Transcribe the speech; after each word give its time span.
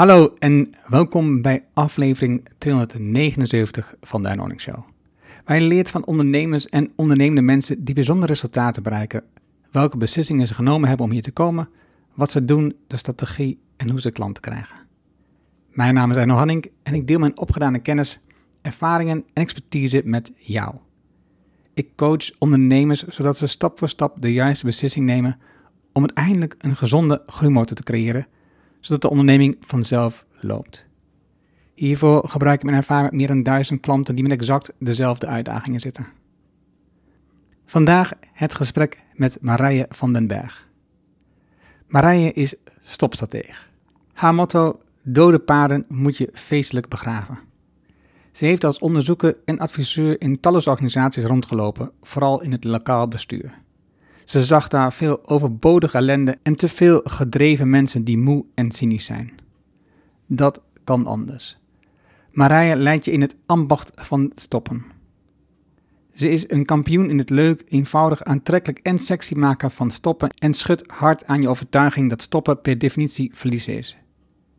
Hallo 0.00 0.34
en 0.38 0.74
welkom 0.86 1.42
bij 1.42 1.64
aflevering 1.72 2.48
279 2.58 3.94
van 4.00 4.22
de 4.22 4.28
Earning 4.28 4.60
Show. 4.60 4.78
Je 5.46 5.60
leert 5.60 5.90
van 5.90 6.04
ondernemers 6.04 6.68
en 6.68 6.92
ondernemende 6.96 7.42
mensen 7.42 7.84
die 7.84 7.94
bijzondere 7.94 8.32
resultaten 8.32 8.82
bereiken, 8.82 9.24
welke 9.70 9.96
beslissingen 9.96 10.46
ze 10.46 10.54
genomen 10.54 10.88
hebben 10.88 11.06
om 11.06 11.12
hier 11.12 11.22
te 11.22 11.32
komen, 11.32 11.68
wat 12.14 12.30
ze 12.30 12.44
doen, 12.44 12.76
de 12.86 12.96
strategie 12.96 13.58
en 13.76 13.90
hoe 13.90 14.00
ze 14.00 14.10
klanten 14.10 14.42
krijgen. 14.42 14.76
Mijn 15.70 15.94
naam 15.94 16.10
is 16.10 16.16
Arno 16.16 16.34
Hanning 16.34 16.70
en 16.82 16.94
ik 16.94 17.06
deel 17.06 17.18
mijn 17.18 17.38
opgedane 17.38 17.78
kennis, 17.78 18.18
ervaringen 18.62 19.16
en 19.16 19.42
expertise 19.42 20.02
met 20.04 20.32
jou. 20.36 20.74
Ik 21.74 21.96
coach 21.96 22.30
ondernemers 22.38 23.02
zodat 23.02 23.36
ze 23.36 23.46
stap 23.46 23.78
voor 23.78 23.88
stap 23.88 24.22
de 24.22 24.32
juiste 24.32 24.64
beslissing 24.64 25.06
nemen 25.06 25.38
om 25.92 26.02
uiteindelijk 26.02 26.54
een 26.58 26.76
gezonde 26.76 27.22
groeimotor 27.26 27.76
te 27.76 27.82
creëren, 27.82 28.26
zodat 28.80 29.02
de 29.02 29.10
onderneming 29.10 29.56
vanzelf 29.60 30.24
loopt. 30.40 30.86
Hiervoor 31.74 32.28
gebruik 32.28 32.58
ik 32.58 32.64
mijn 32.64 32.76
ervaring 32.76 33.10
met 33.10 33.18
meer 33.18 33.28
dan 33.28 33.42
duizend 33.42 33.80
klanten 33.80 34.14
die 34.14 34.24
met 34.24 34.32
exact 34.32 34.72
dezelfde 34.78 35.26
uitdagingen 35.26 35.80
zitten. 35.80 36.06
Vandaag 37.64 38.12
het 38.32 38.54
gesprek 38.54 38.98
met 39.14 39.38
Marije 39.40 39.86
van 39.88 40.12
den 40.12 40.26
Berg. 40.26 40.68
Marije 41.86 42.32
is 42.32 42.54
stopstrateeg. 42.82 43.70
Haar 44.12 44.34
motto: 44.34 44.80
dode 45.02 45.38
paarden 45.38 45.84
moet 45.88 46.16
je 46.16 46.28
feestelijk 46.32 46.88
begraven. 46.88 47.38
Ze 48.32 48.44
heeft 48.44 48.64
als 48.64 48.78
onderzoeker 48.78 49.36
en 49.44 49.58
adviseur 49.58 50.20
in 50.20 50.40
talloze 50.40 50.70
organisaties 50.70 51.24
rondgelopen, 51.24 51.92
vooral 52.02 52.42
in 52.42 52.52
het 52.52 52.64
lokaal 52.64 53.08
bestuur. 53.08 53.58
Ze 54.30 54.44
zag 54.44 54.68
daar 54.68 54.92
veel 54.92 55.28
overbodige 55.28 55.96
ellende 55.96 56.38
en 56.42 56.56
te 56.56 56.68
veel 56.68 57.00
gedreven 57.04 57.70
mensen 57.70 58.04
die 58.04 58.18
moe 58.18 58.44
en 58.54 58.70
cynisch 58.70 59.04
zijn. 59.04 59.32
Dat 60.26 60.60
kan 60.84 61.06
anders. 61.06 61.58
Marije 62.32 62.76
leidt 62.76 63.04
je 63.04 63.10
in 63.10 63.20
het 63.20 63.36
ambacht 63.46 63.90
van 63.94 64.32
stoppen. 64.34 64.84
Ze 66.14 66.28
is 66.28 66.50
een 66.50 66.64
kampioen 66.64 67.10
in 67.10 67.18
het 67.18 67.30
leuk, 67.30 67.64
eenvoudig, 67.68 68.24
aantrekkelijk 68.24 68.78
en 68.78 68.98
sexy 68.98 69.34
maken 69.34 69.70
van 69.70 69.90
stoppen 69.90 70.30
en 70.38 70.54
schudt 70.54 70.90
hard 70.90 71.26
aan 71.26 71.42
je 71.42 71.48
overtuiging 71.48 72.08
dat 72.08 72.22
stoppen 72.22 72.60
per 72.60 72.78
definitie 72.78 73.30
verliezen 73.34 73.76
is. 73.76 73.96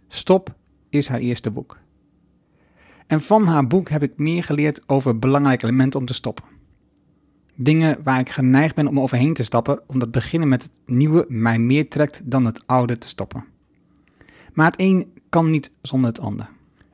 Stop 0.07 0.55
is 0.89 1.07
haar 1.07 1.19
eerste 1.19 1.51
boek. 1.51 1.77
En 3.07 3.21
van 3.21 3.45
haar 3.45 3.67
boek 3.67 3.89
heb 3.89 4.03
ik 4.03 4.17
meer 4.17 4.43
geleerd 4.43 4.81
over 4.87 5.19
belangrijke 5.19 5.65
elementen 5.65 5.99
om 5.99 6.05
te 6.05 6.13
stoppen. 6.13 6.59
Dingen 7.55 8.03
waar 8.03 8.19
ik 8.19 8.29
geneigd 8.29 8.75
ben 8.75 8.87
om 8.87 8.99
overheen 8.99 9.33
te 9.33 9.43
stappen, 9.43 9.81
omdat 9.85 10.11
beginnen 10.11 10.49
met 10.49 10.63
het 10.63 10.71
nieuwe 10.85 11.25
mij 11.29 11.59
meer 11.59 11.89
trekt 11.89 12.21
dan 12.23 12.45
het 12.45 12.63
oude 12.65 12.97
te 12.97 13.07
stoppen. 13.07 13.45
Maar 14.53 14.65
het 14.65 14.79
een 14.79 15.13
kan 15.29 15.49
niet 15.49 15.71
zonder 15.81 16.09
het 16.09 16.19
ander. 16.19 16.49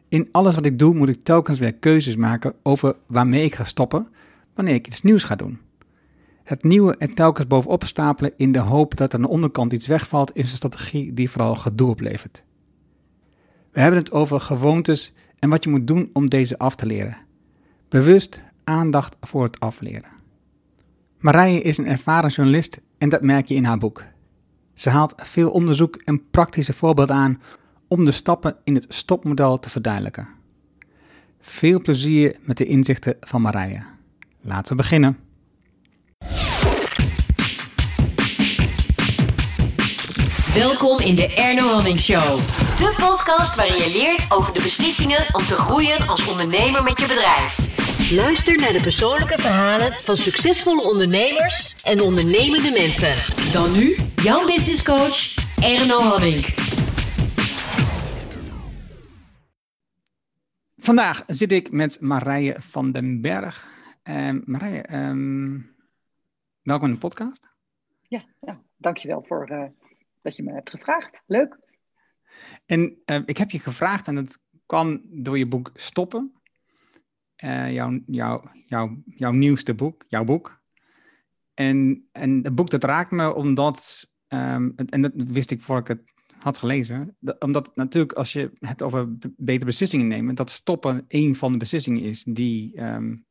In 0.09 0.29
alles 0.31 0.55
wat 0.55 0.65
ik 0.65 0.79
doe 0.79 0.93
moet 0.93 1.09
ik 1.09 1.23
telkens 1.23 1.59
weer 1.59 1.73
keuzes 1.73 2.15
maken 2.15 2.53
over 2.63 2.95
waarmee 3.07 3.43
ik 3.43 3.55
ga 3.55 3.63
stoppen 3.63 4.07
wanneer 4.53 4.73
ik 4.73 4.87
iets 4.87 5.01
nieuws 5.01 5.23
ga 5.23 5.35
doen. 5.35 5.59
Het 6.43 6.63
nieuwe 6.63 6.95
er 6.97 7.13
telkens 7.13 7.47
bovenop 7.47 7.83
stapelen 7.83 8.33
in 8.37 8.51
de 8.51 8.59
hoop 8.59 8.97
dat 8.97 9.13
aan 9.13 9.21
de 9.21 9.27
onderkant 9.27 9.73
iets 9.73 9.87
wegvalt 9.87 10.31
is 10.33 10.51
een 10.51 10.57
strategie 10.57 11.13
die 11.13 11.29
vooral 11.29 11.55
gedoe 11.55 11.89
oplevert. 11.89 12.43
We 13.71 13.79
hebben 13.79 13.99
het 13.99 14.11
over 14.11 14.39
gewoontes 14.39 15.13
en 15.39 15.49
wat 15.49 15.63
je 15.63 15.69
moet 15.69 15.87
doen 15.87 16.09
om 16.13 16.29
deze 16.29 16.57
af 16.57 16.75
te 16.75 16.85
leren. 16.85 17.17
Bewust 17.89 18.41
aandacht 18.63 19.15
voor 19.21 19.43
het 19.43 19.59
afleren. 19.59 20.16
Marije 21.19 21.61
is 21.61 21.77
een 21.77 21.87
ervaren 21.87 22.29
journalist 22.29 22.81
en 22.97 23.09
dat 23.09 23.21
merk 23.21 23.47
je 23.47 23.55
in 23.55 23.63
haar 23.63 23.77
boek. 23.77 24.03
Ze 24.73 24.89
haalt 24.89 25.13
veel 25.17 25.49
onderzoek 25.49 25.95
en 25.95 26.29
praktische 26.29 26.73
voorbeelden 26.73 27.15
aan 27.15 27.41
om 27.87 28.05
de 28.05 28.11
stappen 28.11 28.55
in 28.63 28.75
het 28.75 28.85
stopmodel 28.89 29.59
te 29.59 29.69
verduidelijken. 29.69 30.27
Veel 31.41 31.81
plezier 31.81 32.35
met 32.41 32.57
de 32.57 32.65
inzichten 32.65 33.15
van 33.19 33.41
Marije. 33.41 33.83
Laten 34.41 34.75
we 34.75 34.81
beginnen. 34.81 35.17
Welkom 40.53 40.99
in 40.99 41.15
de 41.15 41.33
Erno 41.35 41.67
Hamming 41.73 41.99
Show. 41.99 42.37
De 42.77 42.95
podcast 42.97 43.55
waarin 43.55 43.77
je 43.77 43.91
leert 43.91 44.31
over 44.31 44.53
de 44.53 44.61
beslissingen 44.61 45.25
om 45.31 45.45
te 45.45 45.55
groeien 45.55 46.07
als 46.07 46.27
ondernemer 46.27 46.83
met 46.83 46.99
je 46.99 47.07
bedrijf. 47.07 47.66
Luister 47.97 48.55
naar 48.55 48.71
de 48.71 48.79
persoonlijke 48.81 49.37
verhalen 49.37 49.91
van 49.93 50.17
succesvolle 50.17 50.81
ondernemers 50.81 51.83
en 51.83 52.01
ondernemende 52.01 52.71
mensen. 52.71 53.15
Dan 53.53 53.71
nu 53.71 53.95
jouw 54.23 54.45
business 54.45 54.83
coach 54.83 55.35
Erno 55.63 55.99
Hamming. 55.99 56.45
Vandaag 60.77 61.23
zit 61.27 61.51
ik 61.51 61.71
met 61.71 62.01
Marije 62.01 62.55
van 62.59 62.91
den 62.91 63.21
Berg. 63.21 63.67
Um, 64.03 64.43
Marije, 64.45 64.93
um, 64.93 65.75
welkom 66.61 66.87
in 66.87 66.93
de 66.93 66.99
podcast. 66.99 67.49
Ja, 68.07 68.23
ja 68.41 68.61
dankjewel 68.77 69.23
voor 69.27 69.51
uh, 69.51 69.63
dat 70.21 70.35
je 70.35 70.43
me 70.43 70.53
hebt 70.53 70.69
gevraagd. 70.69 71.23
Leuk. 71.25 71.57
En 72.65 73.01
uh, 73.05 73.19
ik 73.25 73.37
heb 73.37 73.51
je 73.51 73.59
gevraagd, 73.59 74.07
en 74.07 74.15
dat 74.15 74.39
kwam 74.65 75.01
door 75.03 75.37
je 75.37 75.47
boek 75.47 75.71
Stoppen. 75.73 76.31
Uh, 77.43 77.73
jouw, 77.73 77.99
jouw, 78.05 78.51
jouw, 79.05 79.31
nieuwste 79.31 79.73
boek, 79.73 80.05
jouw 80.07 80.23
boek. 80.23 80.61
En, 81.53 82.07
en 82.11 82.43
het 82.43 82.55
boek 82.55 82.69
dat 82.69 82.83
raakt 82.83 83.11
me 83.11 83.33
omdat, 83.33 84.07
um, 84.27 84.73
en 84.75 85.01
dat 85.01 85.11
wist 85.15 85.51
ik 85.51 85.61
voor 85.61 85.77
ik 85.77 85.87
het 85.87 86.13
had 86.39 86.57
gelezen, 86.57 87.15
dat, 87.19 87.41
omdat 87.41 87.75
natuurlijk 87.75 88.13
als 88.13 88.33
je 88.33 88.51
het 88.59 88.81
over 88.81 89.17
betere 89.37 89.65
beslissingen 89.65 90.07
nemen, 90.07 90.35
dat 90.35 90.49
stoppen 90.49 91.05
een 91.07 91.35
van 91.35 91.51
de 91.51 91.57
beslissingen 91.57 92.01
is 92.01 92.23
die 92.23 92.83
um, 92.83 93.25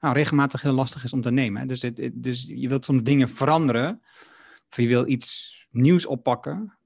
nou, 0.00 0.14
regelmatig 0.14 0.62
heel 0.62 0.72
lastig 0.72 1.04
is 1.04 1.12
om 1.12 1.20
te 1.20 1.30
nemen. 1.30 1.68
Dus, 1.68 1.90
dus 2.12 2.44
je 2.48 2.68
wilt 2.68 2.84
soms 2.84 3.02
dingen 3.02 3.28
veranderen, 3.28 4.02
of 4.70 4.76
je 4.76 4.86
wil 4.86 5.08
iets 5.08 5.58
nieuws 5.70 6.06
oppakken. 6.06 6.78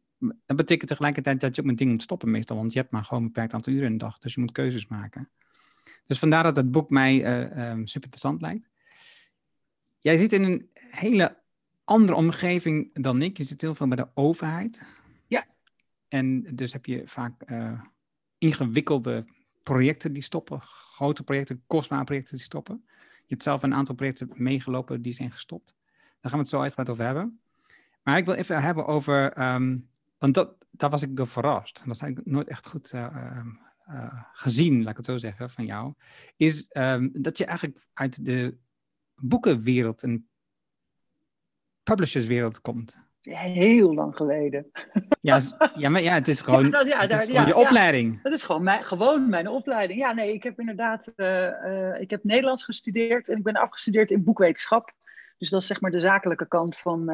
Dat 0.46 0.56
betekent 0.56 0.88
tegelijkertijd 0.88 1.40
dat 1.40 1.54
je 1.54 1.60
ook 1.60 1.66
met 1.66 1.78
dingen 1.78 1.92
moet 1.92 2.02
stoppen 2.02 2.30
meestal, 2.30 2.56
want 2.56 2.72
je 2.72 2.78
hebt 2.78 2.92
maar 2.92 3.04
gewoon 3.04 3.22
een 3.22 3.28
beperkt 3.28 3.54
aantal 3.54 3.72
uren 3.72 3.86
in 3.86 3.92
de 3.92 4.04
dag, 4.04 4.18
dus 4.18 4.34
je 4.34 4.40
moet 4.40 4.52
keuzes 4.52 4.86
maken. 4.86 5.30
Dus 6.08 6.18
vandaar 6.18 6.42
dat 6.42 6.56
het 6.56 6.70
boek 6.70 6.90
mij 6.90 7.14
um, 7.70 7.86
super 7.86 8.02
interessant 8.02 8.40
lijkt. 8.40 8.68
Jij 9.98 10.16
zit 10.16 10.32
in 10.32 10.42
een 10.42 10.70
hele 10.74 11.42
andere 11.84 12.18
omgeving 12.18 13.02
dan 13.02 13.22
ik. 13.22 13.36
Je 13.36 13.44
zit 13.44 13.60
heel 13.60 13.74
veel 13.74 13.88
bij 13.88 13.96
de 13.96 14.08
overheid. 14.14 14.82
Ja. 15.26 15.46
En 16.08 16.56
dus 16.56 16.72
heb 16.72 16.86
je 16.86 17.02
vaak 17.06 17.50
uh, 17.50 17.80
ingewikkelde 18.38 19.24
projecten 19.62 20.12
die 20.12 20.22
stoppen, 20.22 20.60
grote 20.60 21.22
projecten, 21.22 21.62
kostbare 21.66 22.04
projecten 22.04 22.36
die 22.36 22.44
stoppen. 22.44 22.84
Je 23.16 23.34
hebt 23.34 23.42
zelf 23.42 23.62
een 23.62 23.74
aantal 23.74 23.94
projecten 23.94 24.30
meegelopen 24.34 25.02
die 25.02 25.12
zijn 25.12 25.30
gestopt. 25.30 25.74
Daar 26.20 26.30
gaan 26.30 26.32
we 26.32 26.38
het 26.38 26.48
zo 26.48 26.60
uitgebreid 26.60 26.90
over 26.90 27.04
hebben. 27.04 27.40
Maar 28.02 28.18
ik 28.18 28.24
wil 28.24 28.34
even 28.34 28.62
hebben 28.62 28.86
over, 28.86 29.42
um, 29.54 29.88
want 30.18 30.34
dat, 30.34 30.66
daar 30.70 30.90
was 30.90 31.02
ik 31.02 31.16
door 31.16 31.26
verrast. 31.26 31.82
Dat 31.86 32.00
heb 32.00 32.18
ik 32.18 32.26
nooit 32.26 32.48
echt 32.48 32.68
goed 32.68 32.92
uh, 32.92 33.46
uh, 33.90 34.22
gezien, 34.32 34.78
laat 34.78 34.90
ik 34.90 34.96
het 34.96 35.06
zo 35.06 35.16
zeggen, 35.16 35.50
van 35.50 35.64
jou. 35.64 35.94
Is 36.36 36.66
um, 36.72 37.10
dat 37.12 37.38
je 37.38 37.44
eigenlijk 37.44 37.86
uit 37.92 38.24
de 38.24 38.56
boekenwereld 39.14 40.02
en 40.02 40.28
publisherswereld 41.82 42.60
komt. 42.60 42.98
Heel 43.20 43.94
lang 43.94 44.16
geleden. 44.16 44.70
Ja, 45.20 45.40
ja, 45.74 45.88
maar 45.88 46.02
ja, 46.02 46.12
het 46.12 46.28
is 46.28 46.40
gewoon, 46.46 46.64
ja, 46.64 46.70
dat, 46.70 46.88
ja, 46.88 47.20
is 47.20 47.26
gewoon 47.26 47.46
je 47.46 47.56
opleiding. 47.56 48.22
dat 48.22 48.32
is 48.32 48.42
gewoon 48.42 48.62
mijn, 48.62 48.84
gewoon 48.84 49.28
mijn 49.28 49.48
opleiding. 49.48 49.98
Ja, 49.98 50.12
nee, 50.12 50.32
ik 50.32 50.42
heb 50.42 50.60
inderdaad, 50.60 51.12
uh, 51.16 51.26
uh, 51.26 52.00
ik 52.00 52.10
heb 52.10 52.24
Nederlands 52.24 52.64
gestudeerd 52.64 53.28
en 53.28 53.36
ik 53.36 53.42
ben 53.42 53.56
afgestudeerd 53.56 54.10
in 54.10 54.24
boekwetenschap. 54.24 54.94
Dus 55.38 55.50
dat 55.50 55.60
is 55.60 55.66
zeg 55.66 55.80
maar 55.80 55.90
de 55.90 56.00
zakelijke 56.00 56.48
kant 56.48 56.76
van, 56.76 57.04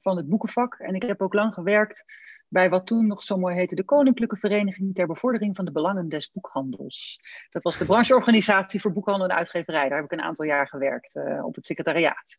van 0.00 0.16
het 0.16 0.28
boekenvak. 0.28 0.74
En 0.74 0.94
ik 0.94 1.02
heb 1.02 1.20
ook 1.20 1.34
lang 1.34 1.54
gewerkt 1.54 2.04
bij 2.52 2.70
wat 2.70 2.86
toen 2.86 3.06
nog 3.06 3.22
zo 3.22 3.36
mooi 3.36 3.54
heette 3.54 3.74
de 3.74 3.84
Koninklijke 3.84 4.36
Vereniging 4.36 4.94
ter 4.94 5.06
Bevordering 5.06 5.56
van 5.56 5.64
de 5.64 5.72
Belangen 5.72 6.08
des 6.08 6.30
Boekhandels. 6.30 7.18
Dat 7.50 7.62
was 7.62 7.78
de 7.78 7.84
brancheorganisatie 7.84 8.80
voor 8.80 8.92
boekhandel 8.92 9.28
en 9.28 9.36
uitgeverij. 9.36 9.88
Daar 9.88 9.96
heb 9.96 10.04
ik 10.04 10.12
een 10.12 10.24
aantal 10.24 10.44
jaar 10.44 10.68
gewerkt 10.68 11.14
uh, 11.14 11.44
op 11.44 11.54
het 11.54 11.66
secretariaat. 11.66 12.38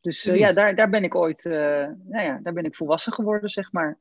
Dus 0.00 0.26
uh, 0.26 0.36
ja, 0.36 0.52
daar, 0.52 0.74
daar 0.74 0.90
ben 0.90 1.04
ik 1.04 1.14
ooit, 1.14 1.44
nou 1.44 2.22
ja, 2.22 2.40
daar 2.42 2.52
ben 2.52 2.64
ik 2.64 2.74
volwassen 2.74 3.12
geworden, 3.12 3.48
zeg 3.48 3.72
maar. 3.72 3.98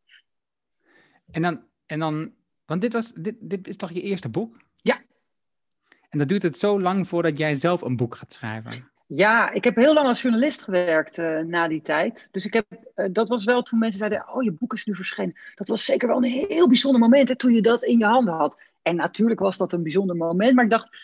En 1.31 1.41
dan, 1.41 1.63
en 1.85 1.99
dan 1.99 2.33
want 2.65 2.81
dit, 2.81 2.93
was, 2.93 3.11
dit, 3.15 3.35
dit 3.39 3.67
is 3.67 3.75
toch 3.75 3.91
je 3.91 4.01
eerste 4.01 4.29
boek? 4.29 4.57
Ja. 4.77 5.01
En 6.09 6.17
dat 6.17 6.27
duurt 6.27 6.43
het 6.43 6.59
zo 6.59 6.81
lang 6.81 7.07
voordat 7.07 7.37
jij 7.37 7.55
zelf 7.55 7.81
een 7.81 7.95
boek 7.95 8.15
gaat 8.15 8.33
schrijven? 8.33 8.91
Ja, 9.07 9.51
ik 9.51 9.63
heb 9.63 9.75
heel 9.75 9.93
lang 9.93 10.07
als 10.07 10.21
journalist 10.21 10.63
gewerkt 10.63 11.17
uh, 11.17 11.39
na 11.39 11.67
die 11.67 11.81
tijd. 11.81 12.27
Dus 12.31 12.45
ik 12.45 12.53
heb, 12.53 12.65
uh, 12.95 13.05
dat 13.11 13.29
was 13.29 13.43
wel 13.43 13.61
toen 13.61 13.79
mensen 13.79 13.99
zeiden, 13.99 14.33
oh 14.33 14.43
je 14.43 14.51
boek 14.51 14.73
is 14.73 14.85
nu 14.85 14.95
verschenen. 14.95 15.35
Dat 15.55 15.67
was 15.67 15.85
zeker 15.85 16.07
wel 16.07 16.17
een 16.17 16.47
heel 16.47 16.67
bijzonder 16.67 17.01
moment 17.01 17.29
hè, 17.29 17.35
toen 17.35 17.53
je 17.53 17.61
dat 17.61 17.83
in 17.83 17.97
je 17.97 18.05
handen 18.05 18.33
had. 18.33 18.61
En 18.81 18.95
natuurlijk 18.95 19.39
was 19.39 19.57
dat 19.57 19.73
een 19.73 19.83
bijzonder 19.83 20.15
moment. 20.15 20.53
Maar 20.53 20.63
ik 20.63 20.69
dacht, 20.69 20.97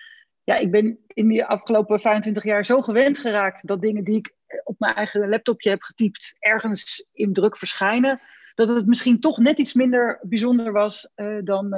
ja, 0.44 0.56
ik 0.56 0.72
ben 0.72 1.00
in 1.07 1.28
die 1.28 1.46
afgelopen 1.46 2.00
25 2.00 2.44
jaar 2.44 2.66
zo 2.66 2.81
gewend 2.81 3.19
geraakt 3.19 3.68
dat 3.68 3.81
dingen 3.81 4.04
die 4.04 4.18
ik 4.18 4.34
op 4.63 4.80
mijn 4.80 4.96
eigen 4.96 5.30
laptopje 5.30 5.69
heb 5.69 5.81
getypt 5.81 6.36
ergens 6.40 7.06
in 7.13 7.34
druk 7.34 7.57
verschijnen. 7.57 8.19
dat 8.56 8.68
het 8.68 8.86
misschien 8.86 9.19
toch 9.19 9.38
net 9.38 9.57
iets 9.57 9.74
minder 9.74 10.19
bijzonder 10.22 10.72
was 10.72 11.10
dan, 11.44 11.75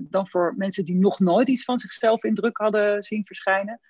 dan 0.00 0.26
voor 0.28 0.54
mensen 0.56 0.84
die 0.84 0.96
nog 0.96 1.20
nooit 1.20 1.48
iets 1.48 1.64
van 1.64 1.78
zichzelf 1.78 2.24
in 2.24 2.34
druk 2.34 2.56
hadden 2.56 3.02
zien 3.02 3.26
verschijnen. 3.26 3.80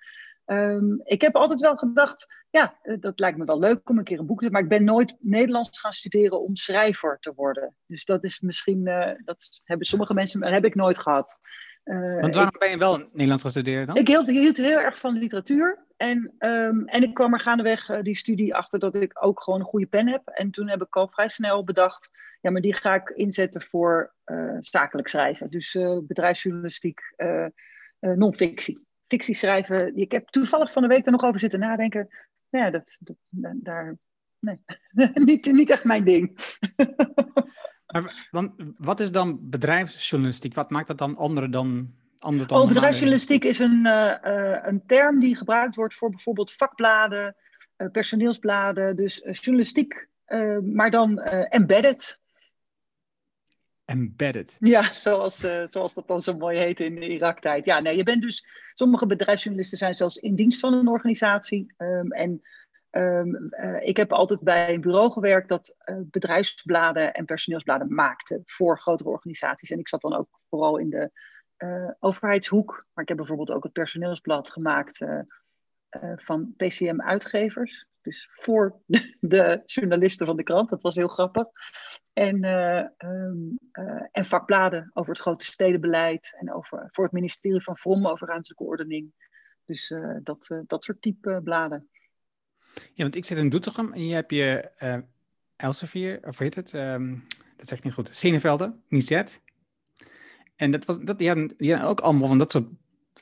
Ehm, 0.45 0.93
ik 1.03 1.21
heb 1.21 1.35
altijd 1.35 1.59
wel 1.59 1.75
gedacht, 1.75 2.27
ja, 2.49 2.79
dat 2.99 3.19
lijkt 3.19 3.37
me 3.37 3.45
wel 3.45 3.59
leuk 3.59 3.89
om 3.89 3.97
een 3.97 4.03
keer 4.03 4.19
een 4.19 4.25
boek 4.25 4.41
te 4.41 4.49
maar 4.49 4.61
ik 4.61 4.69
ben 4.69 4.83
nooit 4.83 5.15
Nederlands 5.19 5.79
gaan 5.79 5.93
studeren 5.93 6.41
om 6.41 6.55
schrijver 6.55 7.17
te 7.19 7.33
worden. 7.35 7.75
Dus 7.85 8.05
dat 8.05 8.23
is 8.23 8.39
misschien, 8.39 8.83
dat 9.23 9.61
hebben 9.63 9.87
sommige 9.87 10.13
mensen, 10.13 10.39
maar 10.39 10.51
heb 10.51 10.65
ik 10.65 10.75
nooit 10.75 10.97
gehad. 10.97 11.37
Want 12.19 12.35
waarom 12.35 12.55
ben 12.59 12.69
je 12.69 12.77
wel 12.77 12.97
Nederlands 12.97 13.41
gaan 13.41 13.51
studeren 13.51 13.87
dan? 13.87 13.95
Ik 13.95 14.07
hield, 14.07 14.27
hield 14.27 14.57
heel 14.57 14.79
erg 14.79 14.99
van 14.99 15.17
literatuur. 15.17 15.85
En, 15.97 16.35
um, 16.39 16.87
en 16.87 17.03
ik 17.03 17.13
kwam 17.13 17.33
er 17.33 17.39
gaandeweg 17.39 17.89
uh, 17.89 18.01
die 18.01 18.17
studie 18.17 18.55
achter 18.55 18.79
dat 18.79 18.95
ik 18.95 19.25
ook 19.25 19.41
gewoon 19.41 19.59
een 19.59 19.65
goede 19.65 19.85
pen 19.85 20.07
heb. 20.07 20.27
En 20.27 20.51
toen 20.51 20.69
heb 20.69 20.81
ik 20.81 20.95
al 20.95 21.07
vrij 21.07 21.29
snel 21.29 21.63
bedacht, 21.63 22.09
ja, 22.41 22.51
maar 22.51 22.61
die 22.61 22.73
ga 22.73 22.95
ik 22.95 23.09
inzetten 23.09 23.61
voor 23.61 24.13
zakelijk 24.59 25.07
schrijven. 25.07 25.49
Dus 25.49 25.77
bedrijfsjournalistiek, 26.07 27.01
non-fictie. 27.99 28.87
Fictie 29.07 29.35
schrijven, 29.35 29.95
ik 29.95 30.11
heb 30.11 30.27
toevallig 30.27 30.71
van 30.71 30.81
de 30.81 30.87
week 30.87 31.05
er 31.05 31.11
nog 31.11 31.23
over 31.23 31.39
zitten 31.39 31.59
nadenken. 31.59 32.07
Nou 32.49 32.65
ja, 32.65 32.71
dat, 32.71 32.97
dat, 32.99 33.17
daar, 33.55 33.97
nee, 34.39 34.59
niet, 35.13 35.45
niet 35.45 35.69
echt 35.69 35.83
mijn 35.83 36.03
ding. 36.03 36.37
maar, 37.93 38.27
want 38.31 38.53
wat 38.77 38.99
is 38.99 39.11
dan 39.11 39.49
bedrijfsjournalistiek? 39.49 40.53
Wat 40.53 40.69
maakt 40.69 40.87
dat 40.87 40.97
dan 40.97 41.17
andere 41.17 41.49
dan 41.49 41.93
Oh, 42.47 42.67
bedrijfsjournalistiek 42.67 43.43
is 43.43 43.59
een, 43.59 43.85
uh, 43.85 44.15
een 44.63 44.83
term 44.85 45.19
die 45.19 45.35
gebruikt 45.35 45.75
wordt 45.75 45.95
voor 45.95 46.09
bijvoorbeeld 46.09 46.51
vakbladen, 46.51 47.35
uh, 47.77 47.89
personeelsbladen. 47.91 48.95
Dus 48.95 49.21
journalistiek, 49.31 50.07
maar 50.61 50.91
dan 50.91 51.19
embedded. 51.19 52.21
Embedded. 53.85 54.57
Ja, 54.59 54.93
zoals, 54.93 55.37
zoals 55.65 55.93
dat 55.93 56.07
dan 56.07 56.21
zo 56.21 56.37
mooi 56.37 56.57
heet 56.57 56.79
in 56.79 56.95
de 56.95 57.09
Irak-tijd. 57.09 57.65
Ja, 57.65 57.79
nee, 57.79 57.97
je 57.97 58.03
bent 58.03 58.21
dus. 58.21 58.47
Sommige 58.73 59.07
bedrijfsjournalisten 59.07 59.77
zijn 59.77 59.95
zelfs 59.95 60.17
in 60.17 60.35
dienst 60.35 60.59
van 60.59 60.73
een 60.73 60.87
organisatie. 60.87 61.73
Um, 61.77 62.11
en 62.11 62.39
um, 62.91 63.49
ik 63.79 63.97
heb 63.97 64.13
altijd 64.13 64.39
bij 64.39 64.73
een 64.73 64.81
bureau 64.81 65.11
gewerkt 65.11 65.49
dat 65.49 65.75
bedrijfsbladen 65.95 67.13
en 67.13 67.25
personeelsbladen 67.25 67.93
maakte 67.93 68.41
voor 68.45 68.79
grotere 68.79 69.09
organisaties. 69.09 69.69
En 69.69 69.79
ik 69.79 69.87
zat 69.87 70.01
dan 70.01 70.15
ook 70.15 70.39
vooral 70.49 70.77
in 70.77 70.89
de 70.89 71.11
overheidshoek. 71.99 72.85
Maar 72.93 73.03
ik 73.03 73.09
heb 73.09 73.17
bijvoorbeeld 73.17 73.51
ook 73.51 73.63
het 73.63 73.73
personeelsblad 73.73 74.51
gemaakt 74.51 75.05
van 76.15 76.53
PCM 76.57 77.01
Uitgevers. 77.01 77.85
Dus 78.05 78.29
voor 78.35 78.81
de, 79.19 79.61
journalisten 79.65 80.25
van 80.25 80.37
de 80.37 80.43
krant. 80.43 80.69
Dat 80.69 80.81
was 80.81 80.95
heel 80.95 81.07
grappig. 81.07 81.47
En, 82.13 82.43
um, 82.97 83.59
en 84.11 84.25
vakbladen 84.25 84.91
over 84.93 85.11
het 85.11 85.21
grote 85.21 85.45
stedenbeleid. 85.45 86.35
En 86.39 86.53
over, 86.53 86.87
voor 86.91 87.03
het 87.03 87.13
ministerie 87.13 87.63
van 87.63 87.77
Vrom 87.77 88.07
over 88.07 88.27
ruimtelijke 88.27 88.63
ordening. 88.63 89.13
Dus 89.65 89.93
dat, 90.23 90.63
dat 90.67 90.83
soort 90.83 91.01
type 91.01 91.41
bladen. 91.43 91.87
Ja, 92.73 93.03
want 93.03 93.15
ik 93.15 93.25
zit 93.25 93.37
in 93.37 93.49
Doetinchem 93.49 93.93
en 93.93 94.07
je 94.07 94.13
hebt 94.13 94.31
je 94.31 94.71
Elsevier, 95.55 96.19
of 96.21 96.37
heet 96.37 96.55
het? 96.55 96.73
Um, 96.73 97.23
dat 97.57 97.67
zeg 97.67 97.77
ik 97.77 97.83
niet 97.83 97.93
goed. 97.93 98.09
Senevelde, 98.11 98.75
Nizet. 98.87 99.41
En 100.55 100.71
dat 100.71 100.85
was, 100.85 100.97
dat, 100.99 101.19
ja, 101.19 101.47
ja, 101.57 101.83
ook 101.83 102.01
allemaal 102.01 102.27
van 102.27 102.37
dat 102.37 102.51
soort, 102.51 102.67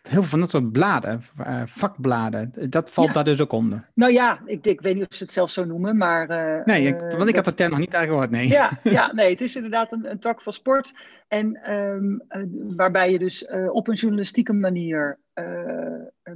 heel 0.03 0.21
veel 0.21 0.23
van 0.23 0.39
dat 0.39 0.50
soort 0.50 0.71
bladen, 0.71 1.21
uh, 1.39 1.61
vakbladen. 1.65 2.69
Dat 2.69 2.91
valt 2.91 3.13
daar 3.13 3.23
dus 3.23 3.41
ook 3.41 3.51
onder. 3.51 3.89
Nou 3.94 4.11
ja, 4.11 4.41
ik, 4.45 4.65
ik 4.65 4.81
weet 4.81 4.95
niet 4.95 5.07
of 5.09 5.15
ze 5.15 5.23
het 5.23 5.33
zelf 5.33 5.51
zo 5.51 5.65
noemen, 5.65 5.97
maar... 5.97 6.29
Uh, 6.29 6.65
nee, 6.65 6.88
ik, 6.88 7.00
want 7.00 7.29
ik 7.29 7.35
had 7.35 7.45
de 7.45 7.53
term 7.53 7.69
nog 7.69 7.79
niet 7.79 7.95
gehoord, 7.95 8.29
nee. 8.29 8.47
Ja, 8.47 8.79
ja, 8.83 9.13
nee, 9.13 9.29
het 9.29 9.41
is 9.41 9.55
inderdaad 9.55 9.91
een, 9.91 10.11
een 10.11 10.19
tak 10.19 10.41
van 10.41 10.53
sport. 10.53 10.94
En 11.27 11.71
um, 11.71 12.21
uh, 12.29 12.75
waarbij 12.75 13.11
je 13.11 13.19
dus 13.19 13.45
op 13.71 13.88
een 13.88 13.95
journalistieke 13.95 14.53
manier, 14.53 15.19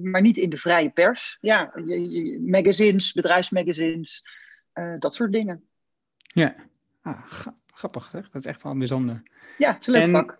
maar 0.01 0.21
niet 0.21 0.37
in 0.37 0.49
de 0.49 0.57
vrije 0.57 0.89
pers, 0.89 1.37
ja, 1.41 1.71
je, 1.85 2.09
je, 2.09 2.39
magazines, 2.41 3.13
bedrijfsmagazines, 3.13 4.25
dat 4.99 5.15
soort 5.15 5.31
dingen. 5.31 5.63
Ja, 6.17 6.55
ah, 7.01 7.21
grappig 7.73 8.09
zeg, 8.09 8.29
dat 8.29 8.41
is 8.41 8.47
echt 8.47 8.61
wel 8.61 8.77
bijzonder. 8.77 9.23
Ja, 9.57 9.71
het 9.73 9.81
is 9.81 9.87
een 9.87 9.93
leuk 9.93 10.03
en, 10.03 10.11
vak. 10.11 10.39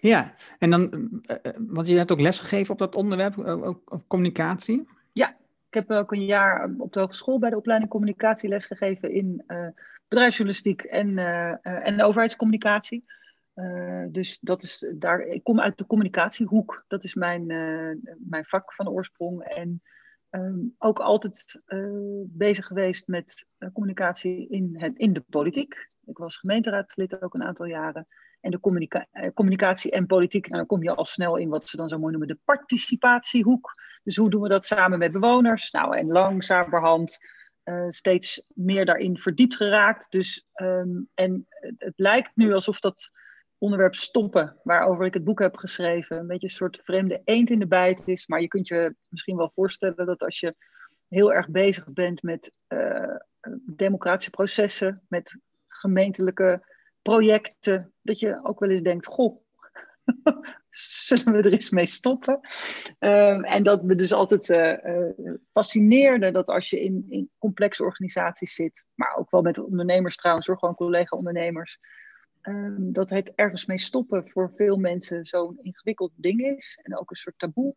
Ja, 0.00 0.34
en 0.58 0.70
dan, 0.70 1.10
uh, 1.26 1.36
want 1.58 1.86
je 1.86 1.96
hebt 1.96 2.12
ook 2.12 2.20
lesgegeven 2.20 2.72
op 2.72 2.78
dat 2.78 2.94
onderwerp, 2.94 3.38
op 3.84 4.04
communicatie? 4.06 4.88
Ja, 5.12 5.28
ik 5.68 5.74
heb 5.74 5.90
ook 5.90 6.12
een 6.12 6.24
jaar 6.24 6.74
op 6.78 6.92
de 6.92 7.00
hogeschool 7.00 7.38
bij 7.38 7.50
de 7.50 7.56
opleiding 7.56 7.90
communicatie 7.90 8.48
lesgegeven 8.48 9.12
in 9.12 9.44
uh, 9.46 9.66
bedrijfsjournalistiek 10.08 10.82
en, 10.82 11.18
en 11.62 12.02
overheidscommunicatie. 12.02 13.04
dus 14.08 14.38
dat 14.40 14.62
is 14.62 14.92
daar, 14.94 15.20
ik 15.20 15.44
kom 15.44 15.60
uit 15.60 15.78
de 15.78 15.86
communicatiehoek, 15.86 16.84
dat 16.88 17.04
is 17.04 17.14
mijn, 17.14 17.46
mijn 18.18 18.44
vak 18.44 18.74
van 18.74 18.88
oorsprong. 18.88 19.42
En 19.42 19.82
um, 20.30 20.74
ook 20.78 20.98
altijd 20.98 21.62
bezig 22.26 22.66
geweest 22.66 23.08
met 23.08 23.46
communicatie 23.72 24.48
in, 24.48 24.76
het, 24.78 24.98
in 24.98 25.12
de 25.12 25.24
politiek. 25.30 25.86
Ik 26.04 26.18
was 26.18 26.36
gemeenteraadslid 26.36 27.22
ook 27.22 27.34
een 27.34 27.44
aantal 27.44 27.66
jaren. 27.66 28.06
En 28.40 28.50
de 28.50 28.88
eh, 29.10 29.30
communicatie 29.34 29.90
en 29.90 30.06
politiek, 30.06 30.44
nou, 30.44 30.56
dan 30.56 30.66
kom 30.66 30.82
je 30.82 30.94
al 30.94 31.04
snel 31.04 31.36
in 31.36 31.48
wat 31.48 31.64
ze 31.64 31.76
dan 31.76 31.88
zo 31.88 31.98
mooi 31.98 32.10
noemen 32.10 32.34
de 32.34 32.40
participatiehoek. 32.44 33.70
Dus 34.02 34.16
hoe 34.16 34.30
doen 34.30 34.42
we 34.42 34.48
dat 34.48 34.66
samen 34.66 34.98
met 34.98 35.12
bewoners? 35.12 35.70
Nou, 35.70 35.96
en 35.96 36.06
langzamerhand 36.06 37.18
uh, 37.64 37.88
steeds 37.88 38.50
meer 38.54 38.84
daarin 38.84 39.18
verdiept 39.18 39.56
geraakt. 39.56 40.06
Dus, 40.10 40.46
um, 40.54 41.08
en 41.14 41.46
het 41.76 41.92
lijkt 41.96 42.30
nu 42.34 42.52
alsof 42.52 42.80
dat 42.80 43.10
onderwerp 43.58 43.94
stoppen, 43.94 44.56
waarover 44.62 45.06
ik 45.06 45.14
het 45.14 45.24
boek 45.24 45.38
heb 45.38 45.56
geschreven, 45.56 46.18
een 46.18 46.26
beetje 46.26 46.46
een 46.46 46.52
soort 46.52 46.80
vreemde 46.84 47.20
eend 47.24 47.50
in 47.50 47.58
de 47.58 47.66
bijt 47.66 48.02
is. 48.04 48.26
Maar 48.26 48.40
je 48.40 48.48
kunt 48.48 48.68
je 48.68 48.94
misschien 49.08 49.36
wel 49.36 49.50
voorstellen 49.50 50.06
dat 50.06 50.22
als 50.22 50.40
je 50.40 50.54
heel 51.08 51.32
erg 51.32 51.48
bezig 51.48 51.92
bent 51.92 52.22
met 52.22 52.56
uh, 52.68 53.16
democratische 53.66 54.30
processen, 54.30 55.02
met 55.08 55.38
gemeentelijke 55.68 56.62
projecten, 57.02 57.92
dat 58.02 58.18
je 58.18 58.40
ook 58.42 58.60
wel 58.60 58.70
eens 58.70 58.82
denkt, 58.82 59.06
goh, 59.06 59.42
zullen 60.70 61.32
we 61.32 61.42
er 61.42 61.52
eens 61.52 61.70
mee 61.70 61.86
stoppen? 61.86 62.40
Um, 62.98 63.44
en 63.44 63.62
dat 63.62 63.82
me 63.82 63.94
dus 63.94 64.12
altijd 64.12 64.48
uh, 64.48 65.10
fascineerde 65.52 66.30
dat 66.30 66.46
als 66.46 66.70
je 66.70 66.80
in, 66.80 67.30
complexe 67.38 67.84
organisaties 67.84 68.54
zit, 68.54 68.84
maar 68.94 69.16
ook 69.16 69.30
wel 69.30 69.42
met 69.42 69.58
ondernemers 69.58 70.16
trouwens, 70.16 70.46
hoor, 70.46 70.58
gewoon 70.58 70.74
collega-ondernemers, 70.74 71.78
um, 72.42 72.92
dat 72.92 73.10
het 73.10 73.34
ergens 73.34 73.66
mee 73.66 73.78
stoppen 73.78 74.28
voor 74.28 74.52
veel 74.56 74.76
mensen 74.76 75.26
zo'n 75.26 75.58
ingewikkeld 75.62 76.12
ding 76.14 76.40
is 76.40 76.78
en 76.82 76.98
ook 76.98 77.10
een 77.10 77.16
soort 77.16 77.38
taboe. 77.38 77.74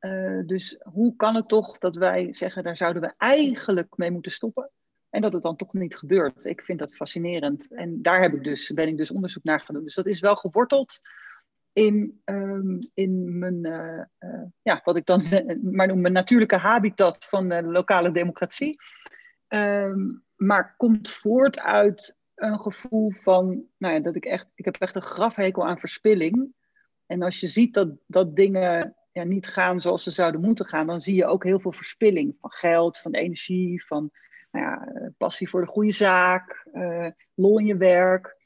Uh, 0.00 0.46
dus 0.46 0.76
hoe 0.82 1.16
kan 1.16 1.34
het 1.34 1.48
toch 1.48 1.78
dat 1.78 1.96
wij 1.96 2.34
zeggen, 2.34 2.62
daar 2.62 2.76
zouden 2.76 3.02
we 3.02 3.14
eigenlijk 3.16 3.96
mee 3.96 4.10
moeten 4.10 4.32
stoppen? 4.32 4.72
En 5.14 5.20
dat 5.20 5.32
het 5.32 5.42
dan 5.42 5.56
toch 5.56 5.72
niet 5.72 5.96
gebeurt. 5.96 6.44
Ik 6.44 6.60
vind 6.60 6.78
dat 6.78 6.96
fascinerend. 6.96 7.74
En 7.74 8.02
daar 8.02 8.20
heb 8.20 8.32
ik 8.32 8.44
dus, 8.44 8.72
ben 8.72 8.88
ik 8.88 8.96
dus 8.96 9.10
onderzoek 9.10 9.44
naar 9.44 9.60
gaan 9.60 9.74
doen. 9.74 9.84
Dus 9.84 9.94
dat 9.94 10.06
is 10.06 10.20
wel 10.20 10.36
geworteld 10.36 11.00
in, 11.72 12.20
um, 12.24 12.90
in 12.94 13.38
mijn, 13.38 13.66
uh, 13.66 14.30
uh, 14.30 14.42
ja, 14.62 14.80
wat 14.84 14.96
ik 14.96 15.06
dan 15.06 15.22
maar 15.76 15.86
noem, 15.86 16.00
mijn 16.00 16.12
natuurlijke 16.12 16.56
habitat 16.56 17.24
van 17.24 17.48
de 17.48 17.62
lokale 17.62 18.12
democratie. 18.12 18.78
Um, 19.48 20.24
maar 20.36 20.74
komt 20.76 21.10
voort 21.10 21.60
uit 21.60 22.16
een 22.34 22.60
gevoel 22.60 23.10
van, 23.10 23.64
nou 23.78 23.94
ja, 23.94 24.00
dat 24.00 24.16
ik 24.16 24.24
echt, 24.24 24.46
ik 24.54 24.64
heb 24.64 24.76
echt 24.76 24.94
een 24.94 25.02
grafhekel 25.02 25.66
aan 25.66 25.78
verspilling. 25.78 26.54
En 27.06 27.22
als 27.22 27.40
je 27.40 27.46
ziet 27.46 27.74
dat, 27.74 27.88
dat 28.06 28.36
dingen 28.36 28.96
ja, 29.12 29.22
niet 29.22 29.46
gaan 29.46 29.80
zoals 29.80 30.02
ze 30.02 30.10
zouden 30.10 30.40
moeten 30.40 30.66
gaan, 30.66 30.86
dan 30.86 31.00
zie 31.00 31.14
je 31.14 31.26
ook 31.26 31.44
heel 31.44 31.60
veel 31.60 31.72
verspilling 31.72 32.36
van 32.40 32.50
geld, 32.50 32.98
van 32.98 33.14
energie, 33.14 33.84
van 33.86 34.10
nou 34.54 34.66
ja, 34.66 34.86
eh, 34.86 35.06
passie 35.16 35.48
voor 35.48 35.60
de 35.60 35.66
goede 35.66 35.90
zaak, 35.90 36.66
uh, 36.72 37.06
lol 37.34 37.58
in 37.58 37.66
je 37.66 37.76
werk. 37.76 38.38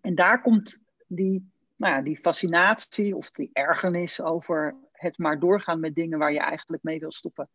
En 0.00 0.14
daar 0.14 0.42
komt 0.42 0.78
die, 1.06 1.50
nou 1.76 1.94
ja, 1.94 2.02
die 2.02 2.18
fascinatie 2.22 3.16
of 3.16 3.30
die 3.30 3.50
ergernis 3.52 4.20
over 4.20 4.76
het 4.92 5.18
maar 5.18 5.38
doorgaan 5.38 5.80
met 5.80 5.94
dingen 5.94 6.18
waar 6.18 6.32
je 6.32 6.40
eigenlijk 6.40 6.82
mee 6.82 6.98
wil 6.98 7.12
stoppen 7.12 7.48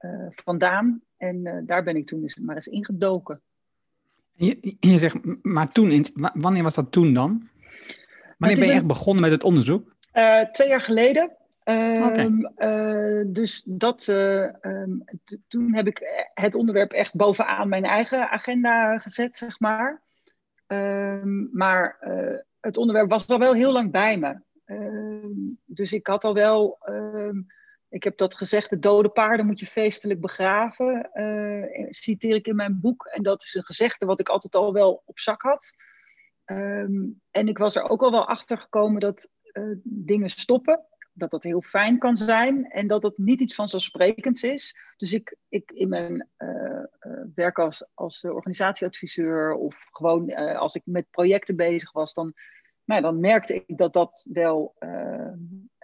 uh, 0.00 0.26
vandaan. 0.28 1.02
En 1.16 1.64
daar 1.66 1.82
ben 1.82 1.96
ik 1.96 2.06
toen 2.06 2.20
dus 2.20 2.36
maar 2.36 2.54
eens 2.54 2.66
ingedoken. 2.66 3.42
Je, 4.32 4.76
je 4.80 4.98
zegt, 4.98 5.42
maar 5.42 5.72
toen, 5.72 6.04
wanneer 6.34 6.62
was 6.62 6.74
dat 6.74 6.92
toen 6.92 7.14
dan? 7.14 7.48
Wanneer 8.38 8.58
ben 8.58 8.68
je 8.68 8.72
echt 8.72 8.86
begonnen 8.86 9.22
met 9.22 9.30
het 9.30 9.44
onderzoek? 9.44 9.94
twee 10.52 10.68
jaar 10.68 10.80
geleden. 10.80 11.36
Um, 11.64 12.52
uh, 12.56 13.22
dus 13.26 13.62
dat, 13.64 14.06
uh, 14.06 14.52
um, 14.62 15.04
toen 15.48 15.74
heb 15.74 15.86
ik 15.86 16.28
het 16.34 16.54
onderwerp 16.54 16.92
echt 16.92 17.14
bovenaan 17.14 17.68
mijn 17.68 17.84
eigen 17.84 18.30
agenda 18.30 18.98
gezet, 18.98 19.36
zeg 19.36 19.60
maar. 19.60 20.02
Um, 20.66 21.48
maar 21.52 21.96
uh, 22.00 22.38
het 22.60 22.76
onderwerp 22.76 23.10
was 23.10 23.28
al 23.28 23.38
wel 23.38 23.54
heel 23.54 23.72
lang 23.72 23.90
bij 23.90 24.18
me. 24.18 24.40
dus 25.64 25.92
ik 25.92 26.06
had 26.06 26.24
al 26.24 26.34
wel, 26.34 26.78
ik 27.88 28.04
heb 28.04 28.16
dat 28.16 28.34
gezegd, 28.34 28.70
de 28.70 28.78
dode 28.78 29.08
paarden 29.08 29.46
moet 29.46 29.60
je 29.60 29.66
feestelijk 29.66 30.20
begraven, 30.20 31.10
citeer 31.90 32.34
ik 32.34 32.46
in 32.46 32.56
mijn 32.56 32.80
boek. 32.80 33.06
En 33.06 33.22
dat 33.22 33.42
is 33.42 33.54
een 33.54 33.64
gezegde 33.64 34.06
wat 34.06 34.20
ik 34.20 34.28
altijd 34.28 34.54
al 34.54 34.72
wel 34.72 35.02
op 35.04 35.18
zak 35.18 35.42
had. 35.42 35.72
Ehm, 36.44 36.94
en 37.30 37.48
ik 37.48 37.58
was 37.58 37.76
er 37.76 37.88
ook 37.88 38.02
al 38.02 38.10
wel 38.10 38.26
achter 38.28 38.58
gekomen 38.58 39.00
dat 39.00 39.28
dingen 39.82 40.30
stoppen 40.30 40.84
dat 41.12 41.30
dat 41.30 41.42
heel 41.42 41.62
fijn 41.62 41.98
kan 41.98 42.16
zijn 42.16 42.70
en 42.70 42.86
dat 42.86 43.02
dat 43.02 43.18
niet 43.18 43.40
iets 43.40 43.54
vanzelfsprekends 43.54 44.42
is. 44.42 44.76
Dus 44.96 45.12
ik, 45.12 45.36
ik 45.48 45.72
in 45.72 45.88
mijn 45.88 46.28
uh, 46.38 46.84
werk 47.34 47.58
als, 47.58 47.86
als 47.94 48.24
organisatieadviseur 48.24 49.52
of 49.52 49.88
gewoon 49.90 50.30
uh, 50.30 50.58
als 50.58 50.74
ik 50.74 50.82
met 50.84 51.10
projecten 51.10 51.56
bezig 51.56 51.92
was, 51.92 52.14
dan, 52.14 52.34
nou, 52.84 53.02
dan 53.02 53.20
merkte 53.20 53.54
ik 53.54 53.78
dat 53.78 53.92
dat 53.92 54.26
wel 54.32 54.74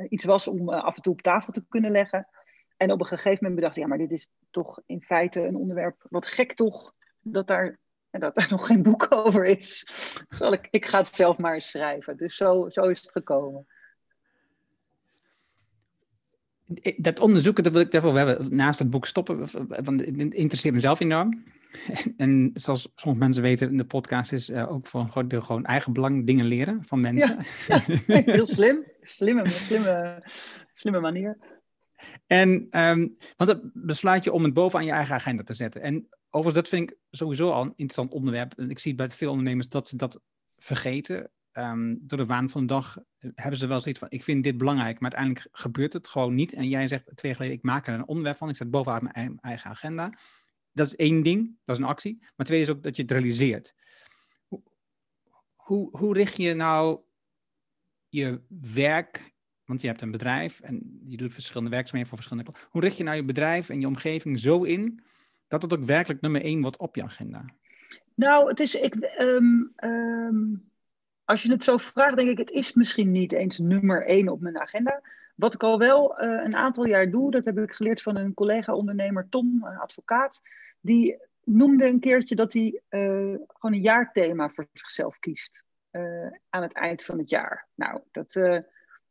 iets 0.08 0.24
was 0.24 0.48
om 0.48 0.68
af 0.68 0.96
en 0.96 1.02
toe 1.02 1.12
op 1.12 1.22
tafel 1.22 1.52
te 1.52 1.66
kunnen 1.68 1.90
leggen. 1.90 2.28
En 2.76 2.90
op 2.90 3.00
een 3.00 3.06
gegeven 3.06 3.38
moment 3.40 3.54
bedacht 3.54 3.76
ik, 3.76 3.82
ja, 3.82 3.88
maar 3.88 3.98
dit 3.98 4.12
is 4.12 4.28
toch 4.50 4.80
in 4.86 5.02
feite 5.02 5.40
een 5.40 5.56
onderwerp, 5.56 6.06
wat 6.08 6.26
gek 6.26 6.54
toch, 6.54 6.94
dat 7.20 7.46
daar, 7.46 7.78
dat 8.10 8.34
daar 8.34 8.48
nog 8.56 8.66
geen 8.66 8.82
boek 8.82 9.06
over 9.10 9.44
is. 9.44 9.84
Zal 10.28 10.52
ik, 10.52 10.68
ik 10.70 10.86
ga 10.86 10.98
het 10.98 11.14
zelf 11.14 11.38
maar 11.38 11.54
eens 11.54 11.70
schrijven. 11.70 12.16
Dus 12.16 12.36
zo, 12.36 12.68
zo 12.68 12.88
is 12.88 13.00
het 13.00 13.10
gekomen 13.10 13.66
dat 16.96 17.20
onderzoeken, 17.20 17.62
dat 17.62 17.72
wil 17.72 17.80
ik 17.80 17.90
daarvoor 17.90 18.16
hebben. 18.16 18.56
Naast 18.56 18.78
het 18.78 18.90
boek 18.90 19.06
stoppen, 19.06 19.38
want 19.84 20.00
het 20.00 20.34
interesseert 20.34 20.74
mezelf 20.74 21.00
enorm. 21.00 21.44
En 22.16 22.50
zoals 22.54 22.88
sommige 22.94 23.24
mensen 23.24 23.42
weten, 23.42 23.70
in 23.70 23.76
de 23.76 23.84
podcast 23.84 24.32
is 24.32 24.50
uh, 24.50 24.72
ook 24.72 24.86
voor 24.86 25.00
een 25.00 25.10
groot 25.10 25.30
deel 25.30 25.40
gewoon 25.40 25.64
eigen 25.64 25.92
belang 25.92 26.26
dingen 26.26 26.46
leren 26.46 26.82
van 26.86 27.00
mensen. 27.00 27.38
Ja, 27.66 27.80
heel 28.32 28.46
slim. 28.46 28.84
Slimme, 29.00 29.48
slimme, 29.48 30.22
slimme 30.72 31.00
manier. 31.00 31.38
En, 32.26 32.48
um, 32.70 33.16
want 33.36 33.50
het 33.50 33.60
besluit 33.72 34.24
je 34.24 34.32
om 34.32 34.44
het 34.44 34.52
bovenaan 34.52 34.86
je 34.86 34.92
eigen 34.92 35.14
agenda 35.14 35.42
te 35.42 35.54
zetten. 35.54 35.82
En 35.82 36.08
overigens, 36.30 36.54
dat 36.54 36.68
vind 36.68 36.90
ik 36.90 36.98
sowieso 37.10 37.50
al 37.50 37.62
een 37.62 37.74
interessant 37.76 38.12
onderwerp. 38.12 38.54
Ik 38.54 38.78
zie 38.78 38.94
bij 38.94 39.10
veel 39.10 39.30
ondernemers 39.30 39.68
dat 39.68 39.88
ze 39.88 39.96
dat 39.96 40.20
vergeten. 40.56 41.30
Ehm, 41.56 41.94
door 42.00 42.18
de 42.18 42.26
waan 42.26 42.50
van 42.50 42.60
de 42.60 42.66
dag 42.66 42.98
eh, 43.18 43.30
hebben 43.34 43.58
ze 43.58 43.66
wel 43.66 43.80
zoiets 43.80 44.00
van, 44.00 44.10
ik 44.10 44.22
vind 44.22 44.44
dit 44.44 44.58
belangrijk, 44.58 45.00
maar 45.00 45.14
uiteindelijk 45.14 45.56
gebeurt 45.58 45.92
het 45.92 46.08
gewoon 46.08 46.34
niet. 46.34 46.52
En 46.52 46.68
jij 46.68 46.88
zegt 46.88 47.04
twee 47.04 47.30
jaar 47.30 47.40
geleden, 47.40 47.58
ik 47.58 47.64
maak 47.64 47.86
er 47.86 47.94
een 47.94 48.06
onderwerp 48.06 48.36
van, 48.36 48.48
ik 48.48 48.56
zet 48.56 48.70
bovenaan 48.70 49.10
mijn 49.12 49.38
eigen 49.40 49.70
agenda. 49.70 50.18
Dat 50.72 50.86
is 50.86 50.96
één 50.96 51.22
ding, 51.22 51.56
dat 51.64 51.76
is 51.76 51.82
een 51.82 51.88
actie. 51.88 52.18
Maar 52.36 52.46
twee 52.46 52.60
is 52.60 52.68
ook 52.68 52.82
dat 52.82 52.96
je 52.96 53.02
het 53.02 53.10
realiseert. 53.10 53.74
Hoe, 55.56 55.88
hoe, 55.90 56.14
richt 56.14 56.36
je 56.36 56.54
nou 56.54 57.00
je 58.08 58.40
werk, 58.48 59.34
want 59.64 59.80
je 59.80 59.86
hebt 59.86 60.02
een 60.02 60.10
bedrijf 60.10 60.60
en 60.60 61.00
je 61.06 61.16
doet 61.16 61.32
verschillende 61.32 61.70
werkzaamheden 61.70 62.08
voor 62.08 62.18
verschillende 62.22 62.52
Hoe 62.70 62.80
richt 62.80 62.96
je 62.96 63.04
nou 63.04 63.16
je 63.16 63.24
bedrijf 63.24 63.68
en 63.68 63.80
je 63.80 63.86
omgeving 63.86 64.38
zo 64.38 64.62
in, 64.62 65.02
dat 65.48 65.62
het 65.62 65.72
ook 65.72 65.84
werkelijk 65.84 66.20
nummer 66.20 66.42
één 66.42 66.60
wordt 66.60 66.78
op 66.78 66.96
je 66.96 67.02
agenda? 67.02 67.44
Nou, 68.14 68.48
het 68.48 68.60
is, 68.60 68.74
ik, 68.74 68.94
um, 69.18 69.72
als 71.26 71.42
je 71.42 71.50
het 71.50 71.64
zo 71.64 71.76
vraagt, 71.76 72.16
denk 72.16 72.28
ik, 72.28 72.38
het 72.38 72.50
is 72.50 72.72
misschien 72.72 73.12
niet 73.12 73.32
eens 73.32 73.58
nummer 73.58 74.06
één 74.06 74.28
op 74.28 74.40
mijn 74.40 74.60
agenda. 74.60 75.02
Wat 75.34 75.54
ik 75.54 75.62
al 75.62 75.78
wel 75.78 76.22
uh, 76.22 76.44
een 76.44 76.54
aantal 76.54 76.86
jaar 76.86 77.10
doe, 77.10 77.30
dat 77.30 77.44
heb 77.44 77.58
ik 77.58 77.72
geleerd 77.72 78.02
van 78.02 78.16
een 78.16 78.34
collega-ondernemer, 78.34 79.28
Tom, 79.28 79.64
een 79.64 79.78
advocaat. 79.78 80.40
Die 80.80 81.16
noemde 81.44 81.86
een 81.86 82.00
keertje 82.00 82.34
dat 82.34 82.52
hij 82.52 82.80
uh, 82.90 83.34
gewoon 83.46 83.72
een 83.72 83.80
jaarthema 83.80 84.48
voor 84.48 84.66
zichzelf 84.72 85.18
kiest. 85.18 85.62
Uh, 85.92 86.26
aan 86.48 86.62
het 86.62 86.74
eind 86.74 87.04
van 87.04 87.18
het 87.18 87.30
jaar. 87.30 87.68
Nou, 87.74 88.00
dat, 88.10 88.32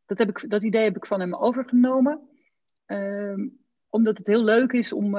dat, 0.06 0.18
heb 0.18 0.30
ik, 0.30 0.50
dat 0.50 0.64
idee 0.64 0.84
heb 0.84 0.96
ik 0.96 1.06
van 1.06 1.20
hem 1.20 1.36
overgenomen. 1.36 2.30
Ehm, 2.86 3.48
omdat 3.90 4.18
het 4.18 4.28
heel 4.28 4.44
leuk 4.44 4.72
is 4.72 4.94
om 4.94 5.16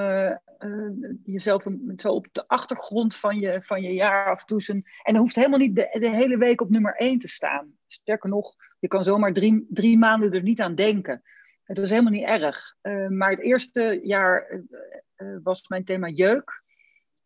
uh, 0.58 1.10
jezelf 1.24 1.64
zo 1.96 2.12
op 2.12 2.26
de 2.32 2.48
achtergrond 2.48 3.16
van 3.16 3.38
je, 3.38 3.62
van 3.62 3.82
je 3.82 3.92
jaar 3.92 4.30
af 4.30 4.44
te 4.44 4.54
doen. 4.54 4.84
En 5.02 5.12
dan 5.12 5.16
hoeft 5.16 5.36
helemaal 5.36 5.58
niet 5.58 5.74
de, 5.74 6.08
hele 6.12 6.36
week 6.36 6.60
op 6.60 6.70
nummer 6.70 6.94
één 6.94 7.18
te 7.18 7.28
staan. 7.28 7.72
Sterker 7.86 8.30
nog, 8.30 8.54
je 8.78 8.88
kan 8.88 9.04
zomaar 9.04 9.32
drie, 9.32 9.66
drie 9.68 9.98
maanden 9.98 10.32
er 10.32 10.42
niet 10.42 10.60
aan 10.60 10.74
denken. 10.74 11.22
Het 11.62 11.78
is 11.78 11.90
helemaal 11.90 12.12
niet 12.12 12.26
erg. 12.26 12.76
Uh, 12.82 13.08
maar 13.08 13.30
het 13.30 13.40
eerste 13.40 14.00
jaar 14.02 14.62
was 15.42 15.68
mijn 15.68 15.84
thema 15.84 16.08
jeuk. 16.08 16.64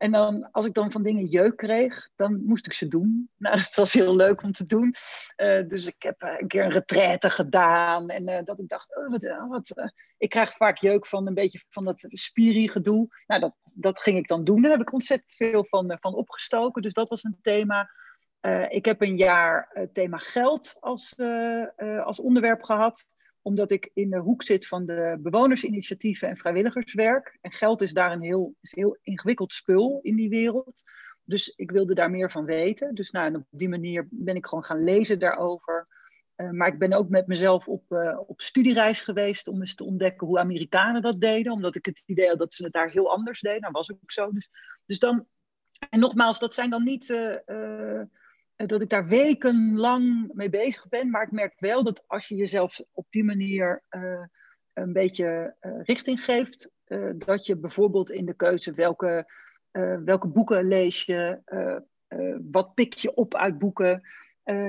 En 0.01 0.13
dan, 0.13 0.51
als 0.51 0.67
ik 0.67 0.75
dan 0.75 0.93
van 0.93 1.03
dingen 1.03 1.25
jeuk 1.25 1.57
kreeg, 1.57 2.11
dan 2.17 2.45
moest 2.45 2.67
ik 2.67 2.73
ze 2.73 2.89
doen. 2.89 3.29
Nou, 3.37 3.57
dat 3.57 3.75
was 3.75 3.93
heel 3.93 4.17
leuk 4.17 4.43
om 4.43 4.53
te 4.53 4.67
doen. 4.67 4.95
Uh, 5.37 5.69
dus 5.69 5.87
ik 5.87 6.03
heb 6.03 6.17
een 6.19 6.49
keer 6.49 6.65
een 6.65 6.71
retraite 6.71 7.31
gedaan. 7.31 8.09
En 8.09 8.29
uh, 8.29 8.43
dat 8.45 8.61
ik 8.61 8.69
dacht, 8.69 8.97
oh, 8.97 9.09
wat, 9.09 9.49
wat 9.49 9.93
ik 10.19 10.29
krijg 10.29 10.57
vaak 10.57 10.79
jeuk 10.79 11.07
van 11.07 11.27
een 11.27 11.35
beetje 11.35 11.65
van 11.69 11.85
dat 11.85 12.07
spiri-gedoe. 12.09 13.09
Nou, 13.27 13.41
dat, 13.41 13.55
dat 13.63 14.01
ging 14.01 14.19
ik 14.19 14.29
dan 14.29 14.45
doen. 14.45 14.63
Daar 14.63 14.71
heb 14.71 14.81
ik 14.81 14.93
ontzettend 14.93 15.35
veel 15.35 15.65
van, 15.65 15.97
van 16.01 16.15
opgestoken. 16.15 16.83
Dus 16.83 16.93
dat 16.93 17.09
was 17.09 17.25
een 17.25 17.39
thema. 17.43 17.91
ik 18.69 18.85
heb 18.85 19.01
een 19.01 19.17
jaar 19.17 19.89
thema 19.93 20.19
geld 20.19 20.77
als, 20.81 21.19
als 22.05 22.21
onderwerp 22.21 22.63
gehad 22.63 23.05
omdat 23.43 23.71
ik 23.71 23.91
in 23.95 24.11
de 24.11 24.19
hoek 24.19 24.43
zit 24.43 24.67
van 24.67 24.87
de 24.87 25.19
bewonersinitiatieven 25.21 26.29
en 26.29 26.37
vrijwilligerswerk. 26.37 27.39
En 27.41 27.53
geld 27.53 27.83
is 27.83 27.93
daar 27.93 28.13
een 28.13 28.23
heel, 28.23 28.55
is 28.61 28.75
heel 28.75 28.99
ingewikkeld 29.03 29.53
spul 29.53 29.99
in 30.03 30.17
die 30.17 30.29
wereld. 30.29 30.83
Dus 31.25 31.49
ik 31.57 31.71
wilde 31.71 31.95
daar 31.95 32.11
meer 32.11 32.31
van 32.31 32.45
weten. 32.45 32.95
Dus 32.95 33.11
nou, 33.11 33.35
op 33.35 33.47
die 33.51 33.69
manier 33.69 34.07
ben 34.11 34.37
ik 34.37 34.47
gewoon 34.47 34.65
gaan 34.65 34.85
lezen 34.85 35.19
daarover. 35.19 35.87
Uh, 36.37 36.51
maar 36.51 36.69
ik 36.69 36.79
ben 36.79 36.93
ook 36.93 37.09
met 37.09 37.27
mezelf 37.27 37.69
op, 37.69 37.85
uh, 37.89 38.19
op 38.27 38.41
studiereis 38.41 39.01
geweest 39.01 39.49
om 39.49 39.61
eens 39.61 39.75
te 39.75 39.85
ontdekken 39.85 40.27
hoe 40.27 40.39
Amerikanen 40.39 41.03
dat 41.03 41.21
deden. 41.21 41.53
Omdat 41.53 41.77
ik 41.77 41.87
het 41.87 42.03
idee 42.07 42.29
had 42.29 42.39
dat 42.39 42.55
ze 42.55 42.65
het 42.65 42.73
daar 42.73 42.91
heel 42.91 43.11
anders 43.11 43.41
deden. 43.41 43.61
Nou 43.61 43.73
was 43.73 43.93
ook 43.93 44.13
zo. 44.13 44.33
Dus, 44.33 44.51
dus 44.87 44.99
dan, 44.99 45.27
en 45.91 46.01
nogmaals, 46.01 46.39
dat 46.39 46.55
zijn 46.55 46.71
dan 46.71 46.85
niet 46.85 47.11
eh, 47.11 48.01
dat 48.67 48.83
ik 48.83 48.89
daar 48.89 49.07
wekenlang 49.07 50.31
mee 50.33 50.51
bezig 50.51 50.89
ben. 50.89 51.11
Maar 51.11 51.23
ik 51.23 51.31
merk 51.31 51.55
wel 51.57 51.85
dat 51.85 52.05
als 52.07 52.29
je 52.29 52.35
jezelf 52.35 52.81
op 52.93 53.07
die 53.11 53.25
manier 53.25 53.83
uh, 53.91 54.25
een 54.73 54.93
beetje 54.93 55.57
uh, 55.61 55.73
richting 55.83 56.25
geeft, 56.25 56.71
dat 57.17 57.47
je 57.47 57.57
bijvoorbeeld 57.57 58.11
in 58.11 58.27
de 58.27 58.35
keuze 58.35 58.73
welke, 58.73 59.33
welke 60.05 60.29
boeken 60.29 60.65
lees 60.65 61.03
je, 61.03 61.41
wat 62.51 62.75
pik 62.75 62.95
je 62.95 63.15
op 63.15 63.35
uit 63.35 63.59
boeken. 63.59 64.03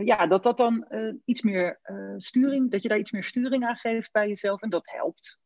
ja, 0.03 0.27
dat 0.27 0.43
dat 0.43 0.57
dan 0.57 0.88
iets 1.25 1.41
meer 1.41 1.79
sturing, 2.17 2.71
dat 2.71 2.81
je 2.81 2.88
daar 2.88 2.98
iets 2.98 3.12
meer 3.12 3.24
sturing 3.24 3.65
aan 3.65 3.75
geeft 3.75 4.12
bij 4.12 4.27
jezelf 4.27 4.62
en 4.62 4.69
dat 4.69 4.91
helpt. 4.91 5.39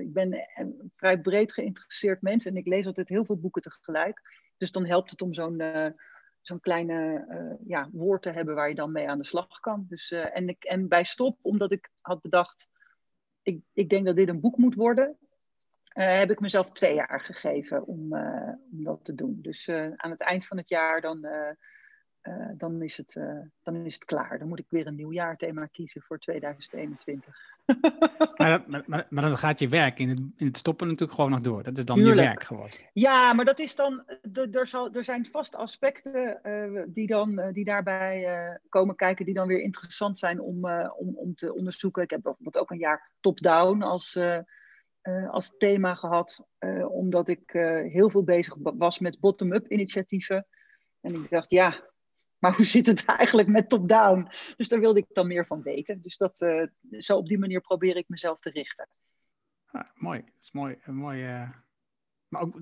ik 0.00 0.12
ben 0.12 0.48
een 0.54 0.92
vrij 0.96 1.20
breed 1.20 1.52
geïnteresseerd 1.52 2.22
mens 2.22 2.46
en 2.46 2.56
ik 2.56 2.66
lees 2.66 2.86
altijd 2.86 3.08
heel 3.08 3.24
veel 3.24 3.40
boeken 3.40 3.62
tegelijk. 3.62 4.20
Dus 4.56 4.72
dan 4.72 4.86
helpt 4.86 5.10
het 5.10 5.22
om 5.22 5.34
zo'n 5.34 5.62
zo'n 6.42 6.60
kleine 6.60 7.26
uh, 7.28 7.68
ja, 7.68 7.88
woord 7.92 8.22
te 8.22 8.30
hebben 8.30 8.54
waar 8.54 8.68
je 8.68 8.74
dan 8.74 8.92
mee 8.92 9.08
aan 9.08 9.18
de 9.18 9.24
slag 9.24 9.60
kan. 9.60 9.86
Dus, 9.88 10.10
uh, 10.10 10.36
en, 10.36 10.48
ik, 10.48 10.64
en 10.64 10.88
bij 10.88 11.04
stop, 11.04 11.38
omdat 11.42 11.72
ik 11.72 11.90
had 12.00 12.20
bedacht, 12.20 12.68
ik, 13.42 13.62
ik 13.72 13.88
denk 13.88 14.06
dat 14.06 14.16
dit 14.16 14.28
een 14.28 14.40
boek 14.40 14.56
moet 14.56 14.74
worden, 14.74 15.16
uh, 15.94 16.12
heb 16.12 16.30
ik 16.30 16.40
mezelf 16.40 16.72
twee 16.72 16.94
jaar 16.94 17.20
gegeven 17.20 17.86
om, 17.86 18.14
om 18.72 18.84
dat 18.84 19.04
te 19.04 19.14
doen. 19.14 19.38
Dus 19.40 19.68
aan 19.68 20.10
het 20.10 20.20
eind 20.20 20.46
van 20.46 20.56
het 20.56 20.68
jaar 20.68 21.00
dan, 21.00 21.26
dan, 22.56 22.82
is 22.82 22.96
het, 22.96 23.20
dan 23.62 23.74
is 23.74 23.94
het 23.94 24.04
klaar. 24.04 24.38
Dan 24.38 24.48
moet 24.48 24.58
ik 24.58 24.66
weer 24.68 24.86
een 24.86 24.94
nieuw 24.94 25.12
jaarthema 25.12 25.66
kiezen 25.66 26.02
voor 26.02 26.18
2021. 26.18 27.36
maar, 28.36 28.64
maar, 28.66 28.82
maar, 28.86 29.06
maar, 29.10 29.22
dan 29.22 29.38
gaat 29.38 29.58
je 29.58 29.68
werk 29.68 29.98
in 29.98 30.08
het, 30.08 30.18
in 30.36 30.46
het 30.46 30.56
stoppen 30.56 30.86
natuurlijk 30.86 31.14
gewoon 31.14 31.30
nog 31.30 31.40
door. 31.40 31.62
Dat 31.62 31.78
is 31.78 31.84
dan 31.84 31.96
Tuurlijk. 31.96 32.18
je 32.18 32.24
werk 32.24 32.42
geworden. 32.42 32.76
Ja, 32.92 33.32
maar 33.32 33.44
dat 33.44 33.58
is 33.58 33.74
dan. 33.74 34.04
Er, 34.50 34.66
zal, 34.66 34.92
er 34.92 35.04
zijn 35.04 35.26
vaste 35.26 35.56
aspecten 35.56 36.40
uh, 36.42 36.82
die, 36.86 37.06
dan, 37.06 37.50
die 37.52 37.64
daarbij 37.64 38.58
komen 38.68 38.96
kijken, 38.96 39.24
die 39.24 39.34
dan 39.34 39.46
weer 39.46 39.60
interessant 39.60 40.18
zijn 40.18 40.40
om, 40.40 40.66
om, 40.96 41.16
om 41.16 41.34
te 41.34 41.54
onderzoeken. 41.54 42.02
Ik 42.02 42.10
heb 42.10 42.22
bijvoorbeeld 42.22 42.58
ook 42.58 42.70
een 42.70 42.78
jaar 42.78 43.10
top-down 43.20 43.82
als, 43.82 44.18
als 45.30 45.54
thema 45.58 45.94
gehad, 45.94 46.44
omdat 46.88 47.28
ik 47.28 47.50
heel 47.92 48.10
veel 48.10 48.24
bezig 48.24 48.54
was 48.60 48.98
met 48.98 49.20
bottom-up 49.20 49.66
initiatieven. 49.66 50.46
En 51.00 51.14
ik 51.14 51.30
dacht, 51.30 51.50
ja, 51.50 51.91
maar 52.42 52.56
hoe 52.56 52.64
zit 52.64 52.86
het 52.86 53.04
eigenlijk 53.18 53.48
met 53.48 53.68
top-down? 53.68 54.28
Dus 54.56 54.68
daar 54.68 54.80
wilde 54.80 54.98
ik 54.98 55.06
dan 55.12 55.26
meer 55.26 55.46
van 55.46 55.62
weten. 55.62 56.02
Dus 56.02 56.16
dat, 56.16 56.40
uh, 56.40 56.66
zo 56.98 57.16
op 57.16 57.28
die 57.28 57.38
manier 57.38 57.60
probeer 57.60 57.96
ik 57.96 58.08
mezelf 58.08 58.40
te 58.40 58.50
richten. 58.50 58.88
Ah, 59.66 59.86
mooi, 59.94 60.20
dat 60.20 60.42
is 60.42 60.52
mooi. 60.52 60.76
mooi 60.86 61.24
uh... 61.24 61.50
Maar 62.28 62.42
ook 62.42 62.58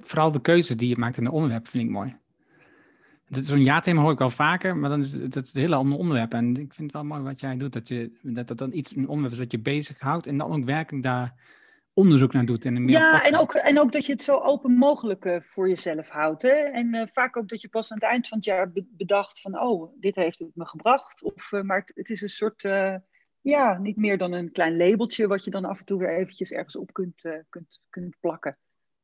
vooral 0.00 0.32
de 0.32 0.40
keuze 0.40 0.76
die 0.76 0.88
je 0.88 0.96
maakt 0.96 1.16
in 1.16 1.24
de 1.24 1.30
onderwerp 1.30 1.68
vind 1.68 1.84
ik 1.84 1.90
mooi. 1.90 2.16
Zo'n 3.28 3.64
ja-thema 3.64 4.00
hoor 4.00 4.12
ik 4.12 4.18
wel 4.18 4.30
vaker, 4.30 4.76
maar 4.76 4.90
dan 4.90 5.00
is 5.00 5.12
dat 5.12 5.44
is 5.44 5.54
een 5.54 5.60
hele 5.60 5.74
ander 5.74 5.98
onderwerp. 5.98 6.32
En 6.32 6.48
ik 6.48 6.74
vind 6.74 6.92
het 6.92 6.92
wel 6.92 7.04
mooi 7.04 7.22
wat 7.22 7.40
jij 7.40 7.56
doet, 7.56 7.72
dat, 7.72 7.88
je, 7.88 8.18
dat 8.22 8.48
dat 8.48 8.58
dan 8.58 8.72
iets, 8.72 8.96
een 8.96 9.08
onderwerp 9.08 9.32
is 9.32 9.38
wat 9.38 9.52
je 9.52 9.58
bezighoudt 9.58 10.26
en 10.26 10.38
dan 10.38 10.52
ook 10.52 10.64
werkelijk 10.64 11.04
daar 11.04 11.34
onderzoek 11.94 12.32
naar 12.32 12.44
doet. 12.44 12.64
En 12.64 12.76
een 12.76 12.88
ja, 12.88 13.24
en 13.24 13.36
ook, 13.36 13.52
en 13.52 13.80
ook 13.80 13.92
dat 13.92 14.06
je 14.06 14.12
het 14.12 14.22
zo 14.22 14.38
open 14.38 14.72
mogelijk 14.72 15.24
uh, 15.24 15.40
voor 15.40 15.68
jezelf 15.68 16.08
houdt. 16.08 16.42
Hè? 16.42 16.48
En 16.48 16.94
uh, 16.94 17.06
vaak 17.12 17.36
ook 17.36 17.48
dat 17.48 17.60
je 17.60 17.68
pas 17.68 17.92
aan 17.92 17.98
het 17.98 18.06
eind 18.06 18.28
van 18.28 18.38
het 18.38 18.46
jaar 18.46 18.72
bedacht 18.74 19.40
van, 19.40 19.60
oh, 19.60 19.92
dit 20.00 20.14
heeft 20.14 20.38
het 20.38 20.50
me 20.54 20.66
gebracht. 20.66 21.22
Of, 21.22 21.52
uh, 21.52 21.62
maar 21.62 21.90
het, 21.94 22.10
is 22.10 22.22
een 22.22 22.28
soort, 22.28 22.62
ja, 23.40 23.78
niet 23.78 23.96
meer 23.96 24.18
dan 24.18 24.32
een 24.32 24.52
klein 24.52 24.76
labeltje 24.76 25.26
wat 25.26 25.44
je 25.44 25.50
dan 25.50 25.64
af 25.64 25.78
en 25.78 25.84
toe 25.84 25.98
weer 25.98 26.16
eventjes 26.16 26.50
ergens 26.50 26.76
op 26.76 26.92
kunt, 26.92 27.22
kunt, 27.48 27.80
kunt 27.90 28.16
plakken. 28.20 28.56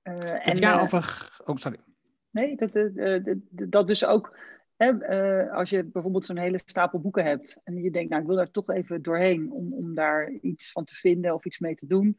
en, 0.03 0.57
ja, 0.57 0.81
over... 0.81 1.29
Oh, 1.45 1.57
sorry. 1.57 1.79
Nee, 2.31 2.57
dat, 2.57 2.73
dat 3.51 3.87
dus 3.87 4.05
ook 4.05 4.39
hè, 4.77 4.99
eh, 4.99 5.55
als 5.55 5.71
je 5.71 5.85
bijvoorbeeld 5.85 6.27
zo'n 6.27 6.37
hele 6.37 6.61
stapel 6.65 7.01
boeken 7.01 7.25
hebt 7.25 7.61
en 7.65 7.83
je 7.83 7.91
denkt, 7.91 8.11
nou 8.11 8.23
ik 8.23 8.29
wil 8.29 8.37
daar 8.37 8.51
toch 8.51 8.71
even 8.71 9.03
doorheen 9.03 9.53
om, 9.53 9.73
om 9.73 9.95
daar 9.95 10.31
iets 10.31 10.73
van 10.73 10.85
te 10.85 10.95
vinden 10.95 11.35
of 11.35 11.45
iets 11.45 11.59
mee 11.59 11.75
te 11.75 11.87
doen, 11.87 12.17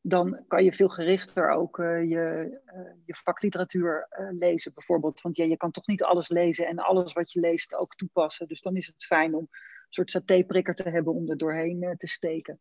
dan 0.00 0.44
kan 0.48 0.64
je 0.64 0.72
veel 0.72 0.88
gerichter 0.88 1.50
ook 1.50 1.78
uh, 1.78 2.08
je, 2.08 2.60
uh, 2.66 2.92
je 3.04 3.14
vakliteratuur 3.14 4.08
lezen 4.38 4.72
bijvoorbeeld. 4.74 5.20
Want 5.20 5.36
ja, 5.36 5.44
je 5.44 5.56
kan 5.56 5.70
toch 5.70 5.86
niet 5.86 6.02
alles 6.02 6.28
lezen 6.28 6.66
en 6.66 6.78
alles 6.78 7.12
wat 7.12 7.32
je 7.32 7.40
leest 7.40 7.74
ook 7.74 7.94
toepassen. 7.94 8.48
Dus 8.48 8.60
dan 8.60 8.76
is 8.76 8.86
het 8.86 9.04
fijn 9.04 9.34
om 9.34 9.42
een 9.42 9.94
soort 9.94 10.10
satéprikker 10.10 10.74
te 10.74 10.88
hebben 10.88 11.14
om 11.14 11.30
er 11.30 11.36
doorheen 11.36 11.94
te 11.96 12.06
steken. 12.06 12.60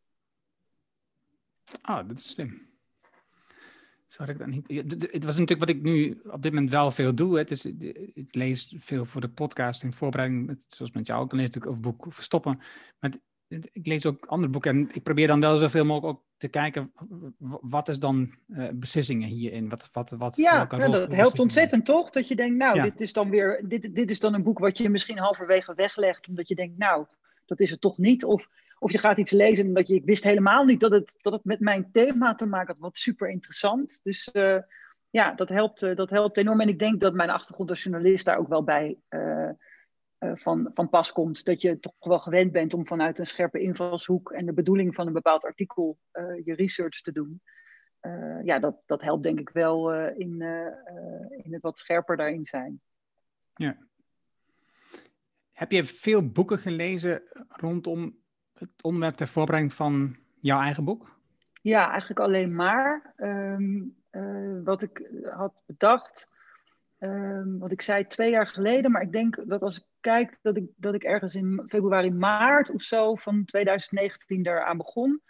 Ah, 1.81 2.07
dat 2.07 2.17
is 2.17 2.29
slim. 2.29 2.67
Zou 4.07 4.29
ik 4.29 4.37
dan 4.37 4.49
niet... 4.49 4.67
Het 5.11 5.23
was 5.23 5.37
natuurlijk 5.37 5.59
wat 5.59 5.69
ik 5.69 5.81
nu 5.81 6.21
op 6.23 6.41
dit 6.41 6.51
moment 6.53 6.71
wel 6.71 6.91
veel 6.91 7.15
doe. 7.15 7.37
Hè. 7.37 7.43
Dus 7.43 7.65
ik 8.13 8.35
lees 8.35 8.75
veel 8.77 9.05
voor 9.05 9.21
de 9.21 9.29
podcast 9.29 9.83
in 9.83 9.93
voorbereiding, 9.93 10.65
zoals 10.67 10.91
met 10.91 11.07
jou 11.07 11.21
ook. 11.21 11.29
Dan 11.29 11.39
lees 11.39 11.49
ik 11.49 11.67
over 11.67 11.81
boek 11.81 12.05
Verstoppen. 12.09 12.59
Maar 12.99 13.13
ik 13.47 13.87
lees 13.87 14.05
ook 14.05 14.25
andere 14.25 14.51
boeken 14.51 14.71
en 14.71 14.89
ik 14.93 15.03
probeer 15.03 15.27
dan 15.27 15.39
wel 15.39 15.57
zoveel 15.57 15.85
mogelijk 15.85 16.19
te 16.37 16.47
kijken, 16.47 16.91
wat 17.61 17.89
is 17.89 17.99
dan 17.99 18.33
uh, 18.47 18.69
beslissingen 18.73 19.27
hierin? 19.27 19.69
Wat, 19.69 19.89
wat, 19.91 20.09
wat, 20.09 20.35
ja, 20.35 20.67
ja 20.69 20.87
dat 20.87 21.15
helpt 21.15 21.39
ontzettend 21.39 21.85
toch? 21.85 22.09
Dat 22.09 22.27
je 22.27 22.35
denkt, 22.35 22.55
nou, 22.55 22.81
dit 22.81 23.01
is 23.01 23.13
dan 23.13 23.29
weer, 23.29 23.63
dit, 23.67 23.95
dit 23.95 24.11
is 24.11 24.19
dan 24.19 24.33
een 24.33 24.43
boek 24.43 24.59
wat 24.59 24.77
je 24.77 24.89
misschien 24.89 25.17
halverwege 25.17 25.73
weglegt, 25.75 26.27
omdat 26.27 26.47
je 26.47 26.55
denkt, 26.55 26.77
nou, 26.77 27.05
dat 27.45 27.59
is 27.59 27.69
het 27.69 27.81
toch 27.81 27.97
niet. 27.97 28.25
Of 28.25 28.47
of 28.79 28.91
je 28.91 28.97
gaat 28.97 29.17
iets 29.17 29.31
lezen 29.31 29.65
en 29.65 29.73
dat 29.73 29.87
je, 29.87 29.95
ik 29.95 30.05
wist 30.05 30.23
helemaal 30.23 30.63
niet 30.63 30.79
dat 30.79 30.91
het, 30.91 31.17
dat 31.21 31.33
het 31.33 31.45
met 31.45 31.59
mijn 31.59 31.91
thema 31.91 32.35
te 32.35 32.45
maken 32.45 32.67
had. 32.67 32.77
Wat 32.79 32.97
super 32.97 33.29
interessant. 33.29 33.99
Dus 34.03 34.29
uh, 34.33 34.57
ja, 35.09 35.31
dat 35.31 35.49
helpt, 35.49 35.81
uh, 35.81 35.95
dat 35.95 36.09
helpt 36.09 36.37
enorm. 36.37 36.61
En 36.61 36.67
ik 36.67 36.79
denk 36.79 36.99
dat 36.99 37.13
mijn 37.13 37.29
achtergrond 37.29 37.69
als 37.69 37.83
journalist 37.83 38.25
daar 38.25 38.37
ook 38.37 38.47
wel 38.47 38.63
bij 38.63 38.97
van, 40.19 40.71
van 40.73 40.89
pas 40.89 41.11
komt. 41.11 41.45
Dat 41.45 41.61
je 41.61 41.79
toch 41.79 41.93
wel 41.99 42.19
gewend 42.19 42.51
bent 42.51 42.73
om 42.73 42.87
vanuit 42.87 43.19
een 43.19 43.27
scherpe 43.27 43.59
invalshoek 43.59 44.31
en 44.31 44.45
de 44.45 44.53
bedoeling 44.53 44.95
van 44.95 45.07
een 45.07 45.13
bepaald 45.13 45.45
artikel 45.45 45.97
je 46.43 46.53
research 46.55 47.01
te 47.01 47.11
doen. 47.11 47.41
ja, 48.43 48.59
dat, 48.59 48.75
dat 48.85 49.01
helpt 49.01 49.23
denk 49.23 49.39
ik 49.39 49.49
wel 49.49 49.93
in, 49.93 50.41
in 51.43 51.53
het 51.53 51.61
wat 51.61 51.79
scherper 51.79 52.17
daarin 52.17 52.45
zijn. 52.45 52.81
Ja. 53.55 53.77
Heb 55.57 55.71
je 55.71 55.83
veel 55.85 56.31
boeken 56.31 56.59
gelezen 56.59 57.21
rondom 57.47 58.17
het 58.53 58.73
onderwerp 58.81 59.15
ter 59.15 59.27
voorbereiding 59.27 59.73
van 59.73 60.15
jouw 60.39 60.59
eigen 60.59 60.83
boek? 60.83 61.19
Ja, 61.61 61.89
eigenlijk 61.89 62.19
alleen 62.19 62.55
maar. 62.55 63.13
Ehm, 63.15 63.83
eh, 64.09 64.63
wat 64.63 64.81
ik 64.81 65.09
had 65.23 65.53
bedacht, 65.65 66.29
um, 66.99 67.59
wat 67.59 67.71
ik 67.71 67.81
zei 67.81 68.07
twee 68.07 68.29
jaar 68.29 68.47
geleden, 68.47 68.91
maar 68.91 69.01
ik 69.01 69.11
denk 69.11 69.43
dat 69.47 69.61
als 69.61 69.77
ik 69.77 69.83
kijk 70.07 70.37
dat 70.41 70.57
ik, 70.57 70.65
dat 70.75 70.93
ik 70.93 71.03
ergens 71.03 71.35
in 71.35 71.63
februari, 71.67 72.11
maart 72.11 72.69
of 72.69 72.81
zo 72.81 73.15
van 73.15 73.45
2019 73.45 74.43
daaraan 74.43 74.77
begon. 74.77 75.21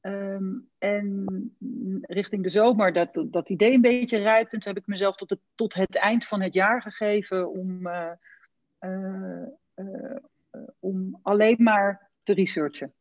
Um, 0.00 0.68
en 0.78 1.24
richting 2.00 2.42
de 2.42 2.48
zomer 2.48 2.92
dat, 2.92 3.24
dat 3.26 3.50
idee 3.50 3.74
een 3.74 3.80
beetje 3.80 4.18
rijpt. 4.18 4.52
En 4.52 4.60
toen 4.60 4.72
heb 4.72 4.82
ik 4.82 4.88
mezelf 4.88 5.16
tot 5.16 5.30
het, 5.30 5.40
tot 5.54 5.74
het 5.74 5.96
eind 5.96 6.26
van 6.26 6.40
het 6.40 6.54
jaar 6.54 6.82
gegeven 6.82 7.50
om, 7.50 7.86
uh, 7.86 8.12
uh, 8.80 9.46
uh, 9.76 10.16
om 10.78 11.18
alleen 11.22 11.62
maar 11.62 12.10
te 12.22 12.34
researchen 12.34 12.92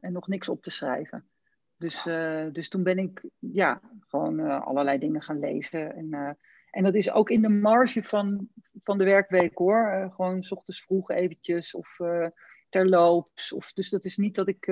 en 0.00 0.12
nog 0.12 0.28
niks 0.28 0.48
op 0.48 0.62
te 0.62 0.70
schrijven. 0.70 1.28
Dus, 1.76 2.02
dus 2.52 2.68
toen 2.68 2.82
ben 2.82 2.98
ik 2.98 3.24
ja, 3.38 3.80
gewoon 4.08 4.40
allerlei 4.62 4.98
dingen 4.98 5.22
gaan 5.22 5.38
lezen. 5.38 5.94
En, 5.94 6.36
en 6.74 6.82
dat 6.82 6.94
is 6.94 7.10
ook 7.10 7.30
in 7.30 7.42
de 7.42 7.48
marge 7.48 8.02
van, 8.02 8.48
van 8.82 8.98
de 8.98 9.04
werkweek 9.04 9.58
hoor. 9.58 10.10
gewoon 10.14 10.42
s 10.42 10.52
ochtends 10.52 10.82
vroeg 10.82 11.10
eventjes 11.10 11.74
of 11.74 11.98
terloops. 12.68 13.52
Of, 13.52 13.72
dus 13.72 13.90
dat 13.90 14.04
is 14.04 14.16
niet 14.16 14.34
dat 14.34 14.48
ik 14.48 14.64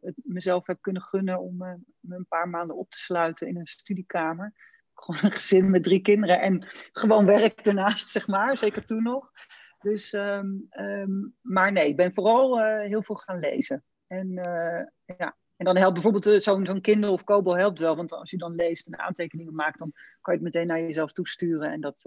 het 0.00 0.14
mezelf 0.22 0.66
heb 0.66 0.78
kunnen 0.80 1.02
gunnen 1.02 1.40
om 1.40 1.56
me 1.56 1.78
een 2.08 2.26
paar 2.28 2.48
maanden 2.48 2.76
op 2.76 2.90
te 2.90 2.98
sluiten 2.98 3.48
in 3.48 3.56
een 3.56 3.66
studiekamer. 3.66 4.52
Gewoon 4.94 5.20
een 5.22 5.36
gezin 5.36 5.70
met 5.70 5.82
drie 5.82 6.00
kinderen 6.00 6.40
en 6.40 6.66
gewoon 6.92 7.26
werk 7.26 7.60
ernaast, 7.60 8.08
zeg 8.08 8.26
maar. 8.26 8.58
Zeker 8.58 8.84
toen 8.84 9.02
nog. 9.02 9.30
Dus, 9.80 10.12
um, 10.12 10.66
um, 10.70 11.36
maar 11.40 11.72
nee, 11.72 11.88
ik 11.88 11.96
ben 11.96 12.14
vooral 12.14 12.60
uh, 12.60 12.80
heel 12.80 13.02
veel 13.02 13.14
gaan 13.16 13.38
lezen. 13.38 13.84
En, 14.06 14.28
uh, 14.28 15.16
ja. 15.18 15.36
En 15.60 15.66
dan 15.66 15.76
helpt 15.76 15.92
bijvoorbeeld 15.92 16.26
uh, 16.26 16.38
zo'n 16.38 16.66
zo'n 16.66 16.80
Kindle 16.80 17.10
of 17.10 17.24
Kobo 17.24 17.54
helpt 17.54 17.78
wel. 17.78 17.96
Want 17.96 18.12
als 18.12 18.30
je 18.30 18.36
dan 18.36 18.54
leest 18.54 18.86
en 18.86 18.98
aantekeningen 18.98 19.54
maakt, 19.54 19.78
dan 19.78 19.92
kan 20.20 20.34
je 20.34 20.40
het 20.40 20.54
meteen 20.54 20.66
naar 20.66 20.80
jezelf 20.80 21.12
toesturen. 21.12 21.72
En, 21.72 21.80
dat, 21.80 22.02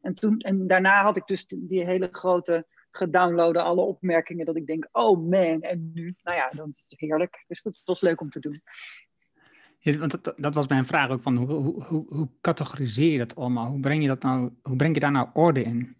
en, 0.00 0.14
toen, 0.14 0.38
en 0.38 0.66
daarna 0.66 1.02
had 1.02 1.16
ik 1.16 1.26
dus 1.26 1.46
die 1.46 1.84
hele 1.84 2.08
grote 2.12 2.66
gedownloade 2.90 3.62
alle 3.62 3.80
opmerkingen. 3.80 4.46
Dat 4.46 4.56
ik 4.56 4.66
denk, 4.66 4.88
oh 4.92 5.28
man, 5.28 5.60
en 5.60 5.90
nu? 5.94 6.14
Nou 6.22 6.36
ja, 6.36 6.48
dan 6.50 6.72
is 6.76 6.86
het 6.88 7.00
heerlijk. 7.00 7.44
Dus 7.46 7.62
dat 7.62 7.82
was 7.84 8.00
leuk 8.00 8.20
om 8.20 8.30
te 8.30 8.40
doen. 8.40 8.62
Ja, 9.78 9.98
want 9.98 10.24
dat, 10.24 10.32
dat, 10.36 10.54
was 10.54 10.68
mijn 10.68 10.86
vraag 10.86 11.10
ook 11.10 11.22
van 11.22 11.36
hoe, 11.36 11.48
hoe, 11.48 11.84
hoe, 11.84 12.14
hoe 12.14 12.28
categoriseer 12.40 13.12
je 13.12 13.18
dat 13.18 13.36
allemaal? 13.36 13.66
Hoe 13.66 13.80
breng 13.80 14.02
je 14.02 14.08
dat 14.08 14.22
nou, 14.22 14.52
hoe 14.62 14.76
breng 14.76 14.94
je 14.94 15.00
daar 15.00 15.12
nou 15.12 15.28
orde 15.32 15.62
in? 15.62 15.96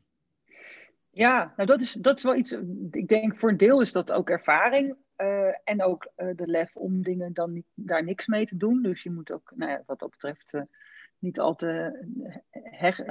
Ja, 1.11 1.53
nou 1.57 1.69
dat 1.69 1.81
is, 1.81 1.93
dat 1.93 2.17
is 2.17 2.23
wel 2.23 2.37
iets. 2.37 2.53
Ik 2.91 3.09
denk 3.09 3.39
voor 3.39 3.51
een 3.51 3.57
deel 3.57 3.81
is 3.81 3.93
dat 3.93 4.13
ook 4.13 4.31
ervaring. 4.31 4.97
Uh, 5.17 5.55
en 5.65 5.83
ook 5.83 6.13
uh, 6.17 6.29
de 6.37 6.47
lef 6.47 6.77
om 6.77 7.03
dingen 7.03 7.33
dan 7.33 7.63
daar 7.75 8.05
niks 8.05 8.27
mee 8.27 8.47
te 8.47 8.57
doen. 8.57 8.83
Dus 8.83 9.03
je 9.03 9.11
moet 9.11 9.33
ook, 9.33 9.53
nou 9.55 9.71
ja, 9.71 9.83
wat 9.87 9.99
dat 9.99 10.11
betreft, 10.11 10.53
uh, 10.53 10.63
niet 11.19 11.41
al 11.41 11.55
te, 11.55 11.99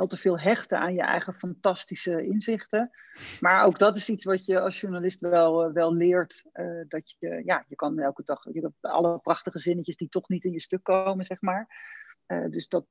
te 0.08 0.18
veel 0.18 0.40
hechten 0.40 0.80
aan 0.80 0.94
je 0.94 1.02
eigen 1.02 1.34
fantastische 1.34 2.26
inzichten. 2.26 2.92
Maar 3.40 3.66
ook 3.66 3.80
dat 3.80 3.98
is 3.98 4.10
iets 4.10 4.24
wat 4.24 4.46
je 4.46 4.60
als 4.60 4.80
journalist 4.82 5.22
wel, 5.22 5.72
wel 5.72 5.94
leert. 5.94 6.46
dat 6.88 7.16
je, 7.20 7.42
ja, 7.46 7.66
je 7.68 7.76
kan 7.76 8.00
elke 8.00 8.24
dag, 8.26 8.46
alle 8.82 9.20
prachtige 9.20 9.60
zinnetjes 9.60 9.98
die 9.98 10.10
toch 10.10 10.30
niet 10.30 10.46
in 10.46 10.52
je 10.52 10.62
stuk 10.62 10.84
komen, 10.84 11.26
zeg 11.26 11.42
maar. 11.42 11.68
dus 12.50 12.68
dat, 12.68 12.86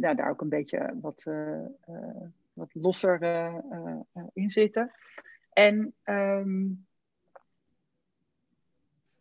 ja, 0.00 0.14
daar 0.14 0.30
ook 0.30 0.40
een 0.40 0.48
beetje 0.48 0.94
wat 1.00 1.24
wat 2.52 2.74
losser 2.74 3.22
in 4.32 4.50
zitten. 4.50 4.92
En 5.56 5.94
um, 6.04 6.85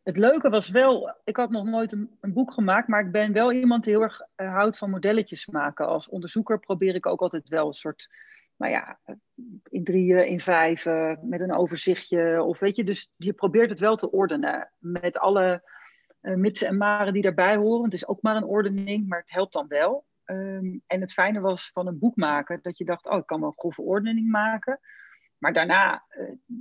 het 0.06 0.18
leuke 0.18 0.50
was 0.50 0.70
wel, 0.70 1.16
ik 1.24 1.38
had 1.38 1.50
nog 1.50 1.66
nooit 1.66 1.92
een, 1.92 2.34
boek 2.34 2.54
gemaakt, 2.54 2.88
maar 2.88 3.06
ik 3.06 3.12
ben 3.12 3.34
wel 3.34 3.52
iemand 3.52 3.84
die 3.84 3.94
heel 3.94 4.02
erg 4.02 4.22
uh, 4.38 4.54
houdt 4.54 4.78
van 4.78 4.90
modelletjes 4.90 5.46
maken. 5.46 5.88
Als 5.88 6.10
onderzoeker 6.10 6.60
probeer 6.60 6.96
ik 6.96 7.06
ook 7.06 7.22
altijd 7.22 7.50
wel 7.50 7.68
een 7.68 7.74
soort, 7.74 8.10
nou 8.56 8.72
ja, 8.72 9.00
in 9.70 9.84
drieën, 9.84 10.28
in 10.28 10.40
vijven, 10.40 11.20
met 11.22 11.40
een 11.40 11.54
overzichtje. 11.54 12.44
Of 12.44 12.60
weet 12.60 12.76
je, 12.76 12.84
dus 12.84 13.12
je 13.16 13.34
probeert 13.34 13.70
het 13.70 13.80
wel 13.80 13.96
te 13.96 14.12
ordenen 14.12 14.72
met 14.80 15.18
alle 15.18 15.70
uh, 16.22 16.36
mitsen 16.36 16.68
en 16.68 16.78
maren 16.78 17.14
die 17.14 17.22
daarbij 17.22 17.56
horen. 17.56 17.84
Het 17.84 17.94
is 17.94 18.08
ook 18.08 18.22
maar 18.22 18.36
een 18.36 18.44
ordening, 18.44 19.08
maar 19.08 19.20
het 19.20 19.32
helpt 19.32 19.54
dan 19.54 19.68
wel. 19.68 20.06
Um, 20.26 20.82
en 20.88 21.02
het 21.02 21.14
fijne 21.14 21.40
was 21.40 21.70
van 21.74 21.88
een 21.88 22.00
boek 22.00 22.16
maken 22.16 22.60
dat 22.62 22.78
je 22.78 22.86
dacht, 22.86 23.10
oh, 23.10 23.18
ik 23.18 23.26
kan 23.26 23.40
wel 23.40 23.50
een 23.50 23.58
grove 23.58 23.82
ordening 23.82 24.30
maken. 24.30 24.80
Maar 25.38 25.54
daarna 25.54 26.06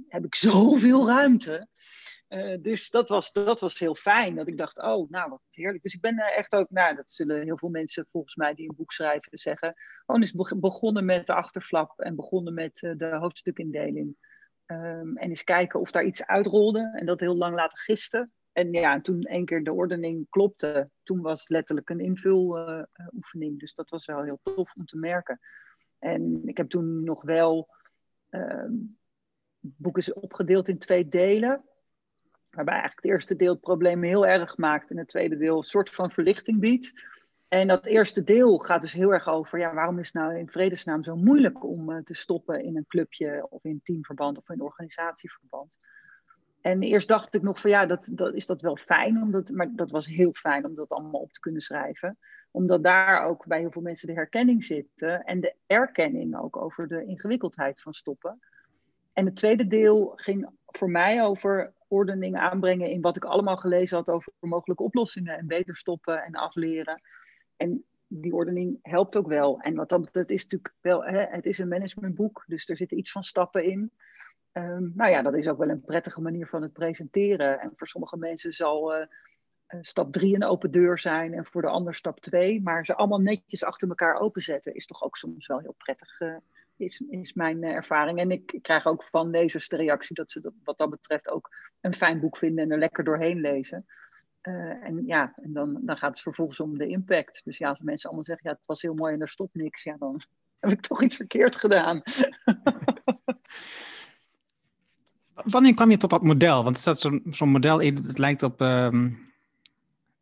heb 0.08 0.24
ik 0.24 0.34
zoveel 0.50 1.06
ruimte. 1.06 1.68
Uh, 2.34 2.62
dus 2.62 2.90
dat 2.90 3.08
was, 3.08 3.32
dat 3.32 3.60
was 3.60 3.78
heel 3.78 3.94
fijn. 3.94 4.34
Dat 4.34 4.48
ik 4.48 4.58
dacht, 4.58 4.82
oh, 4.82 5.10
nou, 5.10 5.30
wat 5.30 5.42
heerlijk. 5.50 5.82
Dus 5.82 5.94
ik 5.94 6.00
ben 6.00 6.18
uh, 6.18 6.36
echt 6.36 6.54
ook, 6.54 6.70
nou, 6.70 6.96
dat 6.96 7.10
zullen 7.10 7.42
heel 7.42 7.58
veel 7.58 7.68
mensen 7.68 8.06
volgens 8.10 8.36
mij 8.36 8.54
die 8.54 8.68
een 8.68 8.76
boek 8.76 8.92
schrijven 8.92 9.38
zeggen. 9.38 9.74
Gewoon 10.06 10.22
is 10.22 10.34
begonnen 10.56 11.04
met 11.04 11.26
de 11.26 11.34
achterflap 11.34 12.00
en 12.00 12.16
begonnen 12.16 12.54
met 12.54 12.94
de 12.96 13.16
hoofdstukindeling. 13.20 14.16
Um, 14.66 15.16
en 15.16 15.28
eens 15.28 15.44
kijken 15.44 15.80
of 15.80 15.90
daar 15.90 16.04
iets 16.04 16.26
uitrolde. 16.26 16.92
En 16.94 17.06
dat 17.06 17.20
heel 17.20 17.36
lang 17.36 17.54
laten 17.54 17.78
en 18.52 18.72
ja, 18.72 19.00
toen 19.00 19.22
één 19.22 19.44
keer 19.44 19.64
de 19.64 19.72
ordening 19.72 20.26
klopte, 20.30 20.88
toen 21.02 21.20
was 21.20 21.40
het 21.40 21.48
letterlijk 21.48 21.90
een 21.90 22.00
invuloefening. 22.00 23.52
Uh, 23.52 23.58
dus 23.58 23.74
dat 23.74 23.90
was 23.90 24.06
wel 24.06 24.22
heel 24.22 24.38
tof 24.42 24.74
om 24.74 24.84
te 24.84 24.96
merken. 24.96 25.40
En 25.98 26.40
ik 26.44 26.56
heb 26.56 26.68
toen 26.68 27.04
nog 27.04 27.22
wel. 27.22 27.68
Uh, 28.30 28.70
het 29.60 29.76
boek 29.76 29.98
is 29.98 30.12
opgedeeld 30.12 30.68
in 30.68 30.78
twee 30.78 31.08
delen. 31.08 31.64
Waarbij 32.54 32.74
eigenlijk 32.74 33.02
het 33.02 33.12
eerste 33.12 33.36
deel 33.36 33.52
het 33.52 33.60
probleem 33.60 34.02
heel 34.02 34.26
erg 34.26 34.56
maakt. 34.56 34.90
En 34.90 34.98
het 34.98 35.08
tweede 35.08 35.36
deel 35.36 35.56
een 35.56 35.62
soort 35.62 35.94
van 35.94 36.10
verlichting 36.10 36.60
biedt. 36.60 36.92
En 37.48 37.68
dat 37.68 37.86
eerste 37.86 38.24
deel 38.24 38.58
gaat 38.58 38.82
dus 38.82 38.92
heel 38.92 39.12
erg 39.12 39.28
over, 39.28 39.58
ja, 39.58 39.74
waarom 39.74 39.98
is 39.98 40.06
het 40.06 40.22
nou 40.22 40.38
in 40.38 40.48
vredesnaam 40.48 41.04
zo 41.04 41.16
moeilijk 41.16 41.64
om 41.64 41.90
uh, 41.90 41.98
te 41.98 42.14
stoppen 42.14 42.64
in 42.64 42.76
een 42.76 42.86
clubje 42.86 43.46
of 43.50 43.64
in 43.64 43.80
teamverband 43.82 44.38
of 44.38 44.48
in 44.48 44.60
organisatieverband? 44.60 45.76
En 46.60 46.82
eerst 46.82 47.08
dacht 47.08 47.34
ik 47.34 47.42
nog 47.42 47.60
van 47.60 47.70
ja, 47.70 47.86
dat, 47.86 48.10
dat, 48.12 48.34
is 48.34 48.46
dat 48.46 48.62
wel 48.62 48.76
fijn, 48.76 49.22
omdat, 49.22 49.50
maar 49.50 49.70
dat 49.74 49.90
was 49.90 50.06
heel 50.06 50.32
fijn 50.32 50.64
om 50.64 50.74
dat 50.74 50.92
allemaal 50.92 51.20
op 51.20 51.32
te 51.32 51.40
kunnen 51.40 51.60
schrijven. 51.60 52.18
Omdat 52.50 52.84
daar 52.84 53.24
ook 53.24 53.46
bij 53.46 53.58
heel 53.58 53.70
veel 53.70 53.82
mensen 53.82 54.06
de 54.06 54.14
herkenning 54.14 54.64
zit 54.64 55.02
en 55.24 55.40
de 55.40 55.54
erkenning 55.66 56.38
ook 56.38 56.56
over 56.56 56.88
de 56.88 57.04
ingewikkeldheid 57.04 57.80
van 57.80 57.92
stoppen. 57.92 58.38
En 59.12 59.24
het 59.24 59.36
tweede 59.36 59.66
deel 59.66 60.12
ging 60.16 60.48
voor 60.66 60.90
mij 60.90 61.24
over 61.24 61.72
ordening 61.94 62.36
aanbrengen 62.36 62.90
in 62.90 63.00
wat 63.00 63.16
ik 63.16 63.24
allemaal 63.24 63.56
gelezen 63.56 63.96
had 63.96 64.10
over 64.10 64.32
mogelijke 64.40 64.82
oplossingen 64.82 65.38
en 65.38 65.46
beter 65.46 65.76
stoppen 65.76 66.22
en 66.22 66.34
afleren. 66.34 67.02
En 67.56 67.84
die 68.06 68.34
ordening 68.34 68.78
helpt 68.82 69.16
ook 69.16 69.28
wel. 69.28 69.60
En 69.60 69.74
wat 69.74 69.88
dat 69.88 70.08
het 70.12 70.30
is 70.30 70.42
natuurlijk 70.42 70.74
wel, 70.80 71.04
hè, 71.04 71.24
het 71.24 71.46
is 71.46 71.58
een 71.58 71.68
managementboek, 71.68 72.44
dus 72.46 72.68
er 72.68 72.76
zitten 72.76 72.98
iets 72.98 73.12
van 73.12 73.22
stappen 73.22 73.64
in. 73.64 73.90
Um, 74.52 74.92
nou 74.94 75.10
ja, 75.10 75.22
dat 75.22 75.34
is 75.34 75.48
ook 75.48 75.58
wel 75.58 75.68
een 75.68 75.84
prettige 75.84 76.20
manier 76.20 76.46
van 76.46 76.62
het 76.62 76.72
presenteren. 76.72 77.60
En 77.60 77.72
voor 77.76 77.86
sommige 77.86 78.16
mensen 78.16 78.52
zal 78.52 78.96
uh, 78.96 79.06
stap 79.80 80.12
drie 80.12 80.34
een 80.34 80.44
open 80.44 80.70
deur 80.70 80.98
zijn 80.98 81.34
en 81.34 81.44
voor 81.44 81.62
de 81.62 81.68
ander 81.68 81.94
stap 81.94 82.20
twee. 82.20 82.62
Maar 82.62 82.84
ze 82.84 82.94
allemaal 82.94 83.20
netjes 83.20 83.64
achter 83.64 83.88
elkaar 83.88 84.20
openzetten 84.20 84.74
is 84.74 84.86
toch 84.86 85.02
ook 85.02 85.16
soms 85.16 85.46
wel 85.46 85.58
heel 85.58 85.74
prettig, 85.78 86.20
uh, 86.20 86.36
is, 86.76 87.02
is 87.10 87.32
mijn 87.32 87.62
ervaring. 87.62 88.18
En 88.18 88.30
ik, 88.30 88.58
krijg 88.62 88.86
ook 88.86 89.02
van 89.02 89.30
lezers 89.30 89.68
de 89.68 89.76
reactie 89.76 90.14
dat 90.14 90.30
ze 90.30 90.40
dat, 90.40 90.52
wat 90.64 90.78
dat 90.78 90.90
betreft 90.90 91.30
ook 91.30 91.56
een 91.80 91.92
fijn 91.92 92.20
boek 92.20 92.36
vinden 92.36 92.64
en 92.64 92.70
er 92.70 92.78
lekker 92.78 93.04
doorheen 93.04 93.40
lezen. 93.40 93.86
Uh, 94.42 94.84
en 94.84 95.06
ja, 95.06 95.32
en 95.36 95.52
dan, 95.52 95.80
dan 95.82 95.96
gaat 95.96 96.10
het 96.10 96.20
vervolgens 96.20 96.60
om 96.60 96.78
de 96.78 96.86
impact. 96.86 97.40
Dus 97.44 97.58
ja, 97.58 97.68
als 97.68 97.80
mensen 97.80 98.08
allemaal 98.08 98.26
zeggen, 98.26 98.50
ja, 98.50 98.56
het 98.56 98.66
was 98.66 98.82
heel 98.82 98.94
mooi 98.94 99.14
en 99.14 99.20
er 99.20 99.28
stopt 99.28 99.54
niks, 99.54 99.82
ja, 99.82 99.96
dan 99.98 100.22
heb 100.60 100.70
ik 100.70 100.80
toch 100.80 101.02
iets 101.02 101.16
verkeerd 101.16 101.56
gedaan. 101.56 102.02
Wanneer 105.34 105.74
kwam 105.74 105.90
je 105.90 105.96
tot 105.96 106.10
dat 106.10 106.22
model? 106.22 106.64
Want 106.64 106.78
staat 106.78 106.98
zo'n 106.98 107.22
zo'n 107.30 107.48
model 107.48 107.78
in, 107.78 107.94
het 107.94 108.18
lijkt 108.18 108.42
op 108.42 108.60
um, 108.60 109.32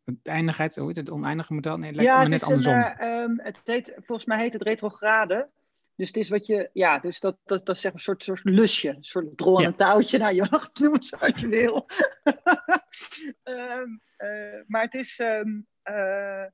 het 0.05 0.17
eindigheid, 0.23 0.75
hoe 0.75 0.87
heet 0.87 0.95
het, 0.95 1.09
oneindige 1.09 1.53
model? 1.53 1.77
Nee, 1.77 1.87
het 1.87 1.95
lijkt 1.95 2.11
ja, 2.11 2.27
net 2.27 2.41
het 2.41 2.49
andersom. 2.49 2.73
Een, 2.73 2.95
uh, 3.01 3.21
um, 3.21 3.39
het 3.43 3.59
heet, 3.63 3.93
volgens 3.95 4.27
mij 4.27 4.39
heet 4.39 4.53
het 4.53 4.61
retrograde. 4.61 5.49
Dus 5.95 6.07
het 6.07 6.17
is 6.17 6.29
wat 6.29 6.45
je, 6.45 6.69
ja, 6.73 6.99
dus 6.99 7.19
dat, 7.19 7.37
dat, 7.43 7.65
dat 7.65 7.75
is 7.75 7.81
zeg 7.81 7.93
een 7.93 7.99
soort, 7.99 8.23
soort 8.23 8.43
lusje, 8.43 8.89
een 8.89 9.03
soort 9.03 9.37
drol 9.37 9.55
aan 9.55 9.61
Ja. 9.61 9.67
een 9.67 9.75
touwtje. 9.75 10.17
Nou, 10.17 10.35
je 10.35 10.47
mag 10.51 10.65
het 10.67 10.79
noemen 10.79 11.03
zoals 11.03 11.39
je 11.39 11.47
wil. 11.47 11.85
Ehm, 13.43 13.89
eh, 14.17 14.61
maar 14.67 14.81
het 14.81 14.93
is, 14.93 15.19
ehm, 15.19 15.61
eh, 15.81 16.45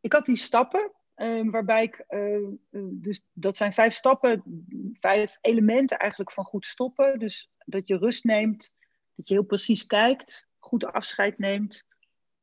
ik 0.00 0.12
had 0.12 0.26
die 0.26 0.36
stappen, 0.36 0.92
ehm, 1.14 1.50
waarbij 1.50 1.82
ik, 1.82 2.04
eh, 2.08 2.48
dus 2.80 3.22
dat 3.32 3.56
zijn 3.56 3.72
vijf 3.72 3.94
stappen, 3.94 4.42
vijf 5.00 5.38
elementen 5.40 5.98
eigenlijk 5.98 6.32
van 6.32 6.44
goed 6.44 6.66
stoppen. 6.66 7.18
Dus 7.18 7.50
dat 7.64 7.88
je 7.88 7.96
rust 7.98 8.24
neemt, 8.24 8.74
dat 9.14 9.28
je 9.28 9.34
heel 9.34 9.44
precies 9.44 9.86
kijkt, 9.86 10.48
goed 10.58 10.84
afscheid 10.84 11.38
neemt, 11.38 11.84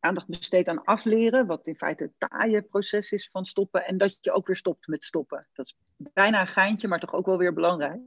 aandacht 0.03 0.27
besteedt 0.27 0.67
aan 0.67 0.83
afleren, 0.83 1.47
wat 1.47 1.67
in 1.67 1.75
feite 1.75 2.03
het 2.03 2.29
taaie 2.29 2.61
proces 2.61 3.11
is 3.11 3.29
van 3.31 3.45
stoppen. 3.45 3.85
En 3.85 3.97
dat 3.97 4.17
je 4.21 4.31
ook 4.31 4.47
weer 4.47 4.55
stopt 4.55 4.87
met 4.87 5.03
stoppen. 5.03 5.47
Dat 5.53 5.65
is 5.65 5.75
bijna 6.13 6.41
een 6.41 6.47
geintje, 6.47 6.87
maar 6.87 6.99
toch 6.99 7.13
ook 7.13 7.25
wel 7.25 7.37
weer 7.37 7.53
belangrijk. 7.53 8.01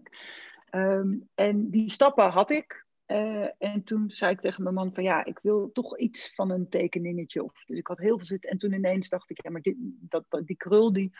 Ehm, 0.70 1.14
en 1.34 1.70
die 1.70 1.90
stappen 1.90 2.30
had 2.30 2.50
ik. 2.50 2.84
Eh, 3.06 3.48
en 3.58 3.84
toen 3.84 4.10
zei 4.10 4.32
ik 4.32 4.40
tegen 4.40 4.62
mijn 4.62 4.74
man 4.74 4.94
van 4.94 5.04
ja, 5.04 5.24
ik 5.24 5.38
wil 5.42 5.72
toch 5.72 5.98
iets 5.98 6.34
van 6.34 6.50
een 6.50 6.68
tekeningetje. 6.68 7.44
Of, 7.44 7.64
dus 7.64 7.78
ik 7.78 7.86
had 7.86 7.98
heel 7.98 8.16
veel 8.16 8.26
zitten. 8.26 8.50
En 8.50 8.58
toen 8.58 8.72
ineens 8.72 9.08
dacht 9.08 9.30
ik, 9.30 9.42
ja, 9.42 9.50
maar 9.50 9.60
dit, 9.60 9.76
dat, 9.78 10.24
die 10.44 10.56
krul 10.56 10.92
die, 10.92 11.12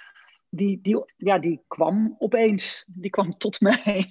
die, 0.57 0.81
die, 0.83 1.13
ja, 1.17 1.39
die 1.39 1.65
kwam 1.67 2.15
opeens. 2.19 2.85
Die 2.95 3.11
kwam 3.11 3.37
tot 3.39 3.61
mij. 3.61 4.07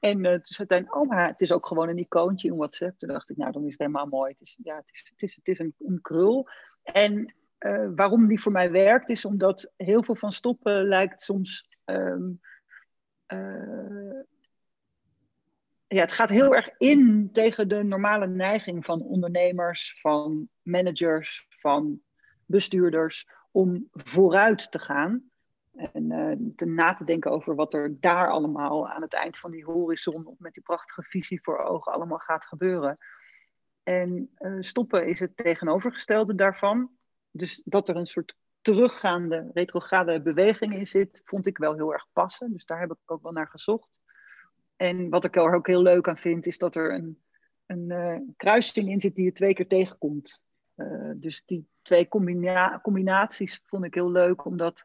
En 0.00 0.24
uh, 0.24 0.30
toen 0.30 0.42
zei 0.42 0.66
hij, 0.68 0.84
oh, 0.88 1.08
maar 1.08 1.26
het 1.26 1.40
is 1.40 1.52
ook 1.52 1.66
gewoon 1.66 1.88
een 1.88 1.98
icoontje 1.98 2.48
in 2.48 2.56
WhatsApp. 2.56 2.98
Toen 2.98 3.08
dacht 3.08 3.30
ik, 3.30 3.36
nou, 3.36 3.52
dan 3.52 3.64
is 3.64 3.70
het 3.70 3.78
helemaal 3.78 4.06
mooi. 4.06 4.30
Het 4.30 4.40
is, 4.40 4.58
ja, 4.62 4.76
het 4.76 4.90
is, 4.92 5.06
het 5.10 5.22
is, 5.22 5.36
het 5.36 5.46
is 5.48 5.58
een, 5.58 5.74
een 5.78 6.00
krul. 6.00 6.48
En 6.82 7.34
uh, 7.60 7.88
waarom 7.94 8.26
die 8.26 8.40
voor 8.40 8.52
mij 8.52 8.70
werkt, 8.70 9.10
is 9.10 9.24
omdat 9.24 9.72
heel 9.76 10.02
veel 10.02 10.16
van 10.16 10.32
stoppen 10.32 10.88
lijkt 10.88 11.22
soms. 11.22 11.68
Um, 11.84 12.40
uh, 13.32 14.20
ja, 15.86 16.00
het 16.00 16.12
gaat 16.12 16.30
heel 16.30 16.54
erg 16.54 16.70
in 16.78 17.28
tegen 17.32 17.68
de 17.68 17.82
normale 17.82 18.26
neiging 18.26 18.84
van 18.84 19.02
ondernemers, 19.02 19.98
van 20.00 20.48
managers, 20.62 21.46
van 21.48 22.00
bestuurders 22.44 23.28
om 23.50 23.88
vooruit 23.92 24.70
te 24.70 24.78
gaan. 24.78 25.30
En 25.76 26.12
uh, 26.12 26.50
te 26.56 26.66
na 26.66 26.94
te 26.94 27.04
denken 27.04 27.30
over 27.30 27.54
wat 27.54 27.74
er 27.74 28.00
daar 28.00 28.30
allemaal 28.30 28.88
aan 28.88 29.02
het 29.02 29.14
eind 29.14 29.38
van 29.38 29.50
die 29.50 29.64
horizon, 29.64 30.34
met 30.38 30.54
die 30.54 30.62
prachtige 30.62 31.02
visie 31.02 31.40
voor 31.42 31.58
ogen, 31.58 31.92
allemaal 31.92 32.18
gaat 32.18 32.46
gebeuren. 32.46 32.96
En 33.82 34.30
uh, 34.38 34.56
stoppen 34.60 35.06
is 35.06 35.20
het 35.20 35.36
tegenovergestelde 35.36 36.34
daarvan. 36.34 36.90
Dus 37.30 37.62
dat 37.64 37.88
er 37.88 37.96
een 37.96 38.06
soort 38.06 38.36
teruggaande, 38.60 39.50
retrograde 39.54 40.22
beweging 40.22 40.74
in 40.74 40.86
zit, 40.86 41.22
vond 41.24 41.46
ik 41.46 41.58
wel 41.58 41.74
heel 41.74 41.92
erg 41.92 42.06
passen. 42.12 42.52
Dus 42.52 42.66
daar 42.66 42.80
heb 42.80 42.90
ik 42.90 42.98
ook 43.06 43.22
wel 43.22 43.32
naar 43.32 43.48
gezocht. 43.48 44.00
En 44.76 45.08
wat 45.08 45.24
ik 45.24 45.36
er 45.36 45.54
ook 45.54 45.66
heel 45.66 45.82
leuk 45.82 46.08
aan 46.08 46.18
vind, 46.18 46.46
is 46.46 46.58
dat 46.58 46.76
er 46.76 46.94
een, 46.94 47.22
een 47.66 47.90
uh, 47.90 48.16
kruising 48.36 48.88
in 48.88 49.00
zit 49.00 49.14
die 49.14 49.24
je 49.24 49.32
twee 49.32 49.54
keer 49.54 49.68
tegenkomt. 49.68 50.44
Dus 51.14 51.42
die 51.46 51.68
twee 51.82 52.08
combina 52.08 52.80
combinaties 52.82 53.62
vond 53.64 53.84
ik 53.84 53.94
heel 53.94 54.10
leuk, 54.10 54.44
omdat 54.44 54.82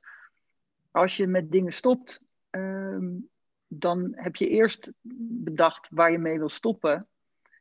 als 0.91 1.17
je 1.17 1.27
met 1.27 1.51
dingen 1.51 1.73
stopt, 1.73 2.35
um, 2.49 3.29
dan 3.67 4.11
heb 4.15 4.35
je 4.35 4.47
eerst 4.47 4.91
bedacht 5.43 5.87
waar 5.91 6.11
je 6.11 6.17
mee 6.17 6.37
wil 6.37 6.49
stoppen. 6.49 7.07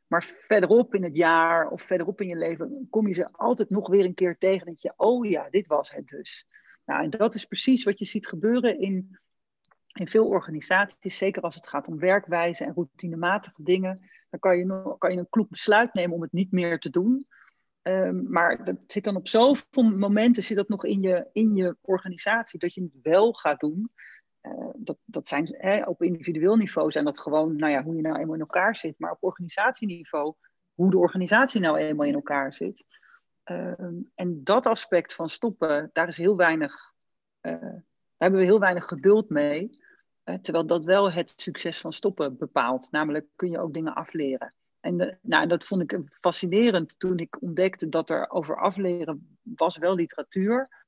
Maar 0.07 0.23
verderop 0.47 0.95
in 0.95 1.03
het 1.03 1.15
jaar 1.15 1.69
of 1.69 1.81
verderop 1.81 2.21
in 2.21 2.27
je 2.27 2.35
leven 2.35 2.87
kom 2.89 3.07
je 3.07 3.13
ze 3.13 3.31
altijd 3.31 3.69
nog 3.69 3.89
weer 3.89 4.05
een 4.05 4.13
keer 4.13 4.37
tegen. 4.37 4.65
Dat 4.65 4.81
je, 4.81 4.93
oh 4.95 5.29
ja, 5.29 5.49
dit 5.49 5.67
was 5.67 5.91
het 5.91 6.07
dus. 6.07 6.45
Nou, 6.85 7.03
en 7.03 7.09
dat 7.09 7.33
is 7.33 7.45
precies 7.45 7.83
wat 7.83 7.99
je 7.99 8.05
ziet 8.05 8.27
gebeuren 8.27 8.79
in, 8.79 9.19
in 9.93 10.07
veel 10.07 10.27
organisaties. 10.27 11.17
Zeker 11.17 11.41
als 11.41 11.55
het 11.55 11.67
gaat 11.67 11.87
om 11.87 11.99
werkwijze 11.99 12.65
en 12.65 12.73
routinematige 12.73 13.63
dingen. 13.63 14.09
Dan 14.29 14.39
kan 14.39 14.57
je, 14.57 14.95
kan 14.97 15.11
je 15.11 15.17
een 15.17 15.29
kloek 15.29 15.49
besluit 15.49 15.93
nemen 15.93 16.15
om 16.15 16.21
het 16.21 16.31
niet 16.31 16.51
meer 16.51 16.79
te 16.79 16.89
doen. 16.89 17.25
Um, 17.83 18.25
maar 18.29 18.65
dat 18.65 18.75
zit 18.87 19.03
dan 19.03 19.15
op 19.15 19.27
zoveel 19.27 19.83
momenten 19.83 20.43
zit 20.43 20.57
dat 20.57 20.69
nog 20.69 20.85
in 20.85 21.01
je, 21.01 21.27
in 21.31 21.55
je 21.55 21.75
organisatie 21.81 22.59
dat 22.59 22.73
je 22.73 22.81
het 22.81 23.01
wel 23.01 23.33
gaat 23.33 23.59
doen. 23.59 23.91
Uh, 24.41 24.69
dat, 24.75 24.97
dat 25.05 25.27
zijn 25.27 25.55
hè, 25.57 25.83
op 25.83 26.01
individueel 26.01 26.55
niveau 26.55 26.91
zijn 26.91 27.05
dat 27.05 27.19
gewoon, 27.19 27.55
nou 27.55 27.71
ja, 27.71 27.83
hoe 27.83 27.95
je 27.95 28.01
nou 28.01 28.19
eenmaal 28.19 28.33
in 28.33 28.39
elkaar 28.39 28.75
zit. 28.75 28.99
Maar 28.99 29.11
op 29.11 29.23
organisatieniveau, 29.23 30.33
hoe 30.73 30.91
de 30.91 30.97
organisatie 30.97 31.61
nou 31.61 31.77
eenmaal 31.77 32.07
in 32.07 32.13
elkaar 32.13 32.53
zit. 32.53 32.85
Um, 33.45 34.11
en 34.15 34.43
dat 34.43 34.65
aspect 34.65 35.13
van 35.13 35.29
stoppen, 35.29 35.89
daar 35.93 36.07
is 36.07 36.17
heel 36.17 36.35
weinig, 36.35 36.93
uh, 37.41 37.61
daar 37.61 37.83
hebben 38.17 38.39
we 38.39 38.45
heel 38.45 38.59
weinig 38.59 38.85
geduld 38.85 39.29
mee. 39.29 39.69
Uh, 40.25 40.35
terwijl 40.35 40.65
dat 40.65 40.85
wel 40.85 41.11
het 41.11 41.33
succes 41.35 41.81
van 41.81 41.93
stoppen 41.93 42.37
bepaalt. 42.37 42.91
Namelijk 42.91 43.27
kun 43.35 43.49
je 43.49 43.59
ook 43.59 43.73
dingen 43.73 43.95
afleren. 43.95 44.55
En 44.81 45.19
nou, 45.21 45.47
dat 45.47 45.63
vond 45.63 45.81
ik 45.81 45.99
fascinerend 46.19 46.99
toen 46.99 47.17
ik 47.17 47.41
ontdekte 47.41 47.89
dat 47.89 48.09
er 48.09 48.29
over 48.29 48.57
afleren 48.57 49.37
was 49.41 49.77
wel 49.77 49.95
literatuur, 49.95 50.85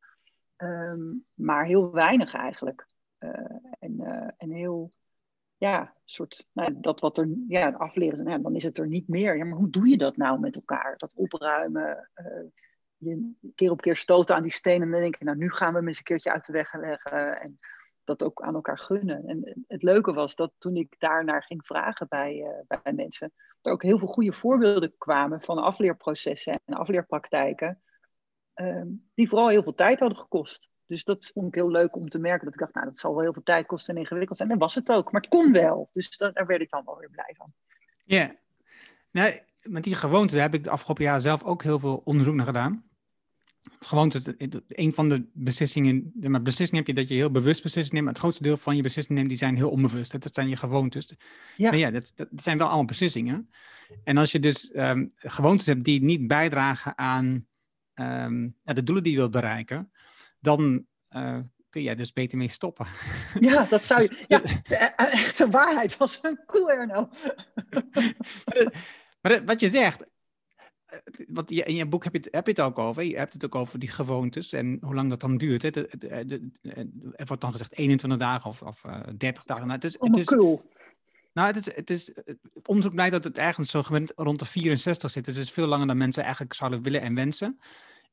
um, 0.58 1.26
maar 1.34 1.66
heel 1.66 1.92
weinig 1.92 2.34
eigenlijk. 2.34 2.86
Uh, 3.20 3.30
en, 3.80 4.02
uh, 4.02 4.30
en 4.38 4.52
heel, 4.52 4.92
ja, 5.58 5.94
soort, 6.06 6.48
nou, 6.52 6.80
dat 6.80 7.00
wat 7.00 7.18
er, 7.18 7.28
ja, 7.48 7.70
afleren, 7.70 8.26
nou, 8.26 8.42
dan 8.42 8.56
is 8.56 8.64
het 8.64 8.78
er 8.78 8.88
niet 8.88 9.08
meer. 9.08 9.38
Ja, 9.38 9.46
maar 9.46 9.58
hoe 9.58 9.70
doe 9.70 9.88
je 9.88 9.98
dat 9.98 10.18
nou 10.18 10.40
met 10.40 10.56
elkaar? 10.56 10.98
Dat 10.98 11.16
opruimen, 11.16 12.10
uh, 12.16 12.44
je 12.98 13.32
keer 13.56 13.72
op 13.72 13.82
keer 13.82 13.98
stoten 13.98 14.36
aan 14.36 14.42
die 14.42 14.52
stenen 14.52 14.82
en 14.82 14.92
dan 14.92 15.02
denk 15.02 15.16
je, 15.16 15.26
nou, 15.26 15.38
nu 15.38 15.52
gaan 15.52 15.72
we 15.72 15.78
hem 15.78 15.88
eens 15.88 15.98
een 15.98 16.04
keertje 16.04 16.32
uit 16.32 16.46
de 16.46 16.54
weg 16.54 16.74
leggen. 16.74 17.42
En 17.42 17.56
dat 18.04 18.24
ook 18.24 18.42
aan 18.42 18.56
elkaar 18.56 18.80
gunnen. 18.80 19.28
En 19.28 19.66
het 19.68 19.84
leuke 19.84 20.14
was 20.14 20.36
dat 20.36 20.52
toen 20.58 20.76
ik 20.76 20.96
daarnaar 20.98 21.44
ging 21.44 21.66
vragen 21.66 22.08
bij, 22.10 22.36
uh, 22.36 22.80
bij 22.82 22.94
mensen, 22.94 23.34
er 23.62 23.72
ook 23.72 23.84
heel 23.84 24.00
veel 24.00 24.08
goede 24.08 24.34
voorbeelden 24.34 24.98
kwamen 24.98 25.42
van 25.42 25.58
afleerprocessen 25.58 26.60
en 26.66 26.74
afleerpraktijken, 26.74 27.82
um, 28.56 29.10
die 29.14 29.30
vooral 29.30 29.48
heel 29.48 29.64
veel 29.64 29.76
tijd 29.76 30.00
hadden 30.00 30.18
gekost. 30.18 30.70
Dus 30.86 31.04
dat 31.04 31.32
vond 31.34 31.48
ik 31.48 31.56
heel 31.56 31.72
leuk 31.72 31.96
om 31.96 32.10
te 32.10 32.20
merken. 32.20 32.46
Dat 32.46 32.54
ik 32.54 32.60
dacht, 32.60 32.74
nou, 32.74 32.86
dat 32.86 33.00
zal 33.00 33.14
wel 33.14 33.22
heel 33.22 33.34
veel 33.34 33.44
tijd 33.44 33.66
kosten 33.66 33.96
en 33.96 34.02
ingewikkeld 34.02 34.38
zijn. 34.38 34.52
En 34.52 34.58
was 34.58 34.76
het 34.76 34.92
ook. 34.92 35.12
Maar 35.12 35.22
het 35.22 35.30
kon 35.30 35.52
wel. 35.52 35.90
Dus 35.94 36.18
dat, 36.18 36.36
daar 36.36 36.46
werd 36.46 36.62
ik 36.62 36.70
dan 36.70 36.82
wel 36.86 36.98
weer 36.98 37.10
blij 37.10 37.34
van. 37.38 37.54
Ja. 38.04 38.18
Yeah. 38.18 38.30
Nou, 39.12 39.40
met 39.64 39.84
die 39.84 39.96
gewoontes 39.96 40.40
heb 40.40 40.54
ik 40.54 40.64
de 40.64 40.70
afgelopen 40.70 41.04
jaren 41.04 41.22
zelf 41.22 41.44
ook 41.44 41.64
heel 41.64 41.80
veel 41.80 42.02
onderzoek 42.04 42.36
naar 42.36 42.46
gedaan. 42.46 42.84
Gewoontes, 43.80 44.24
een 44.68 44.94
van 44.94 45.10
de 45.10 45.26
beslissingen, 45.34 46.12
de 46.14 46.42
beslissingen 46.42 46.86
heb 46.86 46.96
je 46.96 47.02
dat 47.02 47.08
je 47.08 47.14
heel 47.14 47.32
bewust 47.32 47.64
beslissingen 47.64 47.94
neemt, 47.94 48.04
maar 48.06 48.14
het 48.14 48.22
grootste 48.22 48.44
deel 48.44 48.58
van 48.58 48.76
je 48.76 48.82
beslissingen 48.82 49.18
neemt, 49.18 49.34
die 49.34 49.44
zijn 49.48 49.56
heel 49.56 49.70
onbewust. 49.70 50.22
Dat 50.22 50.34
zijn 50.34 50.50
je 50.50 50.56
gewoontes. 50.56 51.14
Ja. 51.58 51.70
Maar 51.70 51.80
ja, 51.80 51.92
dat, 51.92 52.14
dat 52.16 52.28
zijn 52.36 52.58
wel 52.58 52.68
allemaal 52.68 52.86
beslissingen. 52.86 53.50
En 54.04 54.18
als 54.18 54.32
je 54.32 54.40
dus 54.40 54.72
um, 54.76 55.12
gewoontes 55.16 55.66
hebt 55.66 55.84
die 55.84 56.04
niet 56.04 56.28
bijdragen 56.28 56.98
aan 56.98 57.48
um, 57.96 58.56
ja, 58.64 58.74
de 58.74 58.84
doelen 58.84 59.04
die 59.04 59.14
je 59.14 59.20
wilt 59.20 59.32
bereiken, 59.32 59.92
dan 60.40 60.86
uh, 61.10 61.40
kun 61.70 61.82
je 61.82 61.96
dus 61.96 62.14
beter 62.14 62.38
mee 62.38 62.48
stoppen. 62.48 62.88
Ja, 63.40 63.66
dat 63.66 63.86
zou 63.86 64.02
je. 64.02 64.24
Ja, 64.28 64.42
het 64.44 64.72
is 64.72 64.78
echt 64.98 65.40
een 65.40 65.52
waarheid. 65.52 65.98
Was 65.98 66.20
een 66.22 66.40
cool, 66.46 66.72
Erno. 66.72 67.10
maar, 68.46 68.72
maar 69.22 69.46
wat 69.46 69.60
je 69.60 69.70
zegt, 69.70 70.04
want 71.28 71.52
in 71.52 71.76
je 71.76 71.86
boek 71.86 72.04
heb 72.04 72.14
je, 72.14 72.20
het, 72.20 72.28
heb 72.32 72.46
je 72.46 72.52
het 72.52 72.62
ook 72.62 72.80
over. 72.80 73.04
Je 73.04 73.18
hebt 73.18 73.34
het 73.34 73.46
ook 73.46 73.56
over 73.56 73.80
die 73.80 73.90
gewoontes 73.90 74.54
en 74.54 74.78
hoe 74.82 74.94
lang 74.94 75.10
dat 75.10 75.20
dan 75.20 75.38
duurt. 75.38 75.62
Hè? 75.62 75.70
De, 75.70 75.90
de, 75.98 76.26
de, 76.62 76.90
er 77.16 77.26
wordt 77.26 77.42
dan 77.42 77.52
gezegd 77.52 77.78
21 77.78 78.20
dagen 78.20 78.50
of, 78.50 78.62
of 78.62 78.84
uh, 78.84 79.00
30 79.18 79.44
dagen. 79.44 79.68
Nou, 79.68 79.76
het 79.76 79.84
is, 79.84 79.96
het 80.00 80.18
is. 80.18 80.26
Nou, 81.34 81.48
het 81.48 81.68
is, 81.68 81.76
het 81.76 81.90
is, 81.90 82.12
onderzoek 82.64 82.94
blijkt 82.94 83.12
dat 83.12 83.24
het 83.24 83.38
ergens 83.38 83.70
zo 83.70 83.82
rond 84.16 84.40
de 84.40 84.46
64 84.46 85.12
zit. 85.12 85.26
Dus 85.26 85.36
het 85.36 85.44
is 85.44 85.52
veel 85.52 85.68
langer 85.68 85.88
dan 85.88 85.98
mensen 85.98 86.24
eigenlijk 86.24 86.54
zouden 86.54 86.82
willen 86.82 87.02
en 87.02 87.16
wensen. 87.16 87.60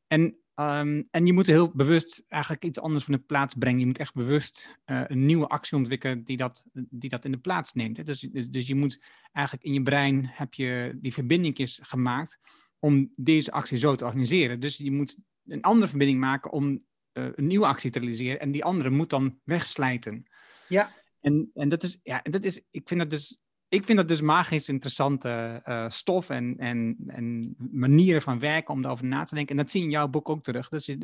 En 0.07 0.41
Ehm, 0.61 1.03
en 1.11 1.27
je 1.27 1.33
moet 1.33 1.47
heel 1.47 1.71
bewust 1.75 2.25
eigenlijk 2.29 2.65
iets 2.65 2.81
anders 2.81 3.05
van 3.05 3.15
de 3.15 3.21
plaats 3.21 3.55
brengen. 3.55 3.81
Je 3.81 3.87
moet 3.87 3.99
echt 3.99 4.15
bewust 4.15 4.79
eh, 4.85 5.03
een 5.07 5.27
nieuwe 5.27 5.47
actie 5.47 5.77
ontwikkelen 5.77 6.25
die 6.25 6.37
dat, 6.37 6.67
die 6.73 7.11
dat 7.11 7.25
in 7.25 7.31
de 7.31 7.39
plaats 7.39 7.73
neemt. 7.73 8.07
Dus, 8.07 8.21
dus, 8.21 8.49
dus, 8.49 8.67
je 8.67 8.75
moet 8.75 9.03
eigenlijk 9.33 9.67
in 9.67 9.73
je 9.73 9.83
brein 9.83 10.27
heb 10.33 10.55
je 10.55 10.99
die 11.01 11.13
verbinding 11.13 11.57
is 11.57 11.81
gemaakt 11.83 12.39
om 12.81 13.13
deze 13.17 13.53
actie 13.53 13.79
zo 13.79 13.95
te 13.95 14.05
organiseren. 14.05 14.61
Dus 14.61 14.77
je 14.77 14.93
moet 14.93 15.17
een 15.47 15.63
andere 15.63 15.89
verbinding 15.89 16.21
maken 16.21 16.51
om 16.51 16.71
uh, 17.13 17.29
een 17.35 17.47
nieuwe 17.47 17.67
actie 17.67 17.91
te 17.91 17.99
realiseren. 17.99 18.41
En 18.41 18.53
die 18.53 18.65
andere 18.65 18.91
moet 18.91 19.11
dan 19.11 19.41
wegslijten. 19.45 20.31
Ja. 20.69 20.93
En, 21.21 21.51
en 21.55 21.69
dat 21.69 21.83
is, 21.83 21.99
ja, 22.03 22.21
dat 22.23 22.45
is, 22.45 22.63
ik 22.71 22.89
vind 22.89 23.01
dat 23.01 23.11
dus 23.11 23.41
ik 23.71 23.85
vind 23.85 23.99
dat 23.99 24.09
dus 24.09 24.21
magisch 24.21 24.69
interessante 24.69 25.63
uh, 25.69 25.91
stof 25.91 26.31
en, 26.31 26.59
en, 26.59 26.97
en 27.07 27.55
manieren 27.71 28.23
van 28.23 28.39
werken 28.39 28.75
om 28.75 28.83
daarover 28.83 29.07
na 29.07 29.25
te 29.25 29.35
denken. 29.35 29.57
En 29.57 29.63
dat 29.63 29.71
zie 29.71 29.81
je 29.81 29.87
in 29.87 29.93
jouw 29.93 30.09
boek 30.09 30.29
ook 30.29 30.43
terug. 30.43 30.69
Dus 30.69 30.97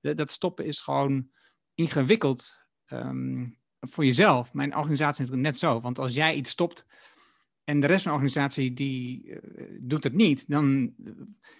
dat 0.00 0.30
stoppen 0.30 0.64
is 0.64 0.80
gewoon 0.80 1.30
ingewikkeld 1.74 2.54
um, 2.92 3.58
voor 3.80 4.04
jezelf. 4.04 4.52
Mijn 4.52 4.76
organisatie 4.76 5.24
is 5.24 5.30
net 5.30 5.58
zo. 5.58 5.80
Want 5.80 5.98
als 5.98 6.14
jij 6.14 6.34
iets 6.34 6.50
stopt, 6.50 6.86
en 7.64 7.80
de 7.80 7.86
rest 7.86 8.02
van 8.02 8.12
de 8.12 8.18
organisatie 8.18 8.72
die 8.72 9.24
uh, 9.24 9.36
doet 9.80 10.04
het 10.04 10.12
niet, 10.12 10.48
dan 10.48 10.94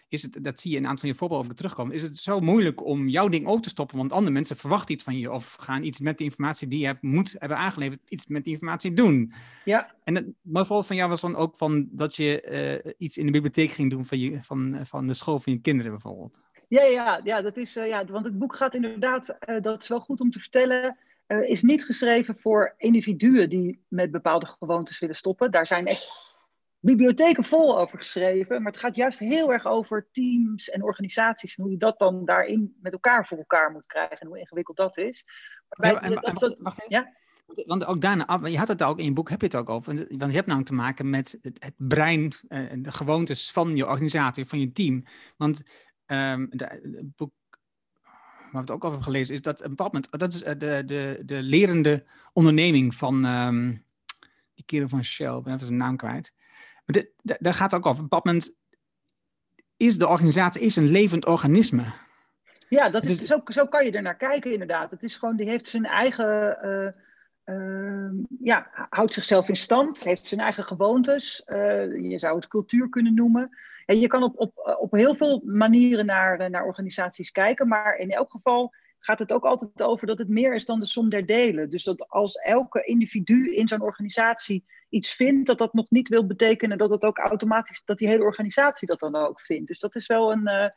is 0.08 0.22
het, 0.22 0.38
dat 0.44 0.60
zie 0.60 0.70
je 0.70 0.76
in 0.76 0.82
een 0.82 0.88
aantal 0.88 1.00
van 1.00 1.12
je 1.12 1.14
voorbeelden 1.14 1.46
over 1.46 1.58
terugkomen, 1.58 1.94
is 1.94 2.02
het 2.02 2.16
zo 2.16 2.40
moeilijk 2.40 2.86
om 2.86 3.08
jouw 3.08 3.28
ding 3.28 3.46
ook 3.46 3.62
te 3.62 3.68
stoppen, 3.68 3.96
want 3.96 4.12
andere 4.12 4.32
mensen 4.32 4.56
verwachten 4.56 4.94
iets 4.94 5.04
van 5.04 5.18
je 5.18 5.32
of 5.32 5.56
gaan 5.60 5.82
iets 5.82 6.00
met 6.00 6.18
de 6.18 6.24
informatie 6.24 6.68
die 6.68 6.78
je 6.78 6.86
hebt, 6.86 7.02
moet 7.02 7.34
hebben 7.38 7.58
aangeleverd, 7.58 8.00
iets 8.08 8.26
met 8.26 8.44
die 8.44 8.52
informatie 8.52 8.92
doen. 8.92 9.32
Ja. 9.64 9.94
En 10.04 10.14
het 10.14 10.26
voorbeeld 10.52 10.86
van 10.86 10.96
jou 10.96 11.08
was 11.08 11.20
dan 11.20 11.36
ook 11.36 11.56
van 11.56 11.88
dat 11.90 12.14
je 12.14 12.80
uh, 12.84 12.92
iets 12.98 13.16
in 13.16 13.26
de 13.26 13.32
bibliotheek 13.32 13.70
ging 13.70 13.90
doen 13.90 14.06
van, 14.06 14.18
je, 14.18 14.42
van, 14.42 14.80
van 14.84 15.06
de 15.06 15.14
school 15.14 15.40
van 15.40 15.52
je 15.52 15.60
kinderen 15.60 15.90
bijvoorbeeld. 15.90 16.40
Ja, 16.68 16.84
ja, 16.84 17.20
ja, 17.24 17.42
dat 17.42 17.56
is, 17.56 17.76
uh, 17.76 17.88
ja 17.88 18.04
want 18.04 18.24
het 18.24 18.38
boek 18.38 18.56
gaat 18.56 18.74
inderdaad, 18.74 19.36
dat 19.60 19.82
is 19.82 19.88
wel 19.88 20.00
goed 20.00 20.20
om 20.20 20.30
te 20.30 20.38
vertellen, 20.38 20.96
uh, 21.26 21.48
is 21.48 21.62
niet 21.62 21.84
geschreven 21.84 22.38
voor 22.38 22.74
individuen 22.76 23.48
die 23.48 23.84
met 23.88 24.10
bepaalde 24.10 24.46
gewoontes 24.46 24.98
willen 24.98 25.16
stoppen. 25.16 25.50
Daar 25.50 25.66
zijn 25.66 25.86
echt 25.86 26.32
bibliotheken 26.78 27.44
vol 27.44 27.78
over 27.78 27.98
geschreven. 27.98 28.62
Maar 28.62 28.72
het 28.72 28.80
gaat 28.80 28.96
juist 28.96 29.18
heel 29.18 29.52
erg 29.52 29.66
over 29.66 30.08
teams 30.12 30.70
en 30.70 30.82
organisaties. 30.82 31.56
En 31.56 31.62
hoe 31.62 31.72
je 31.72 31.78
dat 31.78 31.98
dan 31.98 32.24
daarin 32.24 32.76
met 32.80 32.92
elkaar 32.92 33.26
voor 33.26 33.38
elkaar 33.38 33.70
moet 33.70 33.86
krijgen. 33.86 34.18
En 34.18 34.26
hoe 34.26 34.38
ingewikkeld 34.38 34.76
dat 34.76 34.96
is. 34.96 35.24
Ja, 35.68 36.00
en, 36.00 36.14
dat, 36.14 36.38
dat, 36.38 36.60
wacht, 36.60 36.84
ja? 36.88 37.12
Want 37.66 37.84
ook 37.84 38.00
daarna, 38.00 38.40
je 38.46 38.58
had 38.58 38.68
het 38.68 38.82
ook 38.82 38.98
in 38.98 39.04
je 39.04 39.12
boek, 39.12 39.30
heb 39.30 39.40
je 39.40 39.46
het 39.46 39.56
ook 39.56 39.68
over. 39.68 39.94
Want 39.94 40.08
je 40.08 40.36
hebt 40.36 40.46
namelijk 40.46 40.66
te 40.66 40.74
maken 40.74 41.10
met 41.10 41.38
het, 41.42 41.64
het 41.64 41.74
brein 41.76 42.32
en 42.48 42.82
de 42.82 42.92
gewoontes 42.92 43.50
van 43.50 43.76
je 43.76 43.86
organisatie, 43.86 44.46
van 44.46 44.60
je 44.60 44.72
team. 44.72 45.04
Want 45.36 45.62
um, 46.06 46.46
het 46.50 47.16
boek 47.16 47.32
waar 48.52 48.64
we 48.64 48.72
het 48.72 48.82
ook 48.82 48.84
over 48.84 49.02
gelezen, 49.02 49.34
is 49.34 49.42
dat 49.42 49.62
een 49.62 49.68
bepaald 49.68 49.92
moment, 49.92 50.18
dat 50.18 50.32
is 50.32 50.40
de, 50.40 50.82
de, 50.86 51.22
de 51.24 51.42
lerende 51.42 52.04
onderneming 52.32 52.94
van 52.94 53.24
um, 53.24 53.84
die 54.54 54.64
kerel 54.64 54.88
van 54.88 55.04
Shell, 55.04 55.36
ik 55.36 55.42
ben 55.42 55.54
even 55.54 55.66
zijn 55.66 55.78
naam 55.78 55.96
kwijt. 55.96 56.32
Maar 56.84 56.96
dit, 56.96 57.10
daar 57.40 57.54
gaat 57.54 57.70
het 57.70 57.80
ook 57.80 57.86
over. 57.86 58.04
Op 58.04 58.12
een 58.12 58.18
bepaald 58.18 58.24
moment 58.24 58.54
is 59.76 59.98
de 59.98 60.08
organisatie 60.08 60.62
is 60.62 60.76
een 60.76 60.90
levend 60.90 61.26
organisme. 61.26 61.84
Ja, 62.68 62.90
dat 62.90 63.04
is, 63.04 63.24
zo, 63.24 63.40
zo 63.44 63.66
kan 63.66 63.84
je 63.84 63.90
er 63.90 64.02
naar 64.02 64.16
kijken 64.16 64.52
inderdaad. 64.52 64.90
Het 64.90 65.02
is 65.02 65.16
gewoon, 65.16 65.36
die 65.36 65.48
heeft 65.48 65.68
zijn 65.68 65.84
eigen, 65.84 66.58
uh, 66.64 67.56
uh, 67.56 68.10
ja, 68.40 68.86
houdt 68.90 69.12
zichzelf 69.12 69.48
in 69.48 69.56
stand, 69.56 70.04
heeft 70.04 70.24
zijn 70.24 70.40
eigen 70.40 70.64
gewoontes. 70.64 71.42
Uh, 71.46 72.10
je 72.10 72.18
zou 72.18 72.36
het 72.36 72.48
cultuur 72.48 72.88
kunnen 72.88 73.14
noemen. 73.14 73.58
Je 74.00 74.06
kan 74.06 74.22
op, 74.22 74.38
op, 74.40 74.76
op 74.80 74.92
heel 74.92 75.14
veel 75.14 75.42
manieren 75.44 76.06
naar, 76.06 76.50
naar 76.50 76.64
organisaties 76.64 77.30
kijken, 77.30 77.68
maar 77.68 77.96
in 77.96 78.10
elk 78.10 78.30
geval 78.30 78.72
gaat 78.98 79.18
het 79.18 79.32
ook 79.32 79.44
altijd 79.44 79.82
over 79.82 80.06
dat 80.06 80.18
het 80.18 80.28
meer 80.28 80.54
is 80.54 80.64
dan 80.64 80.80
de 80.80 80.86
som 80.86 81.08
der 81.08 81.26
delen. 81.26 81.70
Dus 81.70 81.84
dat 81.84 82.08
als 82.08 82.34
elke 82.34 82.84
individu 82.84 83.54
in 83.54 83.68
zo'n 83.68 83.82
organisatie 83.82 84.64
iets 84.88 85.14
vindt, 85.14 85.46
dat 85.46 85.58
dat 85.58 85.72
nog 85.72 85.90
niet 85.90 86.08
wil 86.08 86.26
betekenen 86.26 86.78
dat 86.78 86.90
het 86.90 87.04
ook 87.04 87.18
automatisch, 87.18 87.82
dat 87.84 87.98
die 87.98 88.08
hele 88.08 88.24
organisatie 88.24 88.88
dat 88.88 89.00
dan 89.00 89.16
ook 89.16 89.40
vindt. 89.40 89.68
Dus 89.68 89.80
dat 89.80 89.94
is 89.94 90.06
wel 90.06 90.32
een, 90.32 90.48
uh, 90.48 90.68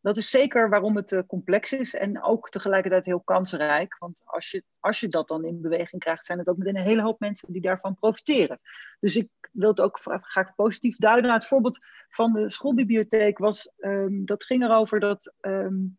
dat 0.00 0.16
is 0.16 0.30
zeker 0.30 0.68
waarom 0.68 0.96
het 0.96 1.12
uh, 1.12 1.20
complex 1.26 1.72
is 1.72 1.94
en 1.94 2.22
ook 2.22 2.48
tegelijkertijd 2.48 3.04
heel 3.04 3.20
kansrijk. 3.20 3.98
Want 3.98 4.22
als 4.24 4.50
je, 4.50 4.64
als 4.80 5.00
je 5.00 5.08
dat 5.08 5.28
dan 5.28 5.44
in 5.44 5.60
beweging 5.60 6.02
krijgt, 6.02 6.24
zijn 6.24 6.38
het 6.38 6.48
ook 6.48 6.56
meteen 6.56 6.76
een 6.76 6.82
hele 6.82 7.02
hoop 7.02 7.20
mensen 7.20 7.52
die 7.52 7.62
daarvan 7.62 7.94
profiteren. 7.94 8.60
Dus 9.00 9.16
ik 9.16 9.28
wil 9.52 9.68
het 9.68 9.80
ook 9.80 9.98
graag 10.02 10.54
positief 10.54 10.96
duiden. 10.96 11.24
Nou, 11.24 11.38
het 11.38 11.48
voorbeeld 11.48 11.78
van 12.08 12.32
de 12.32 12.50
schoolbibliotheek 12.50 13.38
was, 13.38 13.72
um, 13.78 14.24
dat 14.24 14.44
ging 14.44 14.62
erover 14.62 15.00
dat 15.00 15.32
um, 15.40 15.98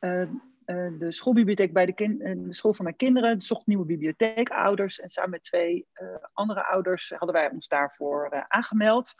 uh, 0.00 0.20
uh, 0.20 0.98
de 0.98 1.12
schoolbibliotheek 1.12 1.72
bij 1.72 1.86
de, 1.86 1.94
de, 1.94 2.46
school 2.48 2.74
van 2.74 2.84
mijn 2.84 2.96
kinderen 2.96 3.40
zocht 3.40 3.66
nieuwe 3.66 3.84
bibliotheekouders. 3.84 5.00
En 5.00 5.08
samen 5.08 5.30
met 5.30 5.42
twee 5.42 5.86
andere 6.32 6.66
ouders 6.66 7.08
hadden 7.08 7.32
wij 7.32 7.50
ons 7.50 7.68
daarvoor 7.68 8.44
aangemeld. 8.48 9.12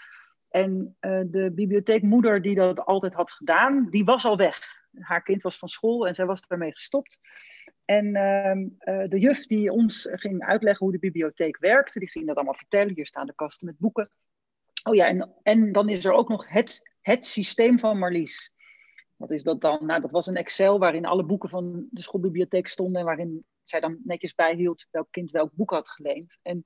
En 0.52 0.96
de 1.30 1.50
bibliotheekmoeder 1.54 2.42
die 2.42 2.54
dat 2.54 2.86
altijd 2.86 3.14
had 3.14 3.30
gedaan, 3.30 3.86
die 3.90 4.04
was 4.04 4.24
al 4.24 4.36
weg. 4.36 4.80
Haar 4.98 5.22
kind 5.22 5.42
was 5.42 5.58
van 5.58 5.68
school 5.68 6.06
en 6.06 6.14
zij 6.14 6.26
was 6.26 6.46
daarmee 6.46 6.72
gestopt. 6.72 7.20
En 7.84 8.14
ehm, 8.14 8.68
de 9.08 9.18
juf 9.18 9.46
die 9.46 9.72
ons 9.72 10.08
ging 10.10 10.44
uitleggen 10.44 10.84
hoe 10.84 10.94
de 10.94 11.00
bibliotheek 11.00 11.58
werkte, 11.58 11.98
die 11.98 12.10
ging 12.10 12.26
dat 12.26 12.36
allemaal 12.36 12.54
vertellen. 12.54 12.94
Hier 12.94 13.06
staan 13.06 13.26
de 13.26 13.34
kasten 13.34 13.66
met 13.66 13.78
boeken. 13.78 14.10
Oh 14.82 14.94
ja, 14.94 15.06
en, 15.06 15.32
en 15.42 15.72
dan 15.72 15.88
is 15.88 16.04
er 16.04 16.12
ook 16.12 16.28
nog 16.28 16.48
het, 16.48 16.90
het 17.00 17.24
systeem 17.24 17.78
van 17.78 17.98
Marlies. 17.98 18.52
Wat 19.16 19.30
is 19.30 19.42
dat 19.42 19.60
dan? 19.60 19.86
Nou, 19.86 20.00
dat 20.00 20.10
was 20.10 20.26
een 20.26 20.36
Excel 20.36 20.78
waarin 20.78 21.06
alle 21.06 21.24
boeken 21.24 21.48
van 21.48 21.86
de 21.90 22.02
schoolbibliotheek 22.02 22.68
stonden 22.68 23.00
en 23.00 23.06
waarin 23.06 23.44
zij 23.62 23.80
dan 23.80 23.98
netjes 24.04 24.34
bijhield 24.34 24.86
welk 24.90 25.08
kind 25.10 25.30
welk 25.30 25.52
boek 25.52 25.70
had 25.70 25.88
geleend. 25.88 26.38
En, 26.42 26.64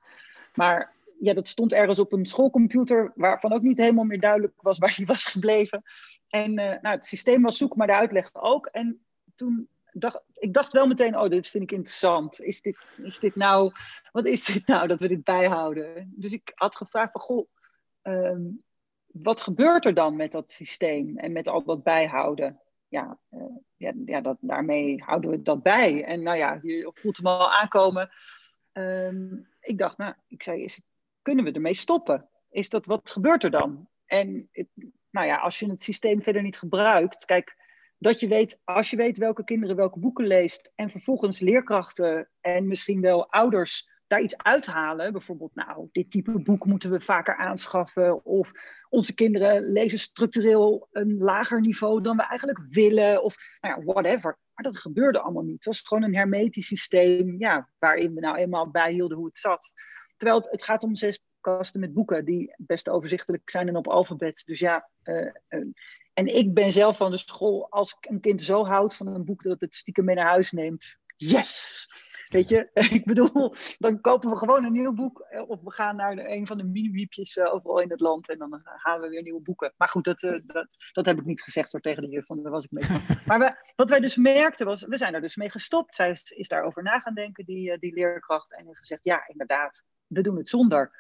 maar 0.55 0.96
ja, 1.21 1.35
dat 1.35 1.49
stond 1.49 1.73
ergens 1.73 1.99
op 1.99 2.13
een 2.13 2.27
schoolcomputer 2.27 3.13
waarvan 3.15 3.53
ook 3.53 3.63
niet 3.63 3.79
helemaal 3.79 4.05
meer 4.05 4.21
duidelijk 4.21 4.63
was 4.63 4.79
waar 4.79 4.95
hij 4.97 5.07
was 5.07 5.25
gebleven. 5.25 5.83
En 6.29 6.51
uh, 6.51 6.81
nou, 6.81 6.97
het 6.97 7.05
systeem 7.05 7.43
was 7.43 7.57
zoek, 7.57 7.77
maar 7.77 7.87
de 7.87 7.95
uitleg 7.95 8.31
ook. 8.35 8.67
En 8.67 9.07
toen 9.35 9.69
dacht 9.93 10.23
ik 10.33 10.53
dacht 10.53 10.73
wel 10.73 10.87
meteen, 10.87 11.19
oh, 11.19 11.31
dit 11.31 11.49
vind 11.49 11.63
ik 11.63 11.73
interessant. 11.73 12.41
Is 12.41 12.61
dit, 12.61 12.91
is 13.03 13.19
dit 13.19 13.37
nou, 13.37 13.73
wat 14.13 14.27
is 14.27 14.45
dit 14.45 14.67
nou 14.67 14.87
dat 14.87 15.01
we 15.01 15.09
dit 15.09 15.25
bijhouden? 15.25 16.13
Dus 16.17 16.33
ik 16.33 16.53
had 16.55 16.77
gevraagd 16.77 17.13
van, 17.13 17.21
goh, 17.21 17.47
um, 18.03 18.65
wat 19.07 19.41
gebeurt 19.41 19.85
er 19.85 19.95
dan 19.95 20.17
met 20.17 20.33
dat 20.33 20.51
systeem 20.51 21.19
en 21.19 21.33
met 21.33 21.49
al 21.49 21.65
dat 21.65 21.83
bijhouden? 21.83 22.61
Ja, 22.89 23.19
uh, 23.31 23.43
ja, 23.77 23.93
ja 24.05 24.21
dat, 24.21 24.37
daarmee 24.41 25.03
houden 25.03 25.31
we 25.31 25.43
dat 25.43 25.63
bij. 25.63 26.05
En 26.05 26.23
nou 26.23 26.37
ja, 26.37 26.59
je 26.63 26.91
voelt 26.95 27.17
hem 27.17 27.27
al 27.27 27.53
aankomen. 27.53 28.11
Um, 28.73 29.49
ik 29.61 29.79
dacht, 29.79 29.99
nou, 29.99 30.15
ik 30.29 30.43
zei, 30.43 30.63
is 30.63 30.75
het, 30.75 30.85
kunnen 31.27 31.45
we 31.45 31.53
ermee 31.53 31.75
stoppen? 31.75 32.29
Is 32.51 32.69
dat, 32.69 32.87
wat 32.87 33.11
gebeurt 33.11 33.45
er 33.45 33.51
dan? 33.51 33.89
En 34.05 34.51
nou 35.11 35.27
ja, 35.27 35.37
als 35.37 35.59
je 35.59 35.71
het 35.71 35.83
systeem 35.83 36.23
verder 36.23 36.43
niet 36.43 36.59
gebruikt, 36.59 37.25
kijk, 37.25 37.57
dat 37.99 38.21
je 38.21 38.29
weet, 38.29 38.61
als 38.65 38.91
je 38.91 38.97
weet 38.97 39.19
welke 39.19 39.45
kinderen 39.45 39.77
welke 39.77 39.99
boeken 39.99 40.27
leest 40.27 40.73
en 40.75 40.91
vervolgens 40.91 41.41
leerkrachten 41.41 42.29
en 42.41 42.67
misschien 42.67 43.01
wel 43.01 43.31
ouders 43.31 43.89
daar 44.07 44.21
iets 44.21 44.37
uithalen. 44.37 45.13
Bijvoorbeeld, 45.13 45.55
nou, 45.55 45.89
dit 45.93 46.11
type 46.11 46.43
boek 46.43 46.67
moeten 46.67 46.91
we 46.91 47.01
vaker 47.01 47.37
aanschaffen. 47.37 48.25
Of 48.25 48.53
onze 48.89 49.15
kinderen 49.15 49.73
lezen 49.73 49.99
structureel 49.99 50.89
een 50.93 51.19
lager 51.19 51.61
niveau 51.61 52.03
dan 52.03 52.17
we 52.17 52.23
eigenlijk 52.23 52.67
willen. 52.69 53.23
Of 53.23 53.37
nou 53.61 53.79
ja, 53.79 53.93
whatever. 53.93 54.39
Maar 54.55 54.65
dat 54.65 54.79
gebeurde 54.79 55.21
allemaal 55.21 55.43
niet. 55.43 55.55
Het 55.55 55.65
was 55.65 55.81
gewoon 55.81 56.03
een 56.03 56.15
hermetisch 56.15 56.67
systeem 56.67 57.35
ja, 57.39 57.71
waarin 57.79 58.15
we 58.15 58.21
nou 58.21 58.37
eenmaal 58.37 58.71
bijhielden 58.71 59.17
hoe 59.17 59.27
het 59.27 59.39
zat. 59.39 59.73
Terwijl 60.17 60.41
het, 60.41 60.51
het 60.51 60.63
gaat 60.63 60.83
om 60.83 60.97
zes 60.97 61.21
kasten 61.41 61.81
met 61.81 61.95
boeken 61.95 62.25
die 62.25 62.55
best 62.57 62.89
overzichtelijk 62.89 63.51
zijn 63.51 63.69
en 63.69 63.77
op 63.77 63.89
alfabet. 63.89 64.43
Dus 64.47 64.59
ja, 64.59 64.89
uh, 65.03 65.33
uh, 65.49 65.67
en 66.13 66.27
ik 66.27 66.55
ben 66.55 66.73
zelf 66.73 66.97
van 66.97 67.11
de 67.11 67.17
school, 67.17 67.71
als 67.71 67.97
ik 67.99 68.11
een 68.11 68.21
kind 68.21 68.43
zo 68.43 68.65
houdt 68.65 68.95
van 68.95 69.07
een 69.07 69.25
boek 69.25 69.43
dat 69.43 69.61
het 69.61 69.75
stiekem 69.75 70.05
mee 70.05 70.15
naar 70.15 70.27
huis 70.27 70.51
neemt. 70.51 70.99
Yes! 71.17 71.87
Weet 72.29 72.49
je, 72.49 72.71
ik 72.99 73.05
bedoel, 73.05 73.55
dan 73.79 74.01
kopen 74.01 74.31
we 74.31 74.37
gewoon 74.37 74.65
een 74.65 74.73
nieuw 74.73 74.93
boek. 74.93 75.21
Eh, 75.21 75.49
of 75.49 75.61
we 75.63 75.73
gaan 75.73 75.97
naar 75.97 76.19
een 76.19 76.47
van 76.47 76.59
de 76.59 76.65
mini-wiepjes 76.65 77.39
overal 77.39 77.81
in 77.81 77.91
het 77.91 78.01
land. 78.01 78.29
En 78.29 78.39
dan 78.39 78.61
halen 78.65 79.01
we 79.03 79.09
weer 79.09 79.23
nieuwe 79.23 79.41
boeken. 79.41 79.75
Maar 79.77 79.89
goed, 79.89 80.05
dat, 80.05 80.21
dat, 80.21 80.69
dat, 80.93 81.07
heb 81.07 81.19
ik 81.19 81.25
niet 81.25 81.43
gezegd 81.43 81.73
hoor, 81.73 81.81
tegen 81.81 82.03
de 82.03 82.09
juf. 82.09 82.27
Want 82.27 82.43
daar 82.43 82.53
was 82.53 82.65
ik 82.65 82.71
mee 82.71 82.85
van. 82.85 83.01
Maar 83.27 83.39
we, 83.39 83.73
wat 83.77 83.91
wij 83.91 84.01
dus 84.01 84.17
merkten 84.17 84.67
was, 84.67 84.83
we 84.83 84.97
zijn 84.97 85.15
er 85.15 85.21
dus 85.21 85.37
mee 85.37 85.51
gestopt. 85.51 85.95
Zij 85.95 86.11
is, 86.11 86.23
is 86.23 86.49
daarover 86.49 86.83
na 86.83 87.01
gaan 87.01 87.15
denken, 87.15 87.45
die, 87.45 87.79
die 87.79 87.95
leerkracht. 87.95 88.57
En 88.57 88.67
heeft 88.67 88.79
gezegd, 88.79 89.05
ja, 89.05 89.29
inderdaad, 89.29 89.85
we 90.07 90.21
doen 90.21 90.37
het 90.37 90.49
zonder. 90.49 90.93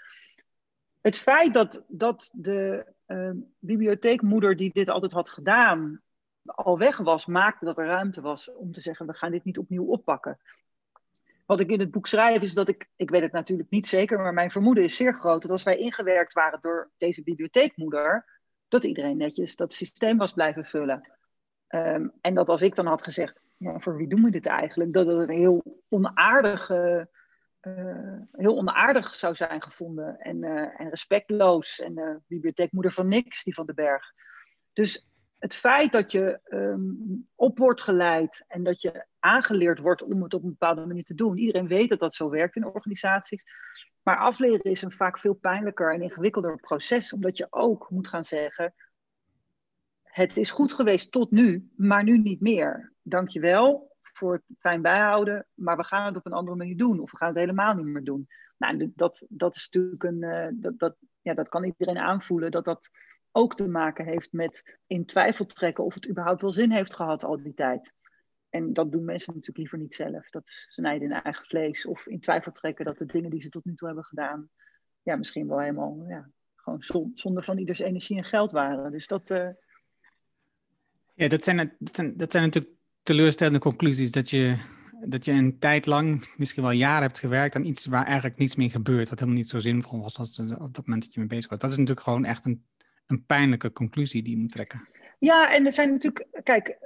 Het 1.00 1.16
feit 1.16 1.54
dat, 1.54 1.84
dat 1.88 2.30
de 2.32 2.86
bibliotheekmoeder 3.58 4.56
die 4.56 4.70
dit 4.72 4.88
altijd 4.88 5.12
had 5.12 5.30
gedaan, 5.30 6.00
al 6.46 6.78
weg 6.78 6.96
was, 6.96 7.26
maakte 7.26 7.64
dat 7.64 7.78
er 7.78 7.86
ruimte 7.86 8.20
was 8.20 8.52
om 8.52 8.72
te 8.72 8.80
zeggen: 8.80 9.06
we 9.06 9.14
gaan 9.14 9.30
dit 9.30 9.44
niet 9.44 9.58
opnieuw 9.58 9.84
oppakken. 9.84 10.38
Wat 11.46 11.60
ik 11.60 11.70
in 11.70 11.80
het 11.80 11.90
boek 11.90 12.06
schrijf 12.06 12.42
is 12.42 12.54
dat 12.54 12.68
ik, 12.68 12.88
ik 12.96 13.10
weet 13.10 13.22
het 13.22 13.32
natuurlijk 13.32 13.70
niet 13.70 13.86
zeker, 13.86 14.18
maar 14.18 14.34
mijn 14.34 14.50
vermoeden 14.50 14.84
is 14.84 14.96
zeer 14.96 15.14
groot 15.14 15.42
dat 15.42 15.50
als 15.50 15.62
wij 15.62 15.76
ingewerkt 15.76 16.32
waren 16.32 16.58
door 16.62 16.90
deze 16.98 17.22
bibliotheekmoeder, 17.22 18.40
dat 18.68 18.84
iedereen 18.84 19.16
netjes 19.16 19.56
dat 19.56 19.72
systeem 19.72 20.16
was 20.16 20.32
blijven 20.32 20.64
vullen. 20.64 21.10
Ehm, 21.66 22.08
en 22.20 22.34
dat 22.34 22.48
als 22.48 22.62
ik 22.62 22.74
dan 22.74 22.86
had 22.86 23.02
gezegd, 23.02 23.40
ja, 23.56 23.78
voor 23.78 23.96
wie 23.96 24.08
doen 24.08 24.22
we 24.22 24.30
dit 24.30 24.46
eigenlijk? 24.46 24.92
Dat 24.92 25.06
het 25.06 25.28
een 25.28 25.34
heel 25.34 25.82
onaardig, 25.88 26.70
uh, 27.66 28.22
heel 28.32 28.56
onaardig 28.56 29.14
zou 29.14 29.34
zijn 29.34 29.62
gevonden 29.62 30.18
en, 30.18 30.36
uh, 30.42 30.80
en 30.80 30.88
respectloos. 30.88 31.80
En 31.80 31.94
de 31.94 32.20
bibliotheekmoeder 32.26 32.92
van 32.92 33.08
niks, 33.08 33.44
die 33.44 33.54
van 33.54 33.66
den 33.66 33.74
Berg. 33.74 34.04
Dus 34.72 35.08
het 35.38 35.54
feit 35.54 35.92
dat 35.92 36.12
je 36.12 36.40
um, 36.48 37.28
op 37.34 37.58
wordt 37.58 37.80
geleid 37.80 38.44
en 38.48 38.62
dat 38.62 38.80
je 38.80 39.06
aangeleerd 39.18 39.78
wordt 39.78 40.02
om 40.02 40.22
het 40.22 40.34
op 40.34 40.42
een 40.42 40.48
bepaalde 40.48 40.86
manier 40.86 41.04
te 41.04 41.14
doen. 41.14 41.38
Iedereen 41.38 41.68
weet 41.68 41.88
dat 41.88 41.98
dat 41.98 42.14
zo 42.14 42.30
werkt 42.30 42.56
in 42.56 42.66
organisaties. 42.66 43.44
Maar 44.02 44.18
afleren 44.18 44.70
is 44.70 44.82
een 44.82 44.92
vaak 44.92 45.18
veel 45.18 45.34
pijnlijker 45.34 45.94
en 45.94 46.02
ingewikkelder 46.02 46.56
proces, 46.56 47.12
omdat 47.12 47.36
je 47.36 47.46
ook 47.50 47.90
moet 47.90 48.08
gaan 48.08 48.24
zeggen: 48.24 48.74
Het 50.02 50.36
is 50.36 50.50
goed 50.50 50.72
geweest 50.72 51.12
tot 51.12 51.30
nu, 51.30 51.70
maar 51.76 52.04
nu 52.04 52.18
niet 52.18 52.40
meer. 52.40 52.92
Dank 53.02 53.28
je 53.28 53.40
wel 53.40 53.95
voor 54.16 54.32
het 54.32 54.42
fijn 54.58 54.82
bijhouden, 54.82 55.46
maar 55.54 55.76
we 55.76 55.84
gaan 55.84 56.06
het 56.06 56.16
op 56.16 56.26
een 56.26 56.32
andere 56.32 56.56
manier 56.56 56.76
doen, 56.76 57.00
of 57.00 57.10
we 57.10 57.16
gaan 57.16 57.28
het 57.28 57.38
helemaal 57.38 57.74
niet 57.74 57.86
meer 57.86 58.04
doen. 58.04 58.28
Nou, 58.56 58.92
dat, 58.94 59.24
dat 59.28 59.56
is 59.56 59.68
natuurlijk 59.70 60.02
een. 60.02 60.22
Uh, 60.22 60.46
dat, 60.52 60.78
dat, 60.78 60.96
ja, 61.20 61.34
dat 61.34 61.48
kan 61.48 61.64
iedereen 61.64 61.98
aanvoelen 61.98 62.50
dat 62.50 62.64
dat 62.64 62.90
ook 63.32 63.56
te 63.56 63.68
maken 63.68 64.04
heeft 64.04 64.32
met 64.32 64.78
in 64.86 65.06
twijfel 65.06 65.46
trekken 65.46 65.84
of 65.84 65.94
het 65.94 66.08
überhaupt 66.08 66.42
wel 66.42 66.52
zin 66.52 66.70
heeft 66.70 66.94
gehad 66.94 67.24
al 67.24 67.42
die 67.42 67.54
tijd. 67.54 67.94
En 68.50 68.72
dat 68.72 68.92
doen 68.92 69.04
mensen 69.04 69.32
natuurlijk 69.32 69.58
liever 69.58 69.78
niet 69.78 69.94
zelf. 69.94 70.30
Dat 70.30 70.48
snijden 70.48 71.08
in 71.08 71.22
eigen 71.22 71.46
vlees 71.46 71.86
of 71.86 72.06
in 72.06 72.20
twijfel 72.20 72.52
trekken 72.52 72.84
dat 72.84 72.98
de 72.98 73.06
dingen 73.06 73.30
die 73.30 73.40
ze 73.40 73.48
tot 73.48 73.64
nu 73.64 73.74
toe 73.74 73.86
hebben 73.86 74.04
gedaan, 74.04 74.50
ja, 75.02 75.16
misschien 75.16 75.48
wel 75.48 75.60
helemaal 75.60 76.04
ja, 76.08 76.30
gewoon 76.54 77.12
zonde 77.14 77.42
van 77.42 77.58
ieders 77.58 77.78
energie 77.78 78.16
en 78.16 78.24
geld 78.24 78.50
waren. 78.50 78.92
Dus 78.92 79.06
dat. 79.06 79.30
Uh... 79.30 79.48
Ja, 81.14 81.28
dat 81.28 81.44
zijn, 81.44 81.56
dat, 81.78 81.94
zijn, 81.94 82.16
dat 82.16 82.32
zijn 82.32 82.44
natuurlijk 82.44 82.75
teleurstellende 83.06 83.58
conclusies. 83.58 84.12
Dat 84.12 84.30
je, 84.30 84.56
dat 85.04 85.24
je 85.24 85.32
een 85.32 85.58
tijd 85.58 85.86
lang, 85.86 86.34
misschien 86.36 86.62
wel 86.62 86.72
jaren 86.72 87.02
hebt 87.02 87.18
gewerkt 87.18 87.54
aan 87.54 87.64
iets 87.64 87.86
waar 87.86 88.06
eigenlijk 88.06 88.38
niets 88.38 88.56
meer 88.56 88.70
gebeurt. 88.70 89.08
Wat 89.08 89.18
helemaal 89.18 89.40
niet 89.40 89.48
zo 89.48 89.60
zinvol 89.60 90.00
was 90.00 90.18
als, 90.18 90.38
op 90.38 90.74
dat 90.74 90.86
moment 90.86 91.02
dat 91.04 91.14
je 91.14 91.20
mee 91.20 91.28
bezig 91.28 91.50
was. 91.50 91.58
Dat 91.58 91.70
is 91.70 91.76
natuurlijk 91.76 92.06
gewoon 92.06 92.24
echt 92.24 92.44
een, 92.44 92.64
een 93.06 93.24
pijnlijke 93.24 93.72
conclusie 93.72 94.22
die 94.22 94.34
je 94.34 94.40
moet 94.40 94.52
trekken. 94.52 94.88
Ja, 95.18 95.54
en 95.54 95.66
er 95.66 95.72
zijn 95.72 95.90
natuurlijk, 95.90 96.26
kijk, 96.42 96.78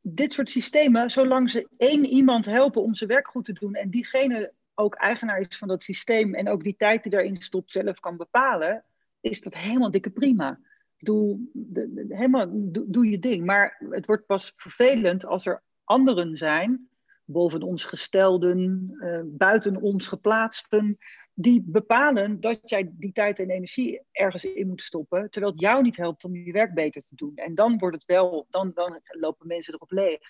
dit 0.00 0.32
soort 0.32 0.50
systemen, 0.50 1.10
zolang 1.10 1.50
ze 1.50 1.68
één 1.76 2.04
iemand 2.04 2.46
helpen 2.46 2.82
om 2.82 2.94
zijn 2.94 3.10
werk 3.10 3.28
goed 3.28 3.44
te 3.44 3.52
doen 3.52 3.74
en 3.74 3.90
diegene 3.90 4.52
ook 4.74 4.94
eigenaar 4.94 5.40
is 5.40 5.58
van 5.58 5.68
dat 5.68 5.82
systeem 5.82 6.34
en 6.34 6.48
ook 6.48 6.62
die 6.62 6.76
tijd 6.76 7.02
die 7.02 7.12
daarin 7.12 7.42
stopt 7.42 7.72
zelf 7.72 8.00
kan 8.00 8.16
bepalen, 8.16 8.84
is 9.20 9.40
dat 9.40 9.54
helemaal 9.54 9.90
dikke 9.90 10.10
prima. 10.10 10.58
Doe, 11.04 11.38
de, 11.52 12.06
helemaal, 12.08 12.46
doe, 12.86 13.10
je 13.10 13.18
ding. 13.18 13.44
Maar 13.44 13.84
het 13.90 14.06
wordt 14.06 14.26
pas 14.26 14.52
vervelend 14.56 15.26
als 15.26 15.46
er 15.46 15.62
anderen 15.84 16.36
zijn 16.36 16.90
boven 17.24 17.62
ons 17.62 17.84
gestelden, 17.84 18.86
uh, 18.98 19.20
buiten 19.24 19.76
ons 19.76 20.06
geplaatsten, 20.06 20.98
die 21.34 21.62
bepalen 21.66 22.40
dat 22.40 22.60
jij 22.64 22.92
die 22.92 23.12
tijd 23.12 23.38
en 23.38 23.50
energie 23.50 24.02
ergens 24.12 24.44
in 24.44 24.66
moet 24.66 24.82
stoppen, 24.82 25.30
terwijl 25.30 25.52
het 25.52 25.60
jou 25.62 25.82
niet 25.82 25.96
helpt 25.96 26.24
om 26.24 26.36
je 26.36 26.52
werk 26.52 26.74
beter 26.74 27.02
te 27.02 27.14
doen. 27.14 27.32
En 27.34 27.54
dan 27.54 27.78
wordt 27.78 27.96
het 27.96 28.04
wel, 28.04 28.46
dan, 28.50 28.70
dan 28.74 29.00
lopen 29.02 29.46
mensen 29.46 29.74
erop 29.74 29.90
leeg. 29.90 30.20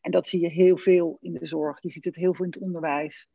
En 0.00 0.10
dat 0.10 0.26
zie 0.26 0.40
je 0.40 0.48
heel 0.48 0.76
veel 0.76 1.18
in 1.20 1.32
de 1.32 1.46
zorg. 1.46 1.82
Je 1.82 1.90
ziet 1.90 2.04
het 2.04 2.16
heel 2.16 2.34
veel 2.34 2.44
in 2.44 2.50
het 2.50 2.62
onderwijs. 2.62 3.28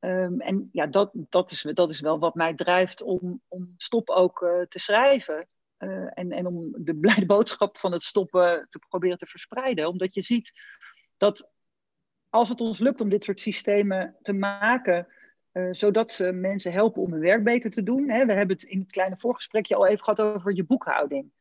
Um, 0.00 0.40
en 0.40 0.68
ja, 0.72 0.86
dat, 0.86 1.10
dat, 1.12 1.50
is, 1.50 1.66
dat 1.72 1.90
is 1.90 2.00
wel 2.00 2.18
wat 2.18 2.34
mij 2.34 2.54
drijft 2.54 3.02
om, 3.02 3.40
om 3.48 3.74
stop 3.76 4.10
ook 4.10 4.40
uh, 4.40 4.60
te 4.60 4.78
schrijven. 4.78 5.46
Uh, 5.82 6.08
en, 6.14 6.32
en 6.32 6.46
om 6.46 6.72
de 6.76 6.96
blijde 6.96 7.26
boodschap 7.26 7.78
van 7.78 7.92
het 7.92 8.02
stoppen 8.02 8.66
te 8.68 8.78
proberen 8.78 9.18
te 9.18 9.26
verspreiden. 9.26 9.88
Omdat 9.88 10.14
je 10.14 10.22
ziet 10.22 10.52
dat 11.16 11.50
als 12.28 12.48
het 12.48 12.60
ons 12.60 12.78
lukt 12.78 13.00
om 13.00 13.08
dit 13.08 13.24
soort 13.24 13.40
systemen 13.40 14.16
te 14.22 14.32
maken, 14.32 15.06
uh, 15.52 15.68
zodat 15.70 16.12
ze 16.12 16.32
mensen 16.32 16.72
helpen 16.72 17.02
om 17.02 17.12
hun 17.12 17.20
werk 17.20 17.44
beter 17.44 17.70
te 17.70 17.82
doen. 17.82 18.10
Hè. 18.10 18.26
We 18.26 18.32
hebben 18.32 18.56
het 18.56 18.64
in 18.64 18.78
het 18.78 18.90
kleine 18.90 19.16
voorgesprekje 19.18 19.74
al 19.74 19.86
even 19.86 20.04
gehad 20.04 20.20
over 20.20 20.54
je 20.54 20.64
boekhouding. 20.64 21.32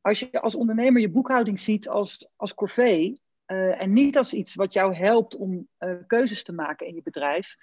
Als 0.00 0.20
je 0.20 0.40
als 0.40 0.54
ondernemer 0.54 1.00
je 1.00 1.10
boekhouding 1.10 1.60
ziet 1.60 1.88
als, 1.88 2.28
als 2.36 2.54
corvée 2.54 3.20
uh, 3.46 3.82
en 3.82 3.92
niet 3.92 4.16
als 4.18 4.32
iets 4.32 4.54
wat 4.54 4.72
jou 4.72 4.94
helpt 4.94 5.36
om 5.36 5.68
keuzes 6.06 6.42
te 6.42 6.52
maken 6.52 6.86
in 6.86 6.94
je 6.94 7.02
bedrijf, 7.02 7.56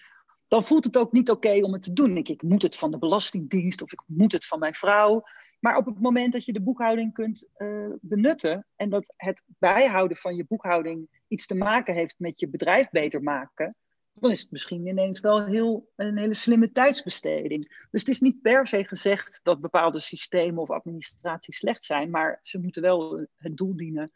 dan 0.48 0.64
voelt 0.64 0.84
het 0.84 0.98
ook 0.98 1.12
niet 1.12 1.30
oké 1.30 1.64
om 1.64 1.74
het 1.74 1.82
te 1.82 1.94
doen. 1.94 2.18
Ik, 2.18 2.30
ik 2.30 2.42
moet 2.42 2.62
het 2.62 2.76
van 2.76 2.92
de 2.92 2.98
Belastingdienst 2.98 3.82
of 3.82 3.92
ik 3.92 4.04
moet 4.06 4.32
het 4.32 4.46
van 4.46 4.60
mijn 4.60 4.74
vrouw. 4.74 5.24
Maar 5.60 5.78
op 5.78 5.86
het 5.86 6.00
moment 6.00 6.34
dat 6.34 6.46
je 6.46 6.54
de 6.54 6.62
boekhouding 6.62 7.14
kunt 7.14 7.50
uh, 7.58 7.88
benutten 8.02 8.66
en 8.76 8.90
dat 8.90 9.14
het 9.16 9.44
bijhouden 9.48 10.18
van 10.18 10.36
je 10.36 10.46
boekhouding 10.48 11.24
iets 11.28 11.46
te 11.46 11.56
maken 11.56 11.94
heeft 11.94 12.16
met 12.18 12.40
je 12.40 12.50
bedrijf 12.50 12.90
beter 12.90 13.24
maken, 13.24 13.76
dan 14.14 14.32
is 14.32 14.42
het 14.42 14.52
misschien 14.52 14.88
ineens 14.88 15.20
wel 15.20 15.46
heel, 15.46 15.92
een 15.96 16.18
hele 16.18 16.34
slimme 16.34 16.72
tijdsbesteding. 16.72 17.88
Dus 17.92 18.02
het 18.02 18.10
is 18.10 18.20
niet 18.20 18.42
per 18.42 18.68
se 18.68 18.84
gezegd 18.84 19.40
dat 19.44 19.62
bepaalde 19.62 20.00
systemen 20.00 20.62
of 20.62 20.70
administraties 20.70 21.58
slecht 21.58 21.84
zijn, 21.84 22.10
maar 22.10 22.40
ze 22.42 22.60
moeten 22.60 22.82
wel 22.82 23.28
het 23.36 23.58
doel 23.58 23.76
dienen. 23.76 24.12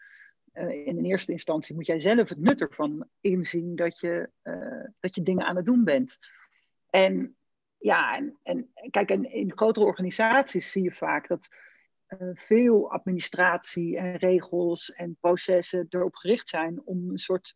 Uh, 0.53 0.87
in 0.87 1.05
eerste 1.05 1.31
instantie 1.31 1.75
moet 1.75 1.85
jij 1.85 1.99
zelf 1.99 2.29
het 2.29 2.39
nut 2.39 2.61
ervan 2.61 3.07
inzien 3.21 3.75
dat 3.75 3.99
je, 3.99 4.29
uh, 4.43 4.85
dat 4.99 5.15
je 5.15 5.21
dingen 5.21 5.45
aan 5.45 5.55
het 5.55 5.65
doen 5.65 5.83
bent. 5.83 6.17
En 6.89 7.35
ja, 7.77 8.15
en, 8.15 8.37
en 8.43 8.71
kijk, 8.89 9.09
in 9.09 9.51
grotere 9.55 9.85
organisaties 9.85 10.71
zie 10.71 10.83
je 10.83 10.91
vaak 10.91 11.27
dat 11.27 11.47
uh, 12.07 12.29
veel 12.33 12.91
administratie 12.91 13.97
en 13.97 14.15
regels 14.15 14.91
en 14.91 15.17
processen 15.19 15.85
erop 15.89 16.15
gericht 16.15 16.47
zijn 16.47 16.81
om 16.85 17.09
een 17.09 17.17
soort 17.17 17.55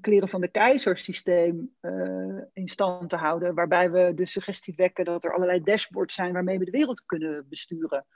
kleren 0.00 0.28
van 0.28 0.40
de 0.40 0.50
keizer 0.50 0.98
systeem 0.98 1.74
uh, 1.80 2.42
in 2.52 2.68
stand 2.68 3.10
te 3.10 3.16
houden, 3.16 3.54
waarbij 3.54 3.90
we 3.90 4.12
de 4.14 4.26
suggestie 4.26 4.74
wekken 4.76 5.04
dat 5.04 5.24
er 5.24 5.34
allerlei 5.34 5.60
dashboards 5.60 6.14
zijn 6.14 6.32
waarmee 6.32 6.58
we 6.58 6.64
de 6.64 6.70
wereld 6.70 7.04
kunnen 7.04 7.46
besturen. 7.48 8.06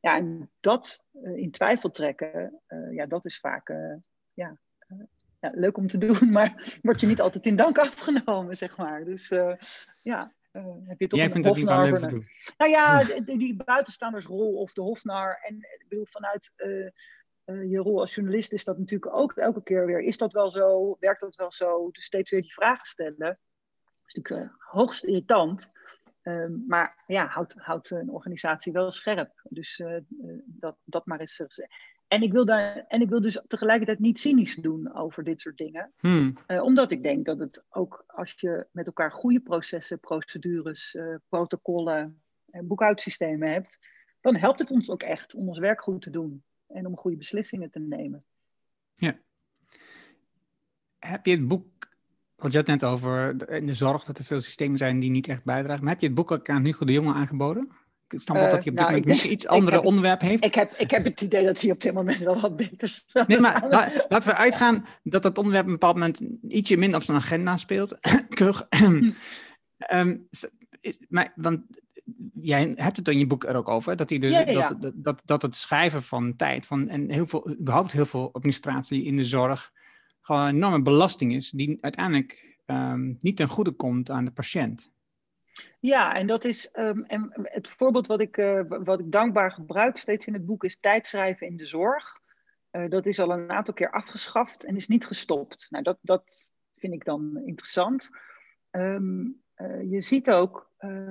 Ja, 0.00 0.16
en 0.16 0.50
dat 0.60 1.04
in 1.22 1.50
twijfel 1.50 1.90
trekken, 1.90 2.60
ja, 2.90 3.06
dat 3.06 3.24
is 3.24 3.38
vaak 3.38 3.68
ja, 4.34 4.58
ja, 5.40 5.50
leuk 5.54 5.76
om 5.76 5.86
te 5.86 5.98
doen, 6.06 6.30
maar 6.30 6.78
wordt 6.82 7.00
je 7.00 7.06
niet 7.06 7.20
altijd 7.20 7.46
in 7.46 7.56
dank 7.56 7.78
afgenomen, 7.88 8.56
zeg 8.56 8.76
maar. 8.76 9.04
Dus 9.04 9.28
ja, 10.02 10.32
uh, 10.52 10.64
heb 10.86 11.00
je 11.00 11.06
toch 11.06 11.18
Jij 11.18 11.28
een 11.28 11.32
vindt 11.32 11.46
het 11.46 11.56
niet 11.56 11.68
leuk 11.68 11.98
te 11.98 12.06
doen? 12.06 12.26
Nou 12.56 12.70
ja, 12.70 13.04
die, 13.26 13.38
die 13.38 13.56
buitenstaandersrol 13.64 14.54
of 14.54 14.72
de 14.72 14.82
hofnar. 14.82 15.38
En 15.42 15.56
ik 15.56 15.84
bedoel, 15.88 16.06
vanuit 16.06 16.52
uh, 16.56 16.90
je 17.70 17.78
rol 17.78 18.00
als 18.00 18.14
journalist 18.14 18.52
is 18.52 18.64
dat 18.64 18.78
natuurlijk 18.78 19.14
ook 19.14 19.32
elke 19.32 19.62
keer 19.62 19.86
weer. 19.86 20.00
Is 20.00 20.18
dat 20.18 20.32
wel 20.32 20.50
zo? 20.50 20.96
Werkt 21.00 21.20
dat 21.20 21.36
wel 21.36 21.52
zo? 21.52 21.90
Dus 21.90 22.04
steeds 22.04 22.30
weer 22.30 22.42
die 22.42 22.52
vragen 22.52 22.86
stellen. 22.86 23.18
Dat 23.18 24.06
is 24.06 24.14
natuurlijk 24.14 24.54
hoogst 24.58 25.04
irritant. 25.04 25.70
Um, 26.28 26.64
maar 26.66 27.04
ja, 27.06 27.26
houdt, 27.56 27.90
een 27.90 28.10
organisatie 28.10 28.72
wel 28.72 28.90
scherp. 28.90 29.46
Dus 29.48 29.82
dat, 30.44 30.76
dat 30.84 31.06
maar 31.06 31.20
eens 31.20 31.40
en 32.08 32.22
ik, 32.22 32.32
wil 32.32 32.44
daar, 32.44 32.84
en 32.88 33.00
ik 33.00 33.08
wil 33.08 33.20
dus 33.20 33.42
tegelijkertijd 33.46 33.98
niet 33.98 34.18
cynisch 34.18 34.54
doen 34.54 34.94
over 34.94 35.24
dit 35.24 35.40
soort 35.40 35.56
dingen. 35.56 35.92
Hmm. 35.98 36.38
Uh, 36.46 36.62
omdat 36.62 36.90
ik 36.90 37.02
denk 37.02 37.26
dat 37.26 37.38
het 37.38 37.64
ook 37.68 38.04
als 38.06 38.34
je 38.36 38.66
met 38.70 38.86
elkaar 38.86 39.12
goede 39.12 39.40
processen, 39.40 40.00
procedures, 40.00 40.94
uh, 40.94 41.14
protocollen 41.28 42.22
en 42.50 42.66
boekhoudsystemen 42.66 43.52
hebt, 43.52 43.78
dan 44.20 44.36
helpt 44.36 44.58
het 44.58 44.70
ons 44.70 44.90
ook 44.90 45.02
echt 45.02 45.34
om 45.34 45.48
ons 45.48 45.58
werk 45.58 45.80
goed 45.80 46.02
te 46.02 46.10
doen 46.10 46.44
en 46.66 46.86
om 46.86 46.96
goede 46.96 47.16
beslissingen 47.16 47.70
te 47.70 47.80
nemen. 47.80 48.24
Ja. 48.94 49.18
Heb 50.98 51.26
je 51.26 51.32
het 51.32 51.48
boek, 51.48 51.77
want 52.38 52.52
je 52.52 52.58
had 52.58 52.66
net 52.66 52.84
over 52.84 53.36
in 53.50 53.66
de 53.66 53.74
zorg 53.74 54.04
dat 54.04 54.18
er 54.18 54.24
veel 54.24 54.40
systemen 54.40 54.78
zijn 54.78 55.00
die 55.00 55.10
niet 55.10 55.28
echt 55.28 55.44
bijdragen, 55.44 55.82
maar 55.82 55.92
heb 55.92 56.00
je 56.00 56.06
het 56.06 56.16
boek 56.16 56.30
ook 56.30 56.48
aan 56.48 56.64
Hugo 56.64 56.84
de 56.84 56.92
Jonge 56.92 57.14
aangeboden? 57.14 57.68
Ik 58.08 58.20
snap 58.20 58.36
wel 58.36 58.50
dat 58.50 58.52
hij 58.52 58.58
op 58.58 58.64
dit 58.64 58.74
nou, 58.74 58.88
moment 58.88 59.06
misschien 59.06 59.32
iets 59.32 59.46
andere 59.56 59.76
heb, 59.76 59.84
onderwerp 59.84 60.20
heeft. 60.20 60.44
Ik 60.44 60.54
heb, 60.54 60.72
ik 60.76 60.90
heb 60.90 61.04
het 61.04 61.20
idee 61.20 61.44
dat 61.44 61.60
hij 61.60 61.70
op 61.70 61.80
dit 61.80 61.92
moment 61.94 62.18
wel 62.18 62.40
wat 62.40 62.56
beter 62.56 63.04
Nee, 63.26 63.40
maar 63.40 63.64
la, 63.68 63.90
laten 64.08 64.28
we 64.28 64.36
uitgaan 64.36 64.84
dat 65.02 65.22
dat 65.22 65.38
onderwerp 65.38 65.64
op 65.64 65.70
een 65.70 65.78
bepaald 65.78 65.96
moment 65.96 66.20
ietsje 66.48 66.76
minder 66.76 66.98
op 66.98 67.04
zijn 67.04 67.16
agenda 67.16 67.56
speelt. 67.56 67.96
um, 68.78 69.16
is, 70.80 70.98
maar, 71.08 71.32
want 71.36 71.60
jij 72.34 72.72
hebt 72.74 72.96
het 72.96 73.08
in 73.08 73.18
je 73.18 73.26
boek 73.26 73.44
er 73.44 73.56
ook 73.56 73.68
over, 73.68 73.96
dat, 73.96 74.10
hij 74.10 74.18
dus, 74.18 74.32
ja, 74.32 74.40
ja, 74.40 74.50
ja. 74.50 74.66
Dat, 74.80 74.92
dat, 74.94 75.22
dat 75.24 75.42
het 75.42 75.56
schrijven 75.56 76.02
van 76.02 76.36
tijd 76.36 76.66
van, 76.66 76.88
en 76.88 77.10
heel 77.10 77.26
veel, 77.26 77.50
überhaupt 77.50 77.92
heel 77.92 78.06
veel 78.06 78.32
administratie 78.32 79.04
in 79.04 79.16
de 79.16 79.24
zorg 79.24 79.72
gewoon 80.28 80.46
een 80.46 80.54
enorme 80.54 80.82
belasting 80.82 81.32
is, 81.34 81.50
die 81.50 81.78
uiteindelijk 81.80 82.56
um, 82.66 83.16
niet 83.20 83.36
ten 83.36 83.48
goede 83.48 83.70
komt 83.70 84.10
aan 84.10 84.24
de 84.24 84.30
patiënt. 84.30 84.92
Ja, 85.80 86.14
en 86.14 86.26
dat 86.26 86.44
is 86.44 86.70
um, 86.72 87.04
en 87.04 87.30
het 87.34 87.68
voorbeeld 87.68 88.06
wat 88.06 88.20
ik, 88.20 88.36
uh, 88.36 88.60
wat 88.66 89.00
ik 89.00 89.12
dankbaar 89.12 89.52
gebruik 89.52 89.96
steeds 89.96 90.26
in 90.26 90.32
het 90.32 90.46
boek 90.46 90.64
is 90.64 90.80
tijdschrijven 90.80 91.46
in 91.46 91.56
de 91.56 91.66
zorg. 91.66 92.20
Uh, 92.72 92.88
dat 92.88 93.06
is 93.06 93.20
al 93.20 93.30
een 93.30 93.50
aantal 93.50 93.74
keer 93.74 93.90
afgeschaft 93.90 94.64
en 94.64 94.76
is 94.76 94.88
niet 94.88 95.06
gestopt. 95.06 95.66
Nou, 95.70 95.84
dat, 95.84 95.98
dat 96.00 96.52
vind 96.76 96.92
ik 96.92 97.04
dan 97.04 97.42
interessant. 97.44 98.10
Um, 98.70 99.42
uh, 99.56 99.90
je 99.90 100.02
ziet 100.02 100.30
ook 100.30 100.67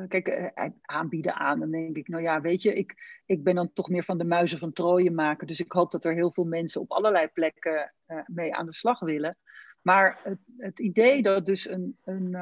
kijk, 0.08 0.52
aanbieden 0.82 1.36
aan. 1.36 1.60
Dan 1.60 1.72
denk 1.72 1.98
ik, 1.98 2.08
nou 2.08 2.24
ja, 2.24 2.42
weet 2.42 2.62
je, 2.62 2.74
ik, 2.74 3.22
ik 3.26 3.44
ben 3.44 3.56
dan 3.56 3.74
toch 3.74 3.90
meer 3.90 4.04
van 4.04 4.18
de 4.18 4.24
muizen 4.24 4.60
van 4.60 4.74
Troje 4.74 5.12
maken. 5.12 5.48
Dus 5.48 5.60
ik 5.60 5.72
hoop 5.72 5.92
dat 5.92 6.06
er 6.06 6.14
heel 6.14 6.32
veel 6.32 6.44
mensen 6.44 6.82
op 6.82 6.92
allerlei 6.92 7.28
plekken 7.28 7.94
mee 8.26 8.56
aan 8.56 8.66
de 8.66 8.74
slag 8.74 9.00
willen. 9.00 9.38
Maar 9.82 10.20
het, 10.24 10.40
het 10.58 10.80
idee 10.80 11.22
dat 11.22 11.46
dus 11.46 11.70
een, 11.70 11.98
een, 12.04 12.34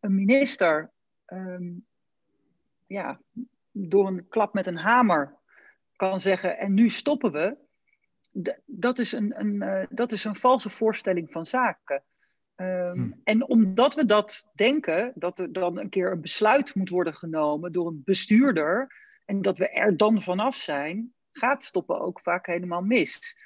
een 0.00 0.14
minister 0.14 0.90
ehm, 1.24 1.72
ja, 2.86 3.20
door 3.72 4.06
een 4.06 4.28
klap 4.28 4.54
met 4.54 4.66
een 4.66 4.76
hamer 4.76 5.36
kan 5.96 6.20
zeggen: 6.20 6.58
en 6.58 6.74
nu 6.74 6.90
stoppen 6.90 7.32
we. 7.32 7.56
Dat 8.66 8.98
is 8.98 9.12
een, 9.12 9.40
een, 9.40 9.86
dat 9.90 10.12
is 10.12 10.24
een 10.24 10.36
valse 10.36 10.70
voorstelling 10.70 11.32
van 11.32 11.46
zaken. 11.46 12.02
Ehm, 12.62 12.96
hm. 12.96 13.10
En 13.24 13.48
omdat 13.48 13.94
we 13.94 14.06
dat 14.06 14.50
denken, 14.54 15.12
dat 15.14 15.38
er 15.38 15.52
dan 15.52 15.78
een 15.78 15.88
keer 15.88 16.12
een 16.12 16.20
besluit 16.20 16.74
moet 16.74 16.88
worden 16.88 17.14
genomen 17.14 17.72
door 17.72 17.86
een 17.86 18.02
bestuurder 18.04 18.94
en 19.24 19.42
dat 19.42 19.58
we 19.58 19.68
er 19.68 19.96
dan 19.96 20.22
vanaf 20.22 20.56
zijn, 20.56 21.14
gaat 21.32 21.64
stoppen 21.64 22.00
ook 22.00 22.20
vaak 22.20 22.46
helemaal 22.46 22.82
mis. 22.82 23.36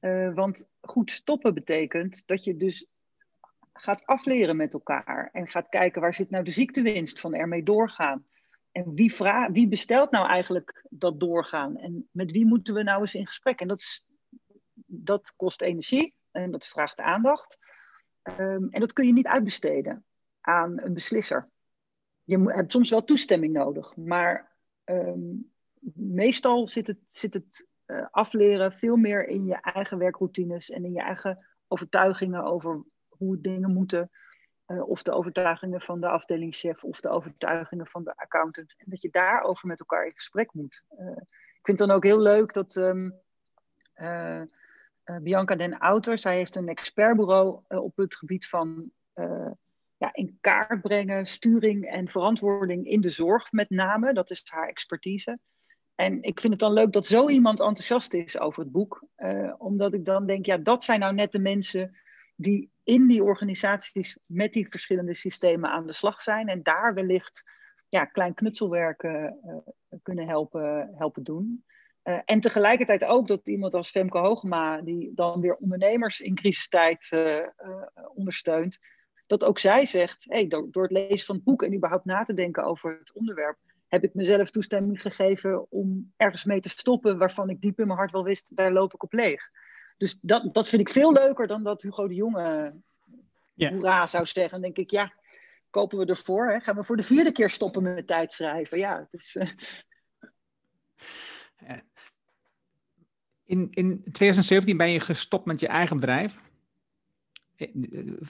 Uh, 0.00 0.34
want 0.34 0.68
goed 0.80 1.10
stoppen 1.10 1.54
betekent 1.54 2.26
dat 2.26 2.44
je 2.44 2.56
dus 2.56 2.86
gaat 3.72 4.06
afleren 4.06 4.56
met 4.56 4.72
elkaar 4.72 5.28
en 5.32 5.48
gaat 5.48 5.68
kijken 5.68 6.00
waar 6.00 6.14
zit 6.14 6.30
nou 6.30 6.44
de 6.44 6.50
ziektewinst 6.50 7.20
van 7.20 7.34
ermee 7.34 7.62
doorgaan. 7.62 8.26
En 8.72 8.94
wie, 8.94 9.14
wie 9.52 9.68
bestelt 9.68 10.10
nou 10.10 10.28
eigenlijk 10.28 10.84
dat 10.90 11.20
doorgaan? 11.20 11.76
En 11.76 12.08
met 12.10 12.30
wie 12.30 12.46
moeten 12.46 12.74
we 12.74 12.82
nou 12.82 13.00
eens 13.00 13.14
in 13.14 13.26
gesprek? 13.26 13.60
En 13.60 13.68
dat, 13.68 13.78
is, 13.78 14.04
dat 14.86 15.34
kost 15.36 15.62
energie 15.62 16.14
en 16.30 16.50
dat 16.50 16.66
vraagt 16.66 17.00
aandacht. 17.00 17.58
Ehm, 18.26 18.66
en 18.70 18.80
dat 18.80 18.92
kun 18.92 19.06
je 19.06 19.12
niet 19.12 19.26
uitbesteden 19.26 20.04
aan 20.40 20.80
een 20.80 20.94
beslisser. 20.94 21.48
Je 22.24 22.52
hebt 22.52 22.72
soms 22.72 22.90
wel 22.90 23.04
toestemming 23.04 23.52
nodig, 23.52 23.96
maar 23.96 24.52
ehm, 24.84 25.34
meestal 25.94 26.68
zit 26.68 26.86
het, 26.86 26.98
zit 27.08 27.34
het 27.34 27.66
uh, 27.86 28.06
afleren 28.10 28.72
veel 28.72 28.96
meer 28.96 29.26
in 29.28 29.46
je 29.46 29.54
eigen 29.54 29.98
werkroutines 29.98 30.70
en 30.70 30.84
in 30.84 30.92
je 30.92 31.00
eigen 31.00 31.46
overtuigingen 31.68 32.44
over 32.44 32.84
hoe 33.08 33.40
dingen 33.40 33.72
moeten. 33.72 34.10
Uh, 34.66 34.88
of 34.88 35.02
de 35.02 35.12
overtuigingen 35.12 35.80
van 35.80 36.00
de 36.00 36.08
afdelingschef 36.08 36.84
of 36.84 37.00
de 37.00 37.08
overtuigingen 37.08 37.86
van 37.86 38.04
de 38.04 38.16
accountant. 38.16 38.74
En 38.78 38.84
dat 38.88 39.00
je 39.00 39.10
daarover 39.10 39.66
met 39.66 39.80
elkaar 39.80 40.04
in 40.04 40.12
gesprek 40.12 40.52
moet. 40.52 40.84
Uh, 40.98 41.06
ik 41.16 41.62
vind 41.62 41.78
het 41.78 41.88
dan 41.88 41.90
ook 41.90 42.04
heel 42.04 42.20
leuk 42.20 42.52
dat 42.52 42.76
uh, 42.76 43.10
Bianca 45.22 45.54
Den 45.54 45.78
Outer. 45.78 46.18
Zij 46.18 46.36
heeft 46.36 46.56
een 46.56 46.68
expertbureau 46.68 47.60
uh, 47.68 47.82
op 47.82 47.96
het 47.96 48.16
gebied 48.16 48.46
van 48.46 48.90
uh, 49.14 49.50
ja, 49.96 50.14
in 50.14 50.38
kaart 50.40 50.80
brengen, 50.80 51.26
sturing 51.26 51.84
en 51.84 52.08
verantwoording 52.08 52.86
in 52.86 53.00
de 53.00 53.10
zorg 53.10 53.52
met 53.52 53.70
name. 53.70 54.12
Dat 54.12 54.30
is 54.30 54.42
haar 54.44 54.68
expertise. 54.68 55.38
En 55.94 56.22
ik 56.22 56.40
vind 56.40 56.52
het 56.52 56.62
dan 56.62 56.72
leuk 56.72 56.92
dat 56.92 57.06
zo 57.06 57.28
iemand 57.28 57.60
enthousiast 57.60 58.14
is 58.14 58.38
over 58.38 58.62
het 58.62 58.72
boek. 58.72 59.08
omdat 59.58 59.94
ik 59.94 60.04
dan 60.04 60.26
denk, 60.26 60.46
ja, 60.46 60.56
dat 60.56 60.84
zijn 60.84 61.00
nou 61.00 61.14
net 61.14 61.32
de 61.32 61.38
mensen 61.38 61.98
die 62.34 62.70
in 62.84 63.06
die 63.06 63.22
organisaties 63.22 64.18
met 64.26 64.52
die 64.52 64.68
verschillende 64.68 65.14
systemen 65.14 65.70
aan 65.70 65.86
de 65.86 65.92
slag 65.92 66.22
zijn. 66.22 66.48
En 66.48 66.62
daar 66.62 66.94
wellicht 66.94 67.54
ja, 67.88 68.04
klein 68.04 68.34
knutselwerk 68.34 68.98
kunnen 70.02 70.28
helpen, 70.28 70.92
helpen 70.94 71.22
doen. 71.22 71.64
Uh, 72.06 72.18
en 72.24 72.40
tegelijkertijd 72.40 73.04
ook 73.04 73.28
dat 73.28 73.40
iemand 73.44 73.74
als 73.74 73.90
Femke 73.90 74.18
Hoogma, 74.18 74.80
die 74.80 75.12
dan 75.14 75.40
weer 75.40 75.56
ondernemers 75.56 76.20
in 76.20 76.34
crisistijd 76.34 77.08
uh, 77.10 77.36
uh, 77.36 77.46
ondersteunt, 78.14 78.78
dat 79.26 79.44
ook 79.44 79.58
zij 79.58 79.86
zegt, 79.86 80.24
hey, 80.28 80.46
door, 80.46 80.70
door, 80.70 80.82
het 80.82 80.92
lezen 80.92 81.26
van 81.26 81.34
het 81.34 81.44
boek 81.44 81.62
en 81.62 81.74
überhaupt 81.74 82.04
na 82.04 82.24
te 82.24 82.34
denken 82.34 82.64
over 82.64 82.96
het 82.98 83.12
onderwerp, 83.12 83.58
heb 83.88 84.04
ik 84.04 84.14
mezelf 84.14 84.50
toestemming 84.50 85.00
gegeven 85.00 85.70
om 85.70 86.12
ergens 86.16 86.44
mee 86.44 86.60
te 86.60 86.68
stoppen 86.68 87.18
waarvan 87.18 87.50
ik 87.50 87.60
diep 87.60 87.78
in 87.78 87.86
mijn 87.86 87.98
hart 87.98 88.12
wel 88.12 88.24
wist, 88.24 88.56
daar 88.56 88.72
loop 88.72 88.94
ik 88.94 89.02
op 89.02 89.12
leeg. 89.12 89.50
Dus 89.96 90.18
dat, 90.20 90.54
dat 90.54 90.68
vind 90.68 90.82
ik 90.82 90.88
veel 90.88 91.12
leuker 91.12 91.46
dan 91.46 91.62
dat 91.62 91.82
Hugo 91.82 92.08
de 92.08 92.14
Jonge 92.14 92.74
yeah. 93.54 93.72
hoera 93.72 94.06
zou 94.06 94.26
zeggen. 94.26 94.52
Dan 94.52 94.60
denk 94.60 94.76
ik, 94.76 94.90
ja, 94.90 95.12
kopen 95.70 95.98
we 95.98 96.06
ervoor? 96.06 96.50
Hè? 96.50 96.60
Gaan 96.60 96.76
we 96.76 96.84
voor 96.84 96.96
de 96.96 97.02
vierde 97.02 97.32
keer 97.32 97.50
stoppen 97.50 97.82
met 97.82 98.06
tijdschrijven? 98.06 98.78
Ja, 98.78 98.98
het 98.98 99.14
is... 99.14 99.36
In, 103.46 103.68
in 103.70 104.02
2017 104.12 104.76
ben 104.76 104.90
je 104.90 105.00
gestopt 105.00 105.44
met 105.44 105.60
je 105.60 105.68
eigen 105.68 105.96
bedrijf. 105.96 106.40
Eh, 107.56 107.68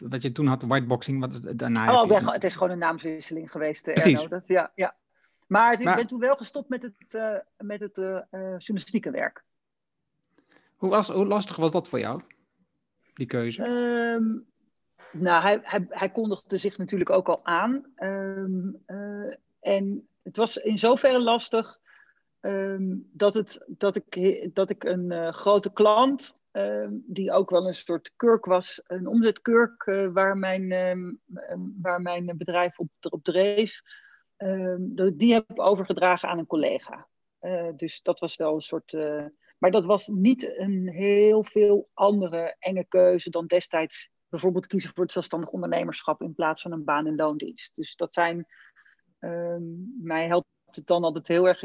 wat 0.01 0.23
je 0.23 0.33
toen 0.33 0.47
had, 0.47 0.63
whiteboxing, 0.63 1.21
wat 1.21 1.33
is 1.33 1.41
daarna? 1.41 2.03
Oh, 2.03 2.09
ben, 2.09 2.33
het 2.33 2.45
is 2.45 2.55
gewoon 2.55 2.71
een 2.71 2.79
naamswisseling 2.79 3.51
geweest, 3.51 3.87
eh, 3.87 3.95
Precies. 3.95 4.17
Erno, 4.17 4.29
dat, 4.29 4.49
ja, 4.49 4.73
ja. 4.75 4.97
Maar 5.47 5.81
ik 5.81 5.85
ben 5.85 6.07
toen 6.07 6.21
wel 6.21 6.37
gestopt 6.37 6.69
met 6.69 6.83
het, 6.83 7.15
uh, 7.15 7.37
met 7.57 7.81
het 7.81 7.99
uh, 7.99 8.19
journalistieke 8.31 9.11
werk. 9.11 9.45
Hoe, 10.77 10.91
was, 10.91 11.09
hoe 11.09 11.27
lastig 11.27 11.57
was 11.57 11.71
dat 11.71 11.89
voor 11.89 11.99
jou, 11.99 12.21
die 13.15 13.27
keuze? 13.27 13.63
Um, 13.63 14.47
nou, 15.13 15.43
hij, 15.43 15.61
hij, 15.63 15.87
hij, 15.89 16.11
kondigde 16.11 16.57
zich 16.57 16.79
natuurlijk 16.79 17.11
ook 17.11 17.29
al 17.29 17.45
aan. 17.45 17.85
Um, 17.99 18.83
uh, 18.87 19.35
en 19.61 20.09
het 20.23 20.37
was 20.37 20.57
in 20.57 20.79
zoverre 20.79 21.21
lastig 21.21 21.81
Um, 22.41 23.11
dat, 23.13 23.35
het, 23.35 23.65
dat, 23.67 23.97
ik, 23.97 24.49
dat 24.55 24.71
ik 24.71 24.85
een 24.85 25.13
uh, 25.13 25.33
grote 25.33 25.73
klant, 25.73 26.37
um, 26.53 27.05
die 27.07 27.33
ook 27.33 27.51
wel 27.51 27.67
een 27.67 27.75
soort 27.75 28.13
kurk 28.17 28.45
was, 28.45 28.83
een 28.87 29.07
omzetkurk 29.07 29.87
uh, 29.87 30.13
waar, 30.13 30.37
mijn, 30.37 30.73
um, 30.73 31.21
waar 31.81 32.03
mijn 32.03 32.37
bedrijf 32.37 32.79
op, 32.79 32.89
op 33.01 33.25
dreef, 33.25 33.81
die 35.13 35.33
heb 35.33 35.59
overgedragen 35.59 36.29
aan 36.29 36.39
een 36.39 36.47
collega. 36.47 37.09
Uh, 37.41 37.69
dus 37.77 38.03
dat 38.03 38.21
was 38.21 38.37
wel 38.37 38.55
een 38.55 38.61
soort. 38.61 38.93
maar 39.59 39.71
dat 39.71 39.85
was 39.85 40.07
niet 40.07 40.59
een 40.59 40.89
heel 40.89 41.45
veel 41.45 41.89
andere 41.95 42.57
enge 42.59 42.85
keuze 42.89 43.31
dan 43.31 43.47
destijds 43.47 44.11
bijvoorbeeld 44.29 44.67
kiezen 44.67 44.91
voor 44.95 45.03
het 45.03 45.13
zelfstandig 45.13 45.51
ondernemerschap 45.51 46.23
in 46.23 46.35
plaats 46.35 46.63
van 46.63 46.73
een 46.73 46.85
baan- 46.85 47.07
en 47.07 47.17
loondienst. 47.17 47.77
Dus 47.77 47.97
dat 47.97 48.13
zijn. 48.13 48.47
mij 50.03 50.27
helpt 50.27 50.55
het 50.77 50.87
dan 50.87 51.05
altijd 51.05 51.29
heel 51.29 51.49
erg. 51.49 51.65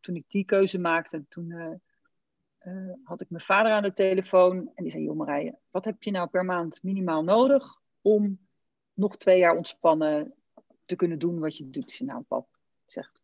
Toen 0.00 0.16
ik 0.16 0.24
die 0.28 0.44
keuze 0.44 0.78
maakte, 0.78 1.24
toen 1.28 1.50
uh, 1.50 1.72
uh, 2.64 2.92
had 3.04 3.20
ik 3.20 3.30
mijn 3.30 3.42
vader 3.42 3.72
aan 3.72 3.82
de 3.82 3.92
telefoon. 3.92 4.70
En 4.74 4.82
die 4.82 4.92
zei: 4.92 5.02
Joh, 5.02 5.16
Marije, 5.16 5.58
wat 5.70 5.84
heb 5.84 6.02
je 6.02 6.10
nou 6.10 6.28
per 6.28 6.44
maand 6.44 6.82
minimaal 6.82 7.24
nodig 7.24 7.80
om 8.00 8.38
nog 8.94 9.16
twee 9.16 9.38
jaar 9.38 9.56
ontspannen 9.56 10.34
te 10.84 10.96
kunnen 10.96 11.18
doen 11.18 11.38
wat 11.38 11.56
je 11.56 11.70
doet? 11.70 11.90
Zei: 11.90 12.08
Nou, 12.10 12.22
pap, 12.22 12.48
zegt, 12.86 13.22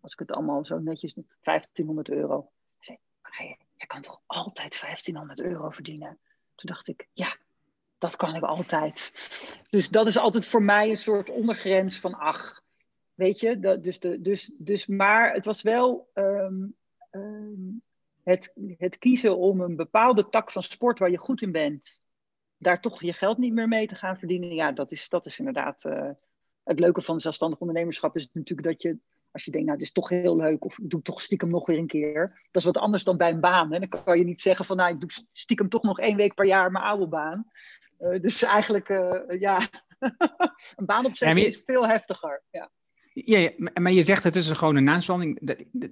als 0.00 0.12
ik 0.12 0.18
het 0.18 0.32
allemaal 0.32 0.64
zo 0.64 0.78
netjes 0.78 1.14
1500 1.40 2.10
euro. 2.10 2.50
Ik 2.78 2.84
zei: 2.84 2.98
Marije, 3.22 3.56
je 3.76 3.86
kan 3.86 4.00
toch 4.00 4.20
altijd 4.26 4.80
1500 4.80 5.40
euro 5.40 5.70
verdienen? 5.70 6.18
Toen 6.54 6.70
dacht 6.70 6.88
ik: 6.88 7.08
Ja, 7.12 7.36
dat 7.98 8.16
kan 8.16 8.34
ik 8.34 8.42
altijd. 8.42 9.12
Dus 9.70 9.88
dat 9.88 10.06
is 10.06 10.18
altijd 10.18 10.46
voor 10.46 10.62
mij 10.62 10.90
een 10.90 10.98
soort 10.98 11.30
ondergrens 11.30 11.98
van 11.98 12.14
ach. 12.14 12.62
Weet 13.20 13.40
je, 13.40 13.58
dat, 13.58 13.84
dus, 13.84 13.98
de, 13.98 14.20
dus, 14.20 14.50
dus, 14.58 14.86
maar 14.86 15.32
het 15.32 15.44
was 15.44 15.62
wel 15.62 16.10
um, 16.14 16.74
um, 17.10 17.82
het, 18.22 18.52
het 18.78 18.98
kiezen 18.98 19.36
om 19.36 19.60
een 19.60 19.76
bepaalde 19.76 20.28
tak 20.28 20.50
van 20.50 20.62
sport 20.62 20.98
waar 20.98 21.10
je 21.10 21.18
goed 21.18 21.42
in 21.42 21.52
bent, 21.52 22.00
daar 22.58 22.80
toch 22.80 23.02
je 23.02 23.12
geld 23.12 23.38
niet 23.38 23.52
meer 23.52 23.68
mee 23.68 23.86
te 23.86 23.94
gaan 23.94 24.16
verdienen. 24.16 24.54
Ja, 24.54 24.72
dat 24.72 24.92
is, 24.92 25.08
dat 25.08 25.26
is 25.26 25.38
inderdaad 25.38 25.84
uh, 25.84 26.10
het 26.64 26.80
leuke 26.80 27.00
van 27.00 27.20
zelfstandig 27.20 27.58
ondernemerschap. 27.58 28.16
Is 28.16 28.30
natuurlijk 28.32 28.68
dat 28.68 28.82
je, 28.82 28.98
als 29.30 29.44
je 29.44 29.50
denkt, 29.50 29.66
nou, 29.66 29.78
dit 29.78 29.86
is 29.86 29.94
toch 29.94 30.08
heel 30.08 30.36
leuk, 30.36 30.64
of 30.64 30.78
ik 30.78 30.90
doe 30.90 31.02
toch 31.02 31.20
stiekem 31.20 31.50
nog 31.50 31.66
weer 31.66 31.78
een 31.78 31.86
keer. 31.86 32.26
Dat 32.50 32.62
is 32.62 32.64
wat 32.64 32.78
anders 32.78 33.04
dan 33.04 33.16
bij 33.16 33.30
een 33.30 33.40
baan. 33.40 33.72
Hè? 33.72 33.78
Dan 33.78 34.02
kan 34.04 34.18
je 34.18 34.24
niet 34.24 34.40
zeggen 34.40 34.64
van, 34.64 34.76
nou, 34.76 34.90
ik 34.90 35.00
doe 35.00 35.10
stiekem 35.32 35.68
toch 35.68 35.82
nog 35.82 35.98
één 35.98 36.16
week 36.16 36.34
per 36.34 36.46
jaar 36.46 36.70
mijn 36.70 36.84
oude 36.84 37.08
baan. 37.08 37.50
Uh, 38.00 38.20
dus 38.20 38.42
eigenlijk, 38.42 38.88
uh, 38.88 39.40
ja, 39.40 39.68
een 40.76 40.86
baan 40.86 41.06
opzetten 41.06 41.46
is 41.46 41.62
veel 41.64 41.86
heftiger. 41.86 42.42
Ja. 42.50 42.70
Ja, 43.24 43.50
maar 43.74 43.92
je 43.92 44.02
zegt 44.02 44.24
het 44.24 44.36
is 44.36 44.48
gewoon 44.48 44.76
een 44.76 44.84
naamsverandering. 44.84 45.38
Dat, 45.42 45.64
dat, 45.72 45.90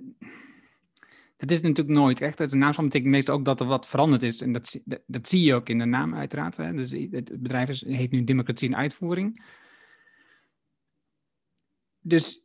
dat, 1.36 1.50
is 1.50 1.60
natuurlijk 1.60 1.98
nooit 1.98 2.20
echt. 2.20 2.40
een 2.40 2.58
naamsverandering 2.58 2.92
betekent 2.92 3.14
meestal 3.14 3.34
ook 3.34 3.44
dat 3.44 3.60
er 3.60 3.66
wat 3.66 3.86
veranderd 3.86 4.22
is. 4.22 4.40
En 4.40 4.52
dat, 4.52 4.80
dat, 4.84 5.00
dat 5.06 5.28
zie 5.28 5.44
je 5.44 5.54
ook 5.54 5.68
in 5.68 5.78
de 5.78 5.84
naam 5.84 6.14
uiteraard. 6.14 6.56
Hè. 6.56 6.72
Dus 6.72 6.90
het 6.90 7.42
bedrijf 7.42 7.68
is, 7.68 7.86
heet 7.86 8.10
nu 8.10 8.24
Democratie 8.24 8.68
en 8.68 8.76
Uitvoering. 8.76 9.44
Dus... 12.00 12.42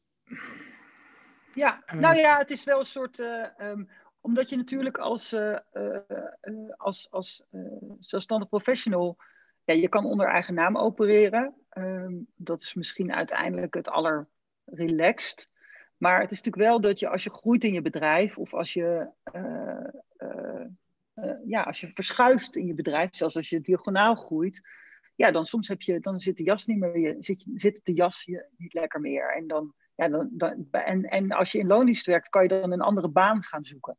Ja, 1.53 1.83
uh, 1.93 1.99
nou 1.99 2.15
ja, 2.15 2.37
het 2.37 2.51
is 2.51 2.63
wel 2.63 2.79
een 2.79 2.85
soort... 2.85 3.19
Uh, 3.19 3.45
um, 3.61 3.89
omdat 4.21 4.49
je 4.49 4.55
natuurlijk 4.55 4.97
als, 4.97 5.33
uh, 5.33 5.57
als, 6.77 7.07
als 7.11 7.43
zelfstandig 7.99 8.49
professional... 8.49 9.17
Ja, 9.65 9.73
je 9.73 9.89
kan 9.89 10.05
onder 10.05 10.27
eigen 10.27 10.53
naam 10.53 10.77
opereren. 10.77 11.53
Um, 11.77 12.27
dat 12.35 12.61
is 12.61 12.73
misschien 12.73 13.13
uiteindelijk 13.13 13.73
het 13.73 13.89
aller 13.89 14.27
relaxed. 14.65 15.49
Maar 15.97 16.21
het 16.21 16.31
is 16.31 16.37
natuurlijk 16.41 16.71
wel 16.71 16.81
dat 16.81 16.99
je 16.99 17.09
als 17.09 17.23
je 17.23 17.29
groeit 17.29 17.63
in 17.63 17.73
je 17.73 17.81
bedrijf 17.81 18.37
of 18.37 18.53
als 18.53 18.73
je, 18.73 19.09
uh, 19.35 19.87
uh, 20.17 20.65
uh, 21.15 21.33
ja, 21.45 21.61
als 21.61 21.81
je 21.81 21.91
verschuift 21.93 22.55
in 22.55 22.65
je 22.65 22.73
bedrijf, 22.73 23.15
zoals 23.15 23.35
als 23.35 23.49
je 23.49 23.61
diagonaal 23.61 24.15
groeit, 24.15 24.67
ja, 25.15 25.31
dan 25.31 25.45
soms 25.45 25.67
heb 25.67 25.81
je, 25.81 25.99
dan 25.99 26.19
zit 26.19 26.37
de 26.37 26.43
jas 26.43 26.65
niet 26.65 26.77
meer, 26.77 26.99
je, 26.99 27.15
zit, 27.19 27.45
zit 27.55 27.79
de 27.83 27.93
jas 27.93 28.23
je 28.23 28.45
niet 28.57 28.73
lekker 28.73 28.99
meer. 28.99 29.35
En 29.35 29.47
dan 29.47 29.73
Ja, 29.95 30.09
dan, 30.09 30.29
dan, 30.31 30.67
en, 30.71 31.03
en 31.03 31.31
als 31.31 31.51
je 31.51 31.59
in 31.59 31.67
loondienst 31.67 32.05
werkt, 32.05 32.29
kan 32.29 32.41
je 32.41 32.47
dan 32.47 32.71
een 32.71 32.81
andere 32.81 33.09
baan 33.09 33.43
gaan 33.43 33.65
zoeken. 33.65 33.97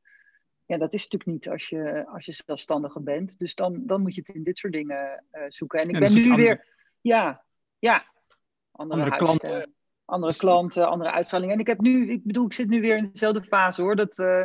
Ja, 0.66 0.78
dat 0.78 0.92
is 0.92 1.02
natuurlijk 1.02 1.30
niet 1.30 1.48
als 1.48 1.68
je, 1.68 2.06
als 2.06 2.24
je 2.24 2.32
zelfstandige 2.32 3.00
bent. 3.00 3.38
Dus 3.38 3.54
dan, 3.54 3.86
dan 3.86 4.00
moet 4.02 4.14
je 4.14 4.20
het 4.20 4.34
in 4.34 4.42
dit 4.44 4.58
soort 4.58 4.72
dingen 4.72 5.24
zoeken. 5.48 5.80
En 5.80 5.88
ik 5.88 5.98
ben 5.98 6.12
nu 6.12 6.34
weer. 6.34 6.66
Ja, 7.00 7.44
ja. 7.78 8.04
Andere, 8.72 9.00
andere 9.00 9.16
klanten. 9.16 9.74
Andere 10.04 10.36
klanten, 10.36 10.88
andere 10.88 11.10
uitstraling. 11.10 11.52
En 11.52 11.58
ik 11.58 11.66
heb 11.66 11.80
nu, 11.80 12.10
ik 12.10 12.24
bedoel, 12.24 12.46
ik 12.46 12.52
zit 12.52 12.68
nu 12.68 12.80
weer 12.80 12.96
in 12.96 13.08
dezelfde 13.12 13.42
fase 13.42 13.82
hoor. 13.82 13.96
Dat, 13.96 14.18
uh, 14.18 14.44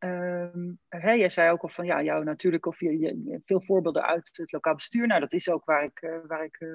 uh, 0.00 1.16
jij 1.18 1.28
zei 1.28 1.50
ook 1.50 1.62
al 1.62 1.68
van 1.68 1.86
ja, 1.86 2.02
jou 2.02 2.24
natuurlijk, 2.24 2.66
of 2.66 2.80
je, 2.80 2.98
je, 2.98 3.40
veel 3.44 3.62
voorbeelden 3.62 4.04
uit 4.06 4.30
het 4.36 4.52
lokaal 4.52 4.74
bestuur. 4.74 5.06
Nou, 5.06 5.20
dat 5.20 5.32
is 5.32 5.48
ook 5.48 5.64
waar 5.64 5.84
ik, 5.84 6.02
uh, 6.02 6.16
waar 6.26 6.44
ik 6.44 6.66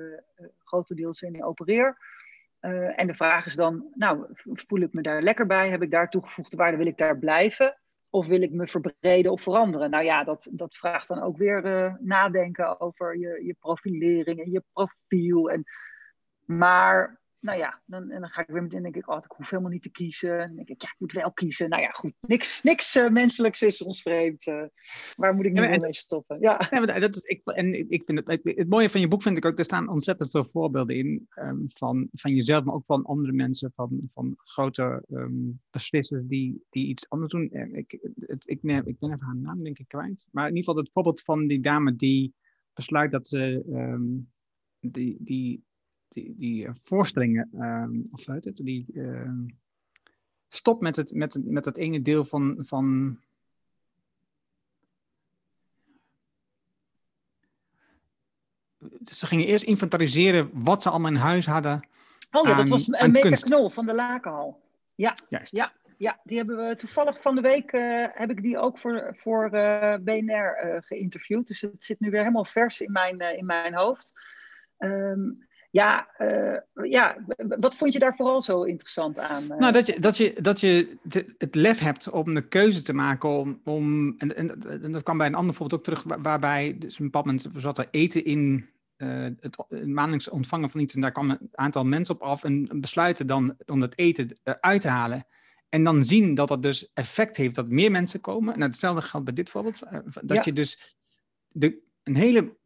grotendeels 0.64 1.22
in 1.22 1.44
opereer. 1.44 1.98
en 2.96 3.08
de 3.08 3.14
vraag 3.14 3.46
is 3.46 3.56
dan, 3.56 3.88
nou, 3.94 4.26
voel 4.34 4.80
ik 4.80 4.94
me 4.94 5.02
daar 5.02 5.22
lekker 5.22 5.46
bij? 5.46 5.70
Heb 5.70 5.82
ik 5.82 5.92
daar 5.92 6.10
toegevoegde 6.10 6.58
waarde? 6.58 6.78
Wil 6.78 6.86
ik 6.86 6.98
daar 6.98 7.20
blijven? 7.20 7.76
Of 8.10 8.26
wil 8.26 8.42
ik 8.42 8.52
me 8.52 8.68
verbreden 8.68 9.32
of 9.32 9.42
veranderen? 9.42 9.90
Nou 9.90 10.04
ja, 10.04 10.24
dat, 10.24 10.48
dat 10.52 10.76
vraagt 10.76 11.08
dan 11.08 11.22
ook 11.22 11.38
weer 11.38 11.66
uh, 11.66 11.94
nadenken 12.00 12.80
over 12.80 13.18
je, 13.18 13.46
je 13.46 13.56
profilering 13.60 14.44
en 14.44 14.52
je 14.52 14.64
profiel. 14.74 15.50
En, 15.50 15.64
maar 16.46 17.19
nou 17.42 17.58
ja, 17.58 17.82
dan, 17.86 18.10
en 18.10 18.22
dan 18.22 18.30
ga 18.30 18.42
ik 18.42 18.48
weer 18.48 18.62
meteen 18.62 18.82
denk 18.82 18.96
ik, 18.96 19.10
oh, 19.10 19.18
ik 19.24 19.32
hoef 19.32 19.50
helemaal 19.50 19.72
niet 19.72 19.82
te 19.82 19.92
kiezen. 19.92 20.38
Dan 20.38 20.56
denk 20.56 20.70
ik, 20.70 20.82
ja, 20.82 20.88
ik 20.88 20.96
moet 21.00 21.12
wel 21.12 21.32
kiezen. 21.32 21.70
Nou 21.70 21.82
ja, 21.82 21.90
goed, 21.90 22.14
niks, 22.22 22.64
niks 22.64 22.96
uh, 22.96 23.10
menselijks 23.10 23.62
is 23.62 23.82
ons 23.82 24.02
vreemd. 24.02 24.48
Uh, 24.48 24.64
waar 25.16 25.36
moet 25.36 25.46
ik 25.46 25.54
nu 25.54 25.62
ja, 25.62 25.78
mee 25.80 25.94
stoppen? 25.94 26.38
Ja. 26.40 26.68
ja 26.70 27.00
dat 27.00 27.16
is, 27.16 27.22
ik, 27.22 27.42
en 27.46 27.90
ik 27.90 28.04
vind 28.06 28.26
het, 28.26 28.40
het, 28.44 28.70
mooie 28.70 28.90
van 28.90 29.02
je 29.02 29.08
boek 29.08 29.22
vind 29.22 29.38
ik 29.38 29.46
ook, 29.46 29.58
er 29.58 29.64
staan 29.64 29.90
ontzettend 29.90 30.32
veel 30.32 30.46
voorbeelden 30.46 30.96
in 30.96 31.28
um, 31.36 31.66
van, 31.68 32.08
van 32.12 32.36
jezelf, 32.36 32.64
maar 32.64 32.76
ook 32.76 32.86
van 32.86 33.06
andere 33.06 33.34
mensen, 33.34 33.72
van, 33.76 34.10
van 34.14 34.34
grote 34.38 35.04
um, 35.10 35.62
beslissers 35.70 36.24
die, 36.26 36.66
die 36.70 36.88
iets 36.88 37.10
anders 37.10 37.32
doen. 37.32 37.52
Ik, 37.52 37.98
het, 38.20 38.44
ik, 38.46 38.64
nee, 38.64 38.82
ik 38.86 39.00
ben 39.00 39.12
even 39.12 39.26
haar 39.26 39.36
naam 39.36 39.64
denk 39.64 39.80
ik 39.80 39.88
kwijt. 39.88 40.28
Maar 40.32 40.48
in 40.48 40.56
ieder 40.56 40.64
geval 40.64 40.84
het 40.84 40.92
voorbeeld 40.94 41.22
van 41.22 41.48
die 41.48 41.60
dame 41.60 41.96
die 41.96 42.34
besluit 42.74 43.12
dat 43.12 43.28
ze 43.28 43.64
um, 43.68 44.32
die, 44.80 45.18
die 45.20 45.68
die, 46.10 46.36
die 46.38 46.66
eh, 46.66 46.74
voorstellingen, 46.82 47.50
um, 47.64 48.04
of 48.12 48.26
het, 48.26 48.52
die 48.56 48.86
uh, 48.94 49.32
stop 50.48 50.82
met 50.82 50.96
het, 50.96 51.14
met, 51.14 51.40
met 51.44 51.66
het 51.66 51.78
ene 51.78 52.02
deel 52.02 52.26
van, 52.26 52.56
van 52.60 53.18
dus 58.80 59.20
ze 59.20 59.28
gingen 59.28 59.46
eerst 59.46 59.66
inventariseren 59.66 60.50
wat 60.54 60.82
ze 60.82 60.90
allemaal 60.90 61.12
in 61.12 61.18
huis 61.18 61.46
hadden. 61.46 61.88
Oh 62.32 62.48
ja, 62.48 62.56
dat 62.56 62.70
was 62.70 62.88
een 62.88 63.12
Meta 63.12 63.36
Knol 63.36 63.70
van 63.70 63.86
de 63.86 63.94
Lakenhal. 63.94 64.62
Ja, 64.96 65.16
Juist. 65.30 65.56
ja, 65.56 65.74
ja, 65.98 66.20
die 66.24 66.38
hebben 66.38 66.68
we 66.68 66.76
toevallig 66.76 67.22
van 67.22 67.36
de 67.36 67.42
week 67.42 67.74
uh, 67.74 68.06
heb 68.12 68.30
ik 68.30 68.42
die 68.42 68.58
ook 68.58 68.80
voor, 68.80 69.16
voor 69.18 69.50
uh, 69.54 69.96
BNR 69.96 70.66
uh, 70.66 70.76
geïnterviewd. 70.80 71.48
Dus 71.48 71.62
het 71.62 71.84
zit 71.84 72.00
nu 72.00 72.10
weer 72.10 72.20
helemaal 72.20 72.46
vers 72.46 72.82
in 72.82 72.92
mijn, 72.92 73.20
in 73.20 73.46
mijn 73.46 73.76
hoofd. 73.76 74.14
Um, 74.78 75.48
ja, 75.72 76.08
uh, 76.22 76.90
ja, 76.90 77.18
wat 77.60 77.76
vond 77.76 77.94
je 77.94 78.00
daar 78.00 78.16
vooral 78.16 78.42
zo 78.42 78.64
interessant 78.64 79.20
aan? 79.20 79.44
Uh... 79.44 79.58
Nou, 79.58 79.74
dat 79.74 79.88
je, 79.88 80.00
dat 80.00 80.18
je, 80.18 80.36
dat 80.42 80.60
je 80.60 80.98
het 81.38 81.56
lef 81.56 81.80
hebt 81.80 82.10
om 82.10 82.34
de 82.34 82.48
keuze 82.48 82.82
te 82.82 82.94
maken 82.94 83.30
om. 83.30 83.62
om 83.64 84.16
en, 84.18 84.36
en, 84.36 84.62
en 84.84 84.92
dat 84.92 85.04
kwam 85.04 85.18
bij 85.18 85.28
een 85.28 85.36
ander 85.36 85.56
voorbeeld 85.56 85.80
ook 85.80 85.86
terug, 85.86 86.18
waarbij 86.22 86.78
dus 86.78 87.00
een 87.00 87.06
bepaald 87.06 87.26
moment 87.26 87.50
zat 87.56 87.78
er 87.78 87.88
eten 87.92 88.26
in 88.26 88.70
uh, 88.98 89.24
het, 89.40 89.58
het 89.70 89.88
maandelijks 89.88 90.30
ontvangen 90.30 90.70
van 90.70 90.80
iets. 90.80 90.96
En 90.96 91.02
daar 91.02 91.12
kwam 91.12 91.30
een 91.30 91.50
aantal 91.52 91.86
mensen 91.86 92.16
op 92.16 92.22
af 92.22 92.44
en 92.44 92.82
besluiten 92.82 93.28
dan 93.28 93.56
om 93.66 93.82
het 93.82 93.98
eten 93.98 94.38
uit 94.44 94.82
te 94.82 94.88
halen. 94.88 95.26
En 95.70 95.84
dan 95.84 96.06
zien 96.06 96.36
dat 96.36 96.48
dat 96.48 96.64
dus 96.64 96.92
effect 96.94 97.38
heeft 97.38 97.56
dat 97.56 97.70
meer 97.70 97.92
mensen 97.92 98.22
komen. 98.22 98.54
En 98.54 98.62
hetzelfde 98.62 99.02
geldt 99.02 99.26
bij 99.26 99.36
dit 99.36 99.50
voorbeeld. 99.50 99.80
Dat 100.22 100.46
je 100.46 100.54
dus 100.54 100.98
de, 101.48 101.82
een 102.04 102.16
hele 102.16 102.58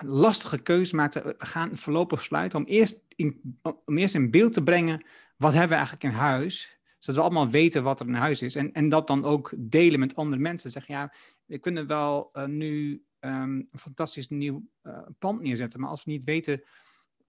lastige 0.00 0.62
keuze 0.62 0.96
maakte. 0.96 1.22
We 1.22 1.34
gaan 1.38 1.76
voorlopig 1.76 2.22
sluiten 2.22 2.58
om 2.58 2.64
eerst, 2.64 3.00
in, 3.16 3.58
om 3.84 3.98
eerst 3.98 4.14
in 4.14 4.30
beeld 4.30 4.52
te 4.52 4.62
brengen 4.62 5.04
wat 5.36 5.52
hebben 5.52 5.70
we 5.70 5.74
eigenlijk 5.74 6.04
in 6.04 6.20
huis. 6.20 6.78
Zodat 6.98 7.20
we 7.20 7.30
allemaal 7.30 7.50
weten 7.50 7.82
wat 7.82 8.00
er 8.00 8.06
in 8.06 8.14
huis 8.14 8.42
is. 8.42 8.54
En, 8.54 8.72
en 8.72 8.88
dat 8.88 9.06
dan 9.06 9.24
ook 9.24 9.52
delen 9.58 10.00
met 10.00 10.14
andere 10.14 10.42
mensen. 10.42 10.70
Zeggen, 10.70 10.94
ja, 10.94 11.12
we 11.44 11.58
kunnen 11.58 11.86
wel 11.86 12.30
uh, 12.32 12.44
nu 12.44 13.04
um, 13.20 13.68
een 13.70 13.78
fantastisch 13.78 14.28
nieuw 14.28 14.62
uh, 14.82 14.98
pand 15.18 15.40
neerzetten. 15.40 15.80
Maar 15.80 15.90
als 15.90 16.04
we 16.04 16.10
niet 16.10 16.24
weten 16.24 16.62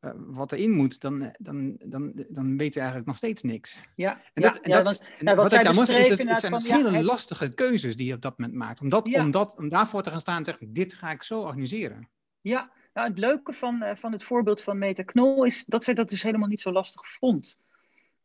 uh, 0.01 0.11
wat 0.15 0.51
erin 0.51 0.71
moet, 0.71 1.01
dan, 1.01 1.35
dan, 1.37 1.75
dan, 1.85 2.11
dan 2.29 2.57
weten 2.57 2.73
we 2.73 2.79
eigenlijk 2.79 3.05
nog 3.05 3.17
steeds 3.17 3.41
niks. 3.41 3.79
Ja, 3.95 4.21
en 4.33 4.41
dat, 4.41 4.59
ja, 4.63 4.81
dat, 4.81 5.11
ja, 5.17 5.23
nou, 5.23 5.37
wat, 5.37 5.51
wat 5.51 5.59
ik 5.59 5.65
dan 5.65 5.75
moet 5.75 5.89
is, 5.89 6.09
dat, 6.09 6.27
het 6.27 6.39
zijn 6.39 6.53
dus 6.53 6.67
hele 6.67 7.03
lastige 7.03 7.53
keuzes 7.53 7.95
die 7.95 8.07
je 8.07 8.13
op 8.13 8.21
dat 8.21 8.37
moment 8.37 8.57
maakt. 8.57 8.81
Om, 8.81 8.89
dat, 8.89 9.13
om, 9.15 9.31
dat, 9.31 9.57
om 9.57 9.69
daarvoor 9.69 10.03
te 10.03 10.09
gaan 10.09 10.21
staan 10.21 10.37
en 10.37 10.45
zeggen, 10.45 10.73
dit 10.73 10.93
ga 10.93 11.11
ik 11.11 11.23
zo 11.23 11.41
organiseren. 11.41 12.09
Ja, 12.41 12.71
nou, 12.93 13.09
het 13.09 13.17
leuke 13.17 13.53
van, 13.53 13.83
uh, 13.83 13.95
van 13.95 14.11
het 14.11 14.23
voorbeeld 14.23 14.61
van 14.61 14.77
Meta 14.77 15.03
Knol 15.03 15.43
is 15.43 15.65
dat 15.65 15.83
zij 15.83 15.93
dat 15.93 16.09
dus 16.09 16.23
helemaal 16.23 16.47
niet 16.47 16.59
zo 16.59 16.71
lastig 16.71 17.11
vond. 17.11 17.59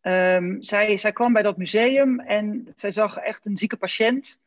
Um, 0.02 0.62
zij, 0.62 0.96
zij 0.96 1.12
kwam 1.12 1.32
bij 1.32 1.42
dat 1.42 1.56
museum 1.56 2.20
en 2.20 2.72
zij 2.74 2.90
zag 2.90 3.16
echt 3.16 3.46
een 3.46 3.56
zieke 3.56 3.76
patiënt. 3.76 4.40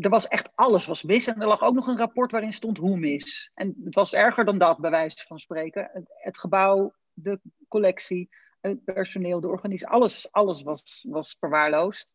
Er 0.00 0.08
was 0.08 0.28
echt 0.28 0.50
alles 0.54 0.86
was 0.86 1.02
mis. 1.02 1.26
En 1.26 1.40
er 1.40 1.46
lag 1.46 1.62
ook 1.62 1.74
nog 1.74 1.86
een 1.86 1.96
rapport 1.96 2.32
waarin 2.32 2.52
stond 2.52 2.78
hoe 2.78 2.98
mis. 2.98 3.50
En 3.54 3.74
het 3.84 3.94
was 3.94 4.14
erger 4.14 4.44
dan 4.44 4.58
dat, 4.58 4.78
bij 4.78 4.90
wijze 4.90 5.26
van 5.26 5.38
spreken. 5.38 6.06
Het, 6.08 6.38
gebouw, 6.38 6.94
de 7.12 7.40
collectie, 7.68 8.28
het 8.60 8.84
personeel, 8.84 9.40
de 9.40 9.48
organisatie, 9.48 9.94
alles, 9.94 10.32
alles 10.32 10.62
was, 10.62 11.04
was 11.08 11.36
verwaarloosd. 11.38 12.12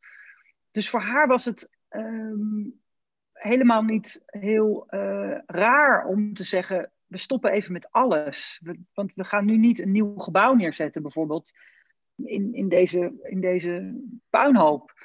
Dus 0.71 0.89
voor 0.89 1.01
haar 1.01 1.27
was 1.27 1.45
het 1.45 1.69
um, 1.89 2.80
helemaal 3.41 3.81
niet 3.81 4.21
heel 4.25 4.87
uh, 4.89 5.37
raar 5.45 6.05
om 6.05 6.33
te 6.33 6.43
zeggen: 6.43 6.91
we 7.05 7.17
stoppen 7.17 7.51
even 7.51 7.73
met 7.73 7.91
alles. 7.91 8.61
Want 8.93 9.13
we 9.13 9.23
gaan 9.23 9.45
nu 9.45 9.57
niet 9.57 9.79
een 9.79 9.91
nieuw 9.91 10.17
gebouw 10.17 10.53
neerzetten, 10.53 11.01
bijvoorbeeld, 11.01 11.51
in, 12.15 12.53
in, 12.53 12.69
deze, 12.69 13.19
in 13.23 13.41
deze 13.41 14.01
puinhoop. 14.29 14.99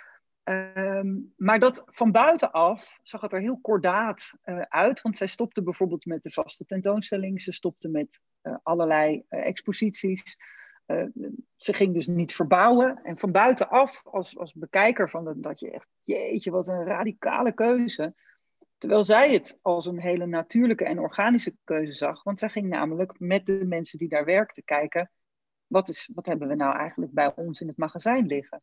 Um, 0.44 1.32
maar 1.36 1.58
dat 1.58 1.82
van 1.86 2.12
buitenaf 2.12 2.98
zag 3.02 3.20
het 3.20 3.32
er 3.32 3.40
heel 3.40 3.58
kordaat 3.60 4.38
uh, 4.44 4.60
uit. 4.60 5.00
Want 5.00 5.16
zij 5.16 5.26
stopte 5.26 5.62
bijvoorbeeld 5.62 6.04
met 6.04 6.22
de 6.22 6.30
vaste 6.30 6.66
tentoonstelling. 6.66 7.42
Ze 7.42 7.52
stopte 7.52 7.88
met 7.88 8.20
uh, 8.42 8.56
allerlei 8.62 9.22
exposities. 9.28 10.36
ze 11.56 11.72
ging 11.72 11.94
dus 11.94 12.06
niet 12.06 12.34
verbouwen. 12.34 13.00
En 13.02 13.18
van 13.18 13.32
buitenaf, 13.32 14.02
als, 14.04 14.38
als 14.38 14.52
bekijker 14.52 15.10
van 15.10 15.34
dat 15.40 15.60
je 15.60 15.70
echt, 15.70 15.88
jeetje, 16.00 16.50
wat 16.50 16.68
een 16.68 16.84
radicale 16.84 17.52
keuze. 17.52 18.14
Terwijl 18.78 19.02
zij 19.02 19.32
het 19.32 19.58
als 19.62 19.86
een 19.86 20.00
hele 20.00 20.26
natuurlijke 20.26 20.84
en 20.84 20.98
organische 20.98 21.54
keuze 21.64 21.92
zag. 21.92 22.22
Want 22.22 22.38
zij 22.38 22.48
ging 22.48 22.68
namelijk 22.68 23.20
met 23.20 23.46
de 23.46 23.64
mensen 23.64 23.98
die 23.98 24.08
daar 24.08 24.24
werkten 24.24 24.64
kijken. 24.64 25.10
Wat, 25.66 25.88
is, 25.88 26.10
wat 26.14 26.26
hebben 26.26 26.48
we 26.48 26.54
nou 26.54 26.76
eigenlijk 26.76 27.12
bij 27.12 27.32
ons 27.34 27.60
in 27.60 27.68
het 27.68 27.76
magazijn 27.76 28.26
liggen? 28.26 28.62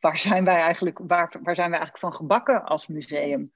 Waar 0.00 0.18
zijn 0.18 0.44
wij 0.44 0.60
eigenlijk, 0.60 0.98
waar, 0.98 1.36
waar 1.42 1.54
zijn 1.54 1.70
wij 1.70 1.78
eigenlijk 1.78 1.98
van 1.98 2.14
gebakken 2.14 2.64
als 2.64 2.86
museum? 2.86 3.52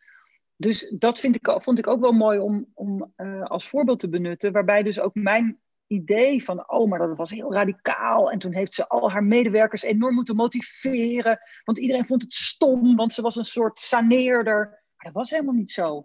Dus 0.56 0.94
dat 0.98 1.18
vind 1.18 1.36
ik, 1.36 1.62
vond 1.62 1.78
ik 1.78 1.86
ook 1.86 2.00
wel 2.00 2.12
mooi 2.12 2.38
om, 2.38 2.66
om 2.74 3.12
uh, 3.16 3.42
als 3.42 3.68
voorbeeld 3.68 3.98
te 3.98 4.08
benutten. 4.08 4.52
Waarbij 4.52 4.82
dus 4.82 5.00
ook 5.00 5.14
mijn 5.14 5.60
idee 5.86 6.44
van, 6.44 6.70
oh, 6.70 6.88
maar 6.88 6.98
dat 6.98 7.16
was 7.16 7.30
heel 7.30 7.52
radicaal. 7.52 8.30
En 8.30 8.38
toen 8.38 8.54
heeft 8.54 8.74
ze 8.74 8.88
al 8.88 9.10
haar 9.10 9.24
medewerkers 9.24 9.82
enorm 9.82 10.14
moeten 10.14 10.36
motiveren. 10.36 11.38
Want 11.64 11.78
iedereen 11.78 12.06
vond 12.06 12.22
het 12.22 12.32
stom, 12.32 12.96
want 12.96 13.12
ze 13.12 13.22
was 13.22 13.36
een 13.36 13.44
soort 13.44 13.78
saneerder. 13.78 14.81
Maar 15.02 15.12
dat 15.12 15.22
was 15.22 15.30
helemaal 15.30 15.54
niet 15.54 15.70
zo. 15.70 16.04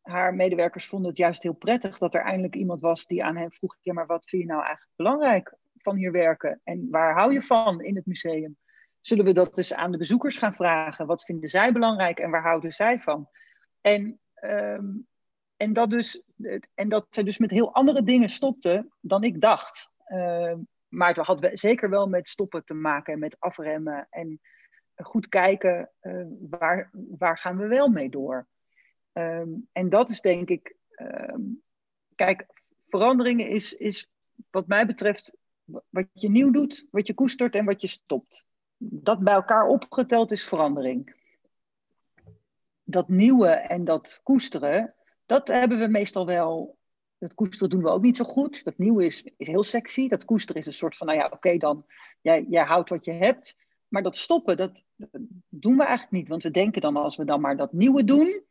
Haar 0.00 0.34
medewerkers 0.34 0.86
vonden 0.86 1.08
het 1.08 1.18
juist 1.18 1.42
heel 1.42 1.52
prettig 1.52 1.98
dat 1.98 2.14
er 2.14 2.22
eindelijk 2.22 2.54
iemand 2.54 2.80
was 2.80 3.06
die 3.06 3.24
aan 3.24 3.36
hen 3.36 3.52
vroeg: 3.52 3.76
maar 3.82 4.06
wat 4.06 4.28
vind 4.28 4.42
je 4.42 4.48
nou 4.48 4.62
eigenlijk 4.62 4.96
belangrijk 4.96 5.54
van 5.76 5.96
hier 5.96 6.12
werken? 6.12 6.60
En 6.64 6.90
waar 6.90 7.14
hou 7.14 7.32
je 7.32 7.42
van 7.42 7.82
in 7.82 7.96
het 7.96 8.06
museum? 8.06 8.56
Zullen 9.00 9.24
we 9.24 9.32
dat 9.32 9.54
dus 9.54 9.74
aan 9.74 9.90
de 9.90 9.98
bezoekers 9.98 10.38
gaan 10.38 10.54
vragen? 10.54 11.06
Wat 11.06 11.24
vinden 11.24 11.48
zij 11.48 11.72
belangrijk 11.72 12.18
en 12.18 12.30
waar 12.30 12.42
houden 12.42 12.72
zij 12.72 13.00
van? 13.00 13.28
En, 13.80 14.20
um, 14.44 15.06
en, 15.56 15.72
dat, 15.72 15.90
dus, 15.90 16.22
en 16.74 16.88
dat 16.88 17.06
ze 17.08 17.22
dus 17.24 17.38
met 17.38 17.50
heel 17.50 17.74
andere 17.74 18.02
dingen 18.02 18.28
stopte 18.28 18.88
dan 19.00 19.24
ik 19.24 19.40
dacht. 19.40 19.90
Uh, 20.06 20.54
maar 20.88 21.08
het 21.08 21.26
had 21.26 21.50
zeker 21.52 21.90
wel 21.90 22.08
met 22.08 22.28
stoppen 22.28 22.64
te 22.64 22.74
maken, 22.74 23.18
met 23.18 23.36
afremmen 23.40 24.06
en 24.10 24.40
goed 25.02 25.28
kijken 25.28 25.90
uh, 26.02 26.26
waar, 26.40 26.90
waar 26.92 27.38
gaan 27.38 27.56
we 27.56 27.66
wel 27.66 27.88
mee 27.88 28.10
door. 28.10 28.46
Um, 29.12 29.68
en 29.72 29.88
dat 29.88 30.10
is 30.10 30.20
denk 30.20 30.48
ik, 30.48 30.76
um, 30.96 31.62
kijk, 32.14 32.46
veranderingen 32.88 33.48
is, 33.48 33.72
is 33.76 34.10
wat 34.50 34.66
mij 34.66 34.86
betreft 34.86 35.36
wat 35.88 36.06
je 36.12 36.30
nieuw 36.30 36.50
doet, 36.50 36.86
wat 36.90 37.06
je 37.06 37.14
koestert 37.14 37.54
en 37.54 37.64
wat 37.64 37.80
je 37.80 37.86
stopt. 37.86 38.46
Dat 38.76 39.18
bij 39.18 39.34
elkaar 39.34 39.66
opgeteld 39.66 40.30
is 40.30 40.48
verandering. 40.48 41.14
Dat 42.84 43.08
nieuwe 43.08 43.48
en 43.48 43.84
dat 43.84 44.20
koesteren, 44.22 44.94
dat 45.26 45.48
hebben 45.48 45.78
we 45.78 45.88
meestal 45.88 46.26
wel 46.26 46.78
dat 47.20 47.34
koesteren 47.34 47.70
doen 47.70 47.82
we 47.82 47.88
ook 47.88 48.02
niet 48.02 48.16
zo 48.16 48.24
goed. 48.24 48.64
Dat 48.64 48.78
nieuwe 48.78 49.04
is, 49.04 49.24
is 49.36 49.46
heel 49.46 49.62
sexy. 49.62 50.08
Dat 50.08 50.24
koesteren 50.24 50.60
is 50.60 50.66
een 50.66 50.72
soort 50.72 50.96
van, 50.96 51.06
nou 51.06 51.18
ja, 51.18 51.28
oké, 51.32 51.56
dan, 51.56 51.84
jij, 52.20 52.46
jij 52.48 52.64
houdt 52.64 52.88
wat 52.88 53.04
je 53.04 53.12
hebt. 53.12 53.56
Maar 53.90 54.02
dat 54.02 54.16
stoppen, 54.16 54.56
dat, 54.56 54.84
doen 55.48 55.76
we 55.76 55.82
eigenlijk 55.82 56.12
niet. 56.12 56.28
Want 56.28 56.42
we 56.42 56.50
denken 56.50 56.80
dan, 56.80 56.96
als 56.96 57.16
we 57.16 57.24
dan 57.24 57.40
maar 57.40 57.56
dat 57.56 57.72
nieuwe 57.72 58.04
doen, 58.04 58.44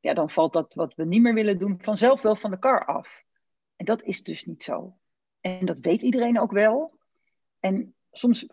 ja, 0.00 0.14
dan 0.14 0.30
valt 0.30 0.52
dat 0.52 0.74
wat 0.74 0.94
we 0.94 1.04
niet 1.04 1.22
meer 1.22 1.34
willen 1.34 1.58
doen 1.58 1.80
vanzelf 1.80 2.22
wel 2.22 2.36
van 2.36 2.50
de 2.50 2.58
kar 2.58 2.86
af. 2.86 3.24
En 3.76 3.84
dat 3.84 4.02
is 4.02 4.22
dus 4.22 4.44
niet 4.44 4.62
zo. 4.62 4.96
En 5.40 5.66
dat 5.66 5.78
weet 5.78 6.02
iedereen 6.02 6.40
ook 6.40 6.52
wel. 6.52 6.98
En 7.60 7.94
soms 8.10 8.46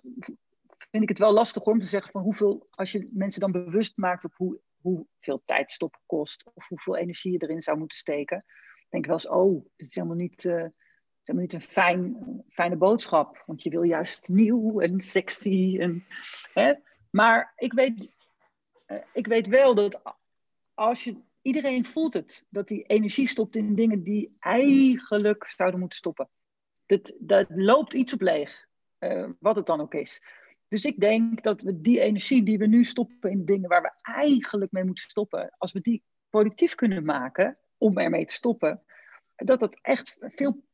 vind 0.92 1.04
ik 1.04 1.10
het 1.10 1.20
wel 1.20 1.34
lastig 1.34 1.64
om 1.64 1.80
te 1.80 1.88
zeggen 1.88 2.12
van 2.12 2.22
hoeveel, 2.22 2.68
als 2.70 2.92
je 2.92 3.10
mensen 3.14 3.42
dan 3.42 3.52
bewust 3.52 3.98
maakt 3.98 4.24
op 4.24 4.34
hoe, 4.36 4.60
hoeveel 4.82 5.42
tijd 5.46 5.72
stoppen 5.72 6.02
kost, 6.06 6.52
of 6.54 6.68
hoeveel 6.68 6.98
energie 6.98 7.32
je 7.32 7.42
erin 7.42 7.62
zou 7.62 7.78
moeten 7.78 7.98
steken, 7.98 8.46
denk 8.90 9.04
ik 9.04 9.10
wel 9.10 9.20
eens, 9.20 9.28
oh, 9.28 9.66
het 9.76 9.88
is 9.88 9.96
helemaal 9.96 10.18
niet, 10.18 10.44
uh, 10.44 10.66
is 11.28 11.34
helemaal 11.34 11.42
niet 11.42 11.54
een 11.54 11.74
fijn, 11.74 12.44
fijne 12.50 12.76
boodschap. 12.76 13.44
Want 13.46 13.64
je 13.64 13.70
wil 13.70 13.84
juist 13.84 14.30
nieuw 14.30 14.80
en 14.80 15.02
sexy. 15.02 15.78
En, 15.80 16.06
hè? 16.54 16.74
Maar 17.10 17.54
ik 17.56 17.74
weet, 17.74 18.10
uh, 18.88 18.98
ik 19.14 19.28
weet 19.28 19.48
wel 19.48 19.76
dat 19.76 20.02
als 20.74 21.04
je, 21.04 21.16
iedereen 21.42 21.86
voelt 21.86 22.14
het, 22.14 22.46
dat 22.50 22.68
die 22.68 22.84
energie 22.84 23.28
stopt 23.28 23.56
in 23.56 23.76
dingen 23.76 24.04
die 24.04 24.36
eigenlijk 24.40 25.54
zouden 25.56 25.80
moeten 25.80 25.98
stoppen. 25.98 26.30
Dat, 26.86 27.14
dat 27.20 27.48
loopt 27.50 27.94
iets 27.94 28.14
op 28.14 28.22
leeg, 28.22 28.68
uh, 29.00 29.30
wat 29.40 29.56
het 29.56 29.66
dan 29.66 29.82
ook 29.82 29.94
is. 29.94 30.22
Dus 30.68 30.86
ik 30.86 31.00
denk 31.00 31.44
dat 31.44 31.62
we 31.62 31.82
die 31.82 32.00
energie 32.00 32.44
die 32.44 32.58
we 32.58 32.68
nu 32.68 32.84
stoppen 32.84 33.32
in 33.32 33.46
dingen 33.46 33.70
waar 33.70 33.82
we 33.82 34.12
eigenlijk 34.14 34.72
mee 34.72 34.84
moeten 34.84 35.10
stoppen, 35.10 35.56
als 35.58 35.72
we 35.72 35.82
die 35.82 36.04
productief 36.30 36.76
kunnen 36.76 37.06
maken 37.06 37.60
om 37.78 37.98
ermee 37.98 38.26
te 38.26 38.34
stoppen, 38.34 38.84
dat 39.36 39.60
dat 39.60 39.80
echt 39.82 40.18
veel 40.20 40.66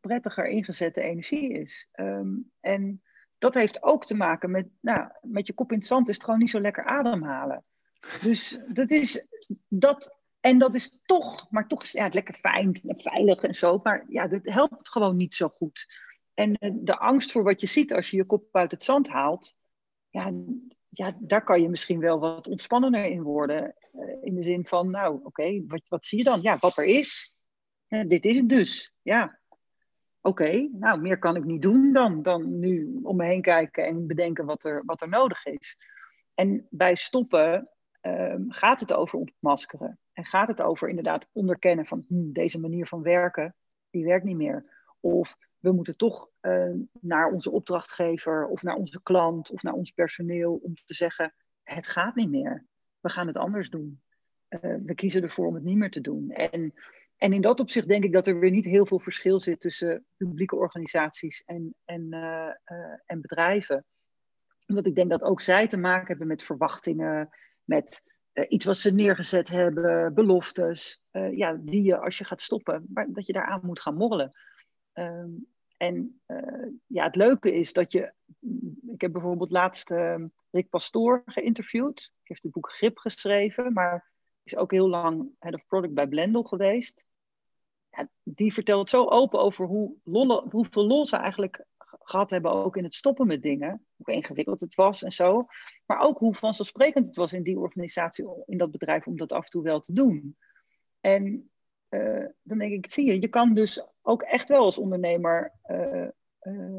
prettiger 0.00 0.46
ingezette 0.46 1.00
energie 1.00 1.52
is. 1.52 1.88
Um, 1.94 2.50
en 2.60 3.02
dat 3.38 3.54
heeft 3.54 3.82
ook 3.82 4.04
te 4.04 4.14
maken 4.14 4.50
met, 4.50 4.68
nou, 4.80 5.08
met 5.22 5.46
je 5.46 5.52
kop 5.52 5.72
in 5.72 5.78
het 5.78 5.86
zand 5.86 6.08
is 6.08 6.14
het 6.14 6.24
gewoon 6.24 6.38
niet 6.38 6.50
zo 6.50 6.60
lekker 6.60 6.84
ademhalen. 6.84 7.64
Dus 8.22 8.58
dat 8.66 8.90
is 8.90 9.26
dat, 9.68 10.18
en 10.40 10.58
dat 10.58 10.74
is 10.74 11.00
toch, 11.04 11.50
maar 11.50 11.68
toch 11.68 11.82
is 11.82 11.92
ja, 11.92 12.04
het 12.04 12.14
lekker 12.14 12.34
fijn 12.34 12.80
en 12.86 13.00
veilig 13.00 13.42
en 13.42 13.54
zo, 13.54 13.80
maar 13.82 14.04
ja, 14.08 14.26
dat 14.26 14.40
helpt 14.42 14.88
gewoon 14.88 15.16
niet 15.16 15.34
zo 15.34 15.48
goed. 15.48 15.86
En 16.34 16.54
eh, 16.54 16.70
de 16.74 16.98
angst 16.98 17.32
voor 17.32 17.42
wat 17.42 17.60
je 17.60 17.66
ziet 17.66 17.92
als 17.92 18.10
je 18.10 18.16
je 18.16 18.24
kop 18.24 18.56
uit 18.56 18.70
het 18.70 18.82
zand 18.82 19.08
haalt, 19.08 19.54
ja, 20.08 20.32
ja 20.88 21.16
daar 21.18 21.44
kan 21.44 21.62
je 21.62 21.68
misschien 21.68 22.00
wel 22.00 22.18
wat 22.18 22.48
ontspannender 22.48 23.04
in 23.04 23.22
worden. 23.22 23.74
Eh, 23.92 24.16
in 24.22 24.34
de 24.34 24.42
zin 24.42 24.66
van, 24.66 24.90
nou 24.90 25.20
oké, 25.24 25.64
wat, 25.66 25.82
wat 25.88 26.04
zie 26.04 26.18
je 26.18 26.24
dan? 26.24 26.42
Ja, 26.42 26.58
wat 26.58 26.76
er 26.76 26.84
is. 26.84 27.36
dit 27.88 28.24
is 28.24 28.36
het 28.36 28.48
dus. 28.48 28.94
Ja, 29.02 29.40
oké, 30.22 30.68
nou 30.72 31.00
meer 31.00 31.18
kan 31.18 31.36
ik 31.36 31.44
niet 31.44 31.62
doen 31.62 31.92
dan, 31.92 32.22
dan 32.22 32.58
nu 32.58 32.98
om 33.02 33.16
me 33.16 33.24
heen 33.24 33.42
kijken 33.42 33.86
en 33.86 34.06
bedenken 34.06 34.44
wat 34.44 34.64
er, 34.64 34.82
wat 34.84 35.02
er 35.02 35.08
nodig 35.08 35.44
is. 35.46 35.76
En 36.34 36.66
bij 36.70 36.94
stoppen 36.94 37.70
um, 38.00 38.52
gaat 38.52 38.80
het 38.80 38.92
over 38.92 39.18
ontmaskeren. 39.18 40.00
En 40.12 40.24
gaat 40.24 40.48
het 40.48 40.62
over 40.62 40.88
inderdaad 40.88 41.28
onderkennen 41.32 41.86
van 41.86 42.04
hm, 42.08 42.32
deze 42.32 42.60
manier 42.60 42.86
van 42.86 43.02
werken, 43.02 43.54
die 43.90 44.04
werkt 44.04 44.24
niet 44.24 44.36
meer. 44.36 44.90
Of 45.00 45.36
we 45.58 45.72
moeten 45.72 45.96
toch 45.96 46.28
uh, 46.40 46.74
naar 47.00 47.30
onze 47.30 47.50
opdrachtgever 47.50 48.46
of 48.46 48.62
naar 48.62 48.76
onze 48.76 49.02
klant 49.02 49.50
of 49.50 49.62
naar 49.62 49.72
ons 49.72 49.90
personeel 49.90 50.54
om 50.62 50.74
te 50.84 50.94
zeggen, 50.94 51.34
het 51.62 51.86
gaat 51.86 52.14
niet 52.14 52.30
meer. 52.30 52.66
We 53.00 53.10
gaan 53.10 53.26
het 53.26 53.36
anders 53.36 53.70
doen. 53.70 54.02
Uh, 54.48 54.76
we 54.84 54.94
kiezen 54.94 55.22
ervoor 55.22 55.46
om 55.46 55.54
het 55.54 55.64
niet 55.64 55.76
meer 55.76 55.90
te 55.90 56.00
doen. 56.00 56.30
En, 56.30 56.74
en 57.22 57.32
in 57.32 57.40
dat 57.40 57.60
opzicht 57.60 57.88
denk 57.88 58.04
ik 58.04 58.12
dat 58.12 58.26
er 58.26 58.38
weer 58.38 58.50
niet 58.50 58.64
heel 58.64 58.86
veel 58.86 58.98
verschil 58.98 59.40
zit 59.40 59.60
tussen 59.60 60.04
publieke 60.16 60.56
organisaties 60.56 61.42
en, 61.44 61.74
en, 61.84 62.06
uh, 62.10 62.48
en 63.06 63.20
bedrijven. 63.20 63.84
Omdat 64.66 64.86
ik 64.86 64.94
denk 64.94 65.10
dat 65.10 65.22
ook 65.22 65.40
zij 65.40 65.68
te 65.68 65.76
maken 65.76 66.06
hebben 66.06 66.26
met 66.26 66.42
verwachtingen, 66.42 67.28
met 67.64 68.02
iets 68.48 68.64
wat 68.64 68.76
ze 68.76 68.94
neergezet 68.94 69.48
hebben, 69.48 70.14
beloftes, 70.14 71.02
ja, 71.10 71.58
die 71.60 71.82
je 71.82 71.98
als 71.98 72.18
je 72.18 72.24
gaat 72.24 72.40
stoppen, 72.40 72.86
maar 72.94 73.06
dat 73.12 73.26
je 73.26 73.32
daaraan 73.32 73.60
moet 73.62 73.80
gaan 73.80 73.96
morrelen. 73.96 74.30
Um, 74.92 75.46
en 75.76 76.20
ja, 76.86 77.04
het 77.04 77.16
leuke 77.16 77.54
is 77.54 77.72
dat 77.72 77.92
je. 77.92 78.12
Ik 78.92 79.00
heb 79.00 79.12
bijvoorbeeld 79.12 79.50
laatst 79.50 79.90
uh, 79.90 80.24
Rick 80.50 80.68
Pastoor 80.68 81.22
geïnterviewd. 81.26 81.96
Die 81.96 82.20
heeft 82.22 82.42
het 82.42 82.52
boek 82.52 82.70
Grip 82.70 82.98
geschreven, 82.98 83.72
maar 83.72 84.10
is 84.42 84.56
ook 84.56 84.70
heel 84.70 84.88
lang 84.88 85.30
head 85.38 85.54
of 85.54 85.66
product 85.66 85.94
bij 85.94 86.06
Blendel 86.06 86.42
geweest. 86.42 87.04
Die 88.22 88.52
vertelt 88.52 88.90
zo 88.90 89.04
open 89.08 89.40
over 89.40 89.66
hoe 89.66 89.94
lolle, 90.04 90.46
hoeveel 90.50 90.86
lol 90.86 91.06
ze 91.06 91.16
eigenlijk 91.16 91.64
gehad 92.02 92.30
hebben, 92.30 92.52
ook 92.52 92.76
in 92.76 92.84
het 92.84 92.94
stoppen 92.94 93.26
met 93.26 93.42
dingen. 93.42 93.86
Hoe 93.96 94.14
ingewikkeld 94.14 94.60
het 94.60 94.74
was 94.74 95.02
en 95.02 95.12
zo. 95.12 95.46
Maar 95.86 96.00
ook 96.00 96.18
hoe 96.18 96.34
vanzelfsprekend 96.34 97.06
het 97.06 97.16
was 97.16 97.32
in 97.32 97.42
die 97.42 97.58
organisatie, 97.58 98.26
in 98.46 98.58
dat 98.58 98.70
bedrijf, 98.70 99.06
om 99.06 99.16
dat 99.16 99.32
af 99.32 99.44
en 99.44 99.50
toe 99.50 99.62
wel 99.62 99.80
te 99.80 99.92
doen. 99.92 100.36
En 101.00 101.50
uh, 101.88 102.26
dan 102.42 102.58
denk 102.58 102.72
ik, 102.72 102.90
zie 102.90 103.06
je, 103.06 103.20
je 103.20 103.28
kan 103.28 103.54
dus 103.54 103.86
ook 104.02 104.22
echt 104.22 104.48
wel 104.48 104.64
als 104.64 104.78
ondernemer 104.78 105.52
uh, 105.66 106.78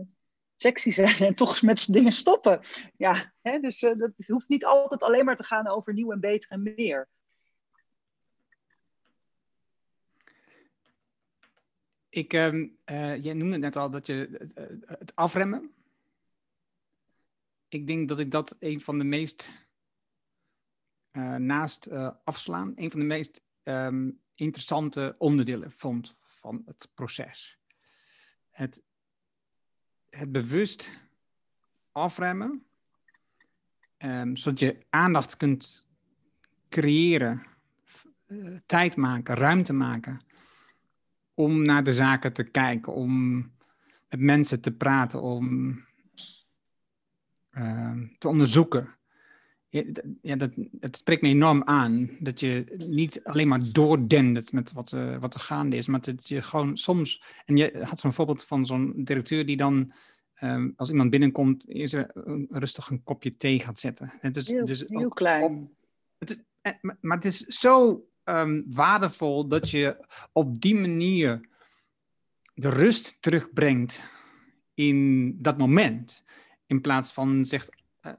sexy 0.56 0.92
zijn 0.92 1.16
en 1.16 1.34
toch 1.34 1.62
met 1.62 1.94
dingen 1.94 2.12
stoppen. 2.12 2.60
Ja, 2.98 3.34
hè, 3.42 3.60
dus 3.60 3.80
dat 3.80 4.12
hoeft 4.28 4.50
niet 4.50 4.66
altijd 4.66 5.04
alleen 5.04 5.26
maar 5.26 5.36
te 5.36 5.44
gaan 5.44 5.68
over 5.68 5.94
nieuw 5.94 6.12
en 6.12 6.20
beter 6.20 6.52
en 6.52 6.74
meer. 6.76 7.10
Ik, 12.14 12.34
uh, 12.34 13.24
je 13.24 13.34
noemde 13.34 13.58
net 13.58 13.76
al 13.76 13.90
dat 13.90 14.06
je 14.06 14.48
het 14.86 15.16
afremmen. 15.16 15.74
Ik 17.68 17.88
denk 17.88 18.10
dat 18.10 18.20
ik 18.20 18.32
dat 18.32 18.56
een 18.60 18.82
van 18.82 18.98
de 18.98 19.04
meest, 19.04 19.50
naast 21.38 21.90
afslaan, 22.24 22.74
een 22.76 22.92
van 22.92 23.00
de 23.00 23.06
meest 23.06 23.42
um, 23.64 24.20
interessante 24.36 25.16
onderdelen 25.18 25.72
vond 25.72 26.16
van 26.20 26.62
het 26.66 26.90
proces. 26.94 27.60
Het, 28.50 28.84
het 30.10 30.32
bewust 30.32 30.90
afremmen, 31.92 32.66
um, 33.98 34.36
zodat 34.36 34.60
je 34.60 34.86
aandacht 34.90 35.38
kunt 35.38 35.88
creëren, 36.70 37.44
tijd 38.66 38.96
maken, 38.96 39.36
ruimte 39.36 39.74
maken 39.74 40.20
om 41.34 41.66
naar 41.66 41.84
de 41.84 41.94
zaken 41.94 42.34
te 42.34 42.44
kijken, 42.44 42.94
om 42.94 43.36
met 44.10 44.20
mensen 44.20 44.62
te 44.62 44.72
praten, 44.72 45.22
om 45.22 45.72
uh, 47.52 47.98
te 48.18 48.28
onderzoeken 48.28 48.98
ja, 50.22 50.36
dat, 50.36 50.52
het 50.80 50.98
spreekt 50.98 51.22
me 51.22 51.28
enorm 51.28 51.64
aan. 51.64 52.10
Dat 52.20 52.40
je 52.40 52.74
niet 52.78 53.24
alleen 53.24 53.48
maar 53.48 53.62
doordendert 53.72 54.52
met 54.52 54.72
wat, 54.72 54.92
uh, 54.92 55.18
wat 55.18 55.34
er 55.34 55.40
gaande 55.40 55.76
is, 55.76 55.88
maar 55.88 56.02
dat 56.02 56.28
je 56.28 56.42
gewoon 56.42 56.78
soms. 56.78 57.24
En 57.46 57.58
je 57.58 57.84
had 57.84 58.00
zo'n 58.00 58.14
voorbeeld 58.14 58.44
van 58.44 58.66
zo'n 58.66 58.94
directeur 58.96 59.46
die 59.46 59.58
dan, 59.58 59.94
um, 60.42 60.74
als 60.76 60.90
iemand 60.90 61.10
binnenkomt, 61.10 61.68
eerst 61.70 61.96
rustig 62.50 62.90
een 62.90 63.04
kopje 63.04 63.36
thee 63.36 63.60
gaat 63.60 63.80
zetten. 63.80 64.14
Het 64.20 64.36
is, 64.36 64.48
heel, 64.48 64.66
dus 64.66 64.86
heel 64.88 65.10
klein. 65.10 65.70
het 66.18 66.30
is, 66.30 66.42
eh, 66.62 66.74
maar 67.02 67.18
het 67.18 67.26
is 67.26 67.40
zo 67.40 68.06
um, 68.26 68.64
waardevol 68.68 69.48
dat 69.48 69.70
je 69.70 70.06
op 70.32 70.62
die 70.62 70.76
manier 70.76 71.50
de 72.54 72.70
rust 72.70 73.22
terugbrengt 73.22 74.02
in 74.74 75.32
dat 75.42 75.58
moment. 75.58 76.24
In 76.66 76.82
plaats 76.82 77.14
van 77.14 77.46
zegt. 77.46 77.70
Uh, 78.02 78.14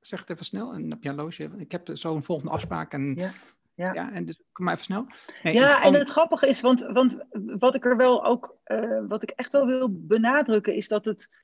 zeg 0.00 0.20
het 0.20 0.30
even 0.30 0.44
snel 0.44 0.72
en 0.72 0.92
op 0.92 1.02
je 1.02 1.08
horloge. 1.08 1.50
Ik 1.56 1.72
heb 1.72 1.90
zo 1.94 2.14
een 2.14 2.24
volgende 2.24 2.52
afspraak 2.52 2.92
en... 2.92 3.14
Ja. 3.14 3.30
Ja. 3.74 3.92
ja, 3.92 4.12
en 4.12 4.24
dus 4.24 4.42
kom 4.52 4.64
maar 4.64 4.74
even 4.74 4.86
snel. 4.86 5.06
Nee, 5.42 5.54
ja, 5.54 5.82
en 5.82 5.94
het 5.94 6.08
grappige 6.08 6.48
is, 6.48 6.60
want, 6.60 6.80
want 6.80 7.16
wat 7.30 7.74
ik 7.74 7.84
er 7.84 7.96
wel 7.96 8.24
ook, 8.24 8.56
uh, 8.66 9.00
wat 9.08 9.22
ik 9.22 9.30
echt 9.30 9.52
wel 9.52 9.66
wil 9.66 9.88
benadrukken, 9.90 10.74
is 10.74 10.88
dat 10.88 11.04
het 11.04 11.34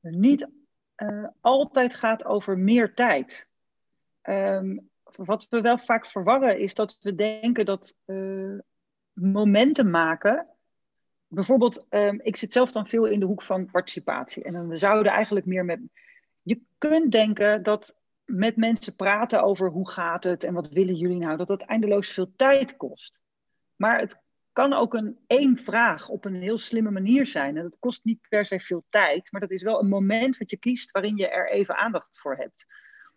niet 0.00 0.46
uh, 0.96 1.26
altijd 1.40 1.94
gaat 1.94 2.24
over 2.24 2.58
meer 2.58 2.94
tijd. 2.94 3.48
Um, 4.22 4.89
wat 5.24 5.46
we 5.50 5.60
wel 5.60 5.78
vaak 5.78 6.06
verwarren, 6.06 6.58
is 6.58 6.74
dat 6.74 6.98
we 7.00 7.14
denken 7.14 7.64
dat 7.64 7.94
uh, 8.06 8.58
momenten 9.12 9.90
maken. 9.90 10.46
Bijvoorbeeld, 11.26 11.86
um, 11.90 12.20
ik 12.22 12.36
zit 12.36 12.52
zelf 12.52 12.72
dan 12.72 12.86
veel 12.86 13.04
in 13.04 13.20
de 13.20 13.26
hoek 13.26 13.42
van 13.42 13.70
participatie. 13.70 14.42
En 14.42 14.52
dan 14.52 14.68
we 14.68 14.76
zouden 14.76 15.12
eigenlijk 15.12 15.46
meer 15.46 15.64
met. 15.64 15.80
Je 16.42 16.60
kunt 16.78 17.12
denken 17.12 17.62
dat 17.62 17.96
met 18.24 18.56
mensen 18.56 18.96
praten 18.96 19.42
over 19.42 19.68
hoe 19.68 19.90
gaat 19.90 20.24
het 20.24 20.44
en 20.44 20.54
wat 20.54 20.68
willen 20.68 20.94
jullie 20.94 21.18
nou, 21.18 21.36
dat 21.36 21.46
dat 21.46 21.60
eindeloos 21.60 22.12
veel 22.12 22.32
tijd 22.36 22.76
kost. 22.76 23.22
Maar 23.76 23.98
het 23.98 24.22
kan 24.52 24.72
ook 24.72 24.94
een 24.94 25.18
één 25.26 25.58
vraag 25.58 26.08
op 26.08 26.24
een 26.24 26.34
heel 26.34 26.58
slimme 26.58 26.90
manier 26.90 27.26
zijn. 27.26 27.56
En 27.56 27.62
dat 27.62 27.78
kost 27.78 28.04
niet 28.04 28.28
per 28.28 28.44
se 28.44 28.60
veel 28.60 28.84
tijd, 28.88 29.32
maar 29.32 29.40
dat 29.40 29.50
is 29.50 29.62
wel 29.62 29.80
een 29.80 29.88
moment 29.88 30.38
wat 30.38 30.50
je 30.50 30.56
kiest 30.56 30.90
waarin 30.90 31.16
je 31.16 31.28
er 31.28 31.50
even 31.50 31.76
aandacht 31.76 32.20
voor 32.20 32.36
hebt. 32.36 32.64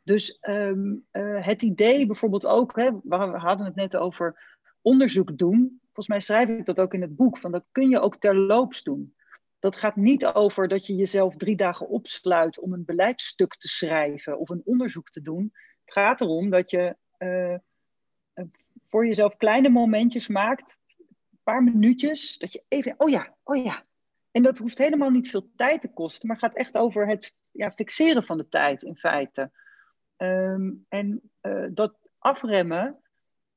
Dus 0.04 0.38
um, 0.42 1.06
uh, 1.12 1.46
het 1.46 1.62
idee 1.62 2.06
bijvoorbeeld 2.06 2.46
ook, 2.46 2.76
hè, 2.76 2.92
we 3.04 3.16
hadden 3.16 3.66
het 3.66 3.76
net 3.76 3.98
over 3.98 4.60
onderzoek 4.82 5.38
doen. 5.38 5.80
Volgens 5.84 6.08
mij 6.08 6.20
schrijf 6.20 6.50
ik 6.50 6.66
dat 6.66 6.80
ook 6.80 6.94
in 6.94 7.02
het 7.02 7.16
boek. 7.16 7.38
Van 7.38 7.52
dat 7.52 7.66
kun 7.72 7.90
je 7.90 8.00
ook 8.00 8.16
terloops 8.16 8.84
doen. 8.84 9.16
Dat 9.60 9.76
gaat 9.76 9.96
niet 9.96 10.26
over 10.26 10.68
dat 10.68 10.88
je 10.88 10.96
jezelf 10.96 11.36
drie 11.36 11.56
dagen 11.56 11.88
opsluit 11.88 12.60
om 12.60 12.74
een 12.74 12.86
beleidstuk 12.86 13.56
te 13.56 13.68
schrijven 13.68 14.40
of 14.40 14.50
een 14.50 14.62
onderzoek 14.66 15.10
te 15.10 15.22
doen. 15.22 15.52
Het 15.86 15.94
gaat 15.94 16.22
erom 16.22 16.50
dat 16.50 16.72
je 16.72 16.96
uh, 17.18 17.56
voor 18.90 19.06
jezelf 19.06 19.38
kleine 19.38 19.70
momentjes 19.70 20.28
maakt, 20.28 20.80
een 20.98 21.40
paar 21.44 21.64
minuutjes, 21.64 22.38
dat 22.38 22.54
je 22.54 22.64
even, 22.68 22.96
oh 22.98 23.10
ja, 23.10 23.36
oh 23.44 23.64
ja. 23.64 23.86
En 24.32 24.44
dat 24.44 24.58
hoeft 24.58 24.78
helemaal 24.78 25.10
niet 25.10 25.30
veel 25.30 25.50
tijd 25.56 25.82
te 25.82 25.94
kosten, 25.94 26.28
maar 26.28 26.38
gaat 26.38 26.56
echt 26.56 26.78
over 26.78 27.08
het 27.08 27.36
ja, 27.52 27.72
fixeren 27.72 28.24
van 28.24 28.38
de 28.38 28.48
tijd 28.48 28.84
in 28.84 28.98
feite. 28.98 29.52
Ehm, 30.24 30.72
en 30.88 31.22
uh, 31.42 31.66
dat 31.72 31.96
afremmen. 32.18 33.00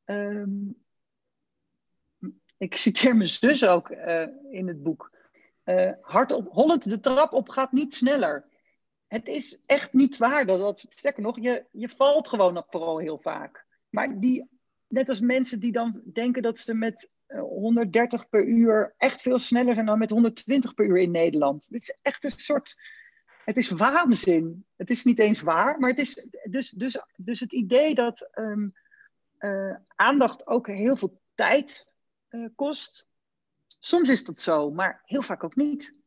Um, 0.05 0.85
ik 2.57 2.77
citeer 2.77 3.17
mijn 3.17 3.29
zus 3.29 3.67
ook 3.67 3.91
uh, 3.91 4.27
in 4.51 4.69
het 4.69 4.83
boek. 4.83 5.11
Uh, 5.64 5.93
hardop, 6.01 6.53
hollend 6.53 6.89
de 6.89 7.01
trap 7.01 7.33
op 7.33 7.49
gaat 7.49 7.73
niet 7.73 7.95
sneller. 7.95 8.45
Het 9.07 9.29
is 9.29 9.59
echt 9.67 9.93
niet 9.93 10.17
waar. 10.17 10.47
Dat, 10.47 10.59
dat, 10.59 10.87
sterker 10.89 11.23
nog, 11.23 11.41
je, 11.41 11.64
je 11.71 11.89
valt 11.89 12.29
gewoon 12.29 12.64
vooral 12.69 12.99
heel 12.99 13.19
vaak. 13.19 13.67
Maar 13.89 14.21
die, 14.21 14.49
net 14.87 15.09
als 15.09 15.21
mensen 15.21 15.61
die 15.61 15.73
dan 15.73 16.03
denken 16.12 16.43
dat 16.43 16.59
ze 16.59 16.75
met 16.75 17.11
130 17.27 18.29
per 18.29 18.45
uur 18.45 18.95
echt 18.97 19.23
veel 19.23 19.39
sneller 19.39 19.75
zijn 19.75 19.87
dan 19.87 19.99
met 19.99 20.11
120 20.11 20.75
per 20.75 20.87
uur 20.87 20.99
in 20.99 21.11
Nederland. 21.11 21.71
Dit 21.71 21.83
is 21.83 21.97
echt 22.03 22.25
een 22.25 22.39
soort 22.39 22.77
het 23.47 23.57
is 23.57 23.70
waanzin. 23.70 24.64
Het 24.76 24.90
is 24.90 25.05
niet 25.05 25.18
eens 25.18 25.40
waar, 25.40 25.78
maar 25.78 25.90
het 25.90 25.99
is 25.99 26.28
dus, 26.44 26.70
dus, 26.70 27.01
dus 27.16 27.40
het 27.40 27.53
idee 27.53 27.94
dat 27.94 28.28
um, 28.34 28.72
uh, 29.38 29.76
aandacht 29.86 30.47
ook 30.47 30.66
heel 30.66 30.97
veel 30.97 31.20
tijd 31.34 31.86
uh, 32.30 32.49
kost. 32.55 33.07
Soms 33.78 34.09
is 34.09 34.24
dat 34.24 34.40
zo, 34.40 34.70
maar 34.70 35.03
heel 35.05 35.22
vaak 35.22 35.44
ook 35.44 35.57
niet. 35.57 35.99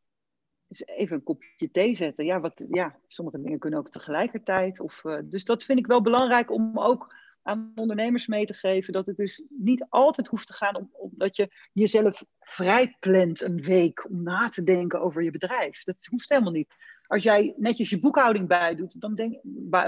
Even 0.68 1.16
een 1.16 1.22
kopje 1.22 1.70
thee 1.70 1.96
zetten. 1.96 2.24
Ja, 2.24 2.40
wat, 2.40 2.64
ja, 2.70 2.98
sommige 3.06 3.40
dingen 3.40 3.58
kunnen 3.58 3.78
ook 3.78 3.90
tegelijkertijd. 3.90 4.80
Of, 4.80 5.04
uh, 5.04 5.18
dus 5.24 5.44
dat 5.44 5.64
vind 5.64 5.78
ik 5.78 5.86
wel 5.86 6.02
belangrijk 6.02 6.50
om 6.50 6.78
ook 6.78 7.14
aan 7.42 7.72
ondernemers 7.74 8.26
mee 8.26 8.44
te 8.44 8.54
geven. 8.54 8.92
Dat 8.92 9.06
het 9.06 9.16
dus 9.16 9.42
niet 9.48 9.86
altijd 9.88 10.28
hoeft 10.28 10.46
te 10.46 10.54
gaan 10.54 10.76
om, 10.76 10.90
om 10.92 11.10
dat 11.12 11.36
je 11.36 11.50
jezelf 11.72 12.24
vrijplant 12.40 13.40
een 13.40 13.62
week 13.62 14.08
om 14.10 14.22
na 14.22 14.48
te 14.48 14.62
denken 14.62 15.00
over 15.00 15.22
je 15.22 15.30
bedrijf. 15.30 15.82
Dat 15.82 16.06
hoeft 16.10 16.28
helemaal 16.28 16.52
niet 16.52 16.76
als 17.10 17.22
jij 17.22 17.54
netjes 17.56 17.90
je 17.90 18.00
boekhouding 18.00 18.48
bijdoet, 18.48 19.00
dan 19.00 19.14
denk, 19.14 19.40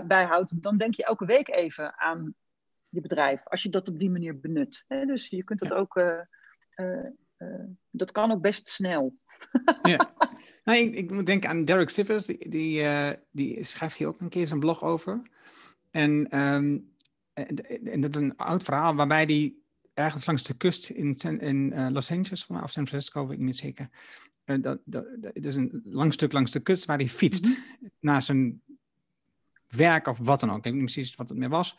bijhoudt, 0.06 0.62
dan 0.62 0.76
denk 0.76 0.94
je 0.94 1.04
elke 1.04 1.24
week 1.24 1.48
even 1.48 1.98
aan 1.98 2.34
je 2.88 3.00
bedrijf. 3.00 3.42
Als 3.44 3.62
je 3.62 3.68
dat 3.68 3.88
op 3.88 3.98
die 3.98 4.10
manier 4.10 4.40
benut. 4.40 4.84
Hè? 4.88 5.04
Dus 5.04 5.28
je 5.28 5.44
kunt 5.44 5.58
dat 5.58 5.72
ook, 5.72 5.96
uh, 5.96 6.20
uh, 6.76 7.04
uh, 7.38 7.64
dat 7.90 8.12
kan 8.12 8.32
ook 8.32 8.40
best 8.40 8.68
snel. 8.68 9.14
ja. 9.82 10.14
Nou, 10.64 10.78
ik, 10.78 10.94
ik, 10.94 11.10
moet 11.10 11.26
denken 11.26 11.48
aan 11.48 11.64
Derek 11.64 11.88
Sivers, 11.88 12.26
die, 12.26 12.48
die, 12.48 12.86
die, 13.30 13.64
schrijft 13.64 13.96
hier 13.96 14.08
ook 14.08 14.20
een 14.20 14.28
keer 14.28 14.46
zijn 14.46 14.60
blog 14.60 14.82
over. 14.82 15.22
En, 15.90 16.38
um, 16.38 16.94
en, 17.32 17.46
en, 17.84 18.00
dat 18.00 18.16
is 18.16 18.22
een 18.22 18.36
oud 18.36 18.62
verhaal 18.62 18.94
waarbij 18.94 19.24
hij 19.24 19.54
ergens 19.94 20.26
langs 20.26 20.42
de 20.42 20.56
kust 20.56 20.90
in, 20.90 21.16
in 21.40 21.92
Los 21.92 22.10
Angeles, 22.10 22.46
of 22.46 22.70
San 22.70 22.86
Francisco, 22.86 23.26
weet 23.26 23.38
ik 23.38 23.44
niet 23.44 23.56
zeker, 23.56 23.88
uh, 24.44 24.56
dat, 24.60 24.78
dat, 24.84 25.04
dat, 25.16 25.34
is 25.34 25.56
een 25.56 25.80
lang 25.84 26.12
stuk 26.12 26.32
langs 26.32 26.50
de 26.50 26.60
kust 26.60 26.84
waar 26.84 26.98
hij 26.98 27.08
fietst 27.08 27.46
mm 27.46 27.56
naar 28.00 28.22
zijn 28.22 28.62
werk 29.68 30.06
of 30.06 30.18
wat 30.18 30.40
dan 30.40 30.50
ook. 30.50 30.56
Ik 30.56 30.64
weet 30.64 30.72
niet 30.72 30.82
precies 30.82 31.14
wat 31.14 31.28
het 31.28 31.38
meer 31.38 31.48
was. 31.48 31.78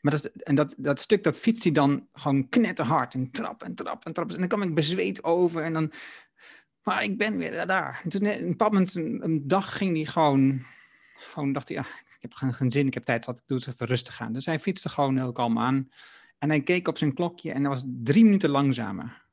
Maar 0.00 0.12
dat, 0.12 0.24
en 0.24 0.54
dat, 0.54 0.74
dat 0.78 1.00
stuk, 1.00 1.22
dat 1.22 1.36
fietst 1.36 1.62
hij 1.62 1.72
dan 1.72 2.08
gewoon 2.12 2.48
knetterhard 2.48 3.14
en 3.14 3.30
trap 3.30 3.62
en 3.62 3.74
trap 3.74 4.04
en 4.04 4.12
trap. 4.12 4.32
En 4.32 4.38
dan 4.38 4.48
kwam 4.48 4.62
ik 4.62 4.74
bezweet 4.74 5.24
over 5.24 5.62
en 5.62 5.72
dan... 5.72 5.92
Maar 6.82 7.02
ik 7.02 7.18
ben 7.18 7.38
weer 7.38 7.66
daar. 7.66 8.00
En 8.04 8.10
toen, 8.10 8.24
een 8.24 8.48
bepaald 8.48 8.72
moment, 8.72 8.94
een, 8.94 9.24
een, 9.24 9.48
dag 9.48 9.76
ging 9.76 9.96
hij 9.96 10.04
gewoon... 10.04 10.62
Gewoon 11.16 11.52
dacht 11.52 11.68
hij, 11.68 11.76
ja, 11.76 11.82
ik 12.04 12.18
heb 12.20 12.34
geen, 12.34 12.54
geen 12.54 12.70
zin, 12.70 12.86
ik 12.86 12.94
heb 12.94 13.04
tijd 13.04 13.24
zat, 13.24 13.38
ik 13.38 13.44
doe 13.46 13.58
het 13.58 13.66
even 13.66 13.86
rustig 13.86 14.20
aan. 14.20 14.32
Dus 14.32 14.46
hij 14.46 14.60
fietste 14.60 14.88
gewoon 14.88 15.16
heel 15.16 15.32
kalm 15.32 15.58
aan. 15.58 15.90
En 16.38 16.48
hij 16.48 16.62
keek 16.62 16.88
op 16.88 16.98
zijn 16.98 17.14
klokje 17.14 17.52
en 17.52 17.62
dat 17.62 17.72
was 17.72 17.84
drie 17.86 18.24
minuten 18.24 18.50
langzamer. 18.50 19.25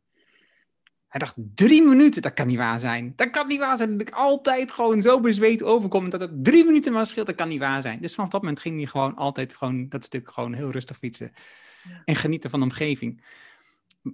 Hij 1.13 1.21
dacht, 1.21 1.35
drie 1.55 1.83
minuten, 1.83 2.21
dat 2.21 2.33
kan 2.33 2.47
niet 2.47 2.57
waar 2.57 2.79
zijn. 2.79 3.13
Dat 3.15 3.29
kan 3.29 3.47
niet 3.47 3.59
waar 3.59 3.77
zijn. 3.77 3.97
Dat 3.97 4.07
ik 4.07 4.13
altijd 4.13 4.71
gewoon 4.71 5.01
zo 5.01 5.19
bezweet 5.19 5.63
overkom. 5.63 6.09
Dat 6.09 6.21
het 6.21 6.43
drie 6.43 6.65
minuten 6.65 6.93
maar 6.93 7.07
scheelt, 7.07 7.27
dat 7.27 7.35
kan 7.35 7.49
niet 7.49 7.59
waar 7.59 7.81
zijn. 7.81 8.01
Dus 8.01 8.15
vanaf 8.15 8.29
dat 8.29 8.41
moment 8.41 8.59
ging 8.59 8.77
hij 8.77 8.85
gewoon 8.85 9.15
altijd 9.15 9.55
gewoon 9.55 9.89
dat 9.89 10.03
stuk 10.03 10.31
gewoon 10.31 10.53
heel 10.53 10.71
rustig 10.71 10.97
fietsen. 10.97 11.31
Ja. 11.83 12.01
En 12.05 12.15
genieten 12.15 12.49
van 12.49 12.59
de 12.59 12.65
omgeving. 12.65 13.23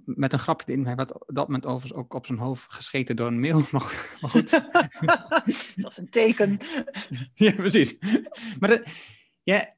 Met 0.04 0.32
een 0.32 0.38
grapje 0.38 0.72
erin. 0.72 0.86
Hij 0.86 0.94
werd 0.94 1.12
op 1.12 1.22
dat 1.26 1.46
moment 1.46 1.66
overigens 1.66 2.00
ook 2.00 2.14
op 2.14 2.26
zijn 2.26 2.38
hoofd 2.38 2.72
gescheten 2.72 3.16
door 3.16 3.26
een 3.26 3.40
mail. 3.40 3.62
Maar, 3.70 4.08
maar 4.20 4.30
goed. 4.30 4.50
dat 5.82 5.90
is 5.90 5.96
een 5.96 6.10
teken. 6.10 6.58
ja, 7.34 7.52
precies. 7.52 7.96
Maar 8.58 8.68
dat, 8.68 8.82
ja, 9.42 9.74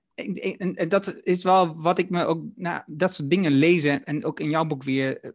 en, 0.59 0.89
dat 0.89 1.15
is 1.23 1.43
wel 1.43 1.77
wat 1.81 1.99
ik 1.99 2.11
me 2.11 2.25
ook, 2.25 2.45
nou, 2.55 2.83
dat 2.87 3.15
soort 3.15 3.31
dingen 3.31 3.53
lezen 3.53 4.05
en 4.05 4.25
ook 4.25 4.41
in 4.41 4.51
jouw 4.51 4.65
boek 4.65 4.83
weer 4.83 5.21
eh, 5.21 5.31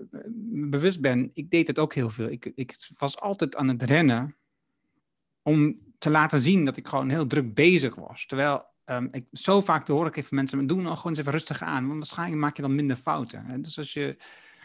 bewust 0.69 1.01
ben. 1.01 1.31
Ik 1.33 1.49
deed 1.49 1.67
het 1.67 1.79
ook 1.79 1.93
heel 1.93 2.09
veel. 2.09 2.29
Ik, 2.29 2.51
ik 2.55 2.77
was 2.97 3.19
altijd 3.19 3.55
aan 3.55 3.67
het 3.67 3.83
rennen 3.83 4.35
om 5.41 5.79
te 5.97 6.09
laten 6.09 6.39
zien 6.39 6.65
dat 6.65 6.77
ik 6.77 6.87
gewoon 6.87 7.09
heel 7.09 7.27
druk 7.27 7.53
bezig 7.53 7.95
was. 7.95 8.25
Terwijl 8.25 8.65
um, 8.85 9.07
ik, 9.11 9.25
zo 9.31 9.61
vaak 9.61 9.87
hoor 9.87 10.07
ik 10.07 10.17
even 10.17 10.35
mensen, 10.35 10.67
doen 10.67 10.81
nou 10.81 10.95
gewoon 10.95 11.11
eens 11.11 11.19
even 11.19 11.31
rustig 11.31 11.61
aan, 11.61 11.87
want 11.87 11.97
waarschijnlijk 11.97 12.41
maak 12.41 12.55
je 12.55 12.61
dan 12.61 12.75
minder 12.75 12.95
fouten. 12.95 13.45
Hè? 13.45 13.61
Dus 13.61 13.77
als 13.77 13.93
je 13.93 14.17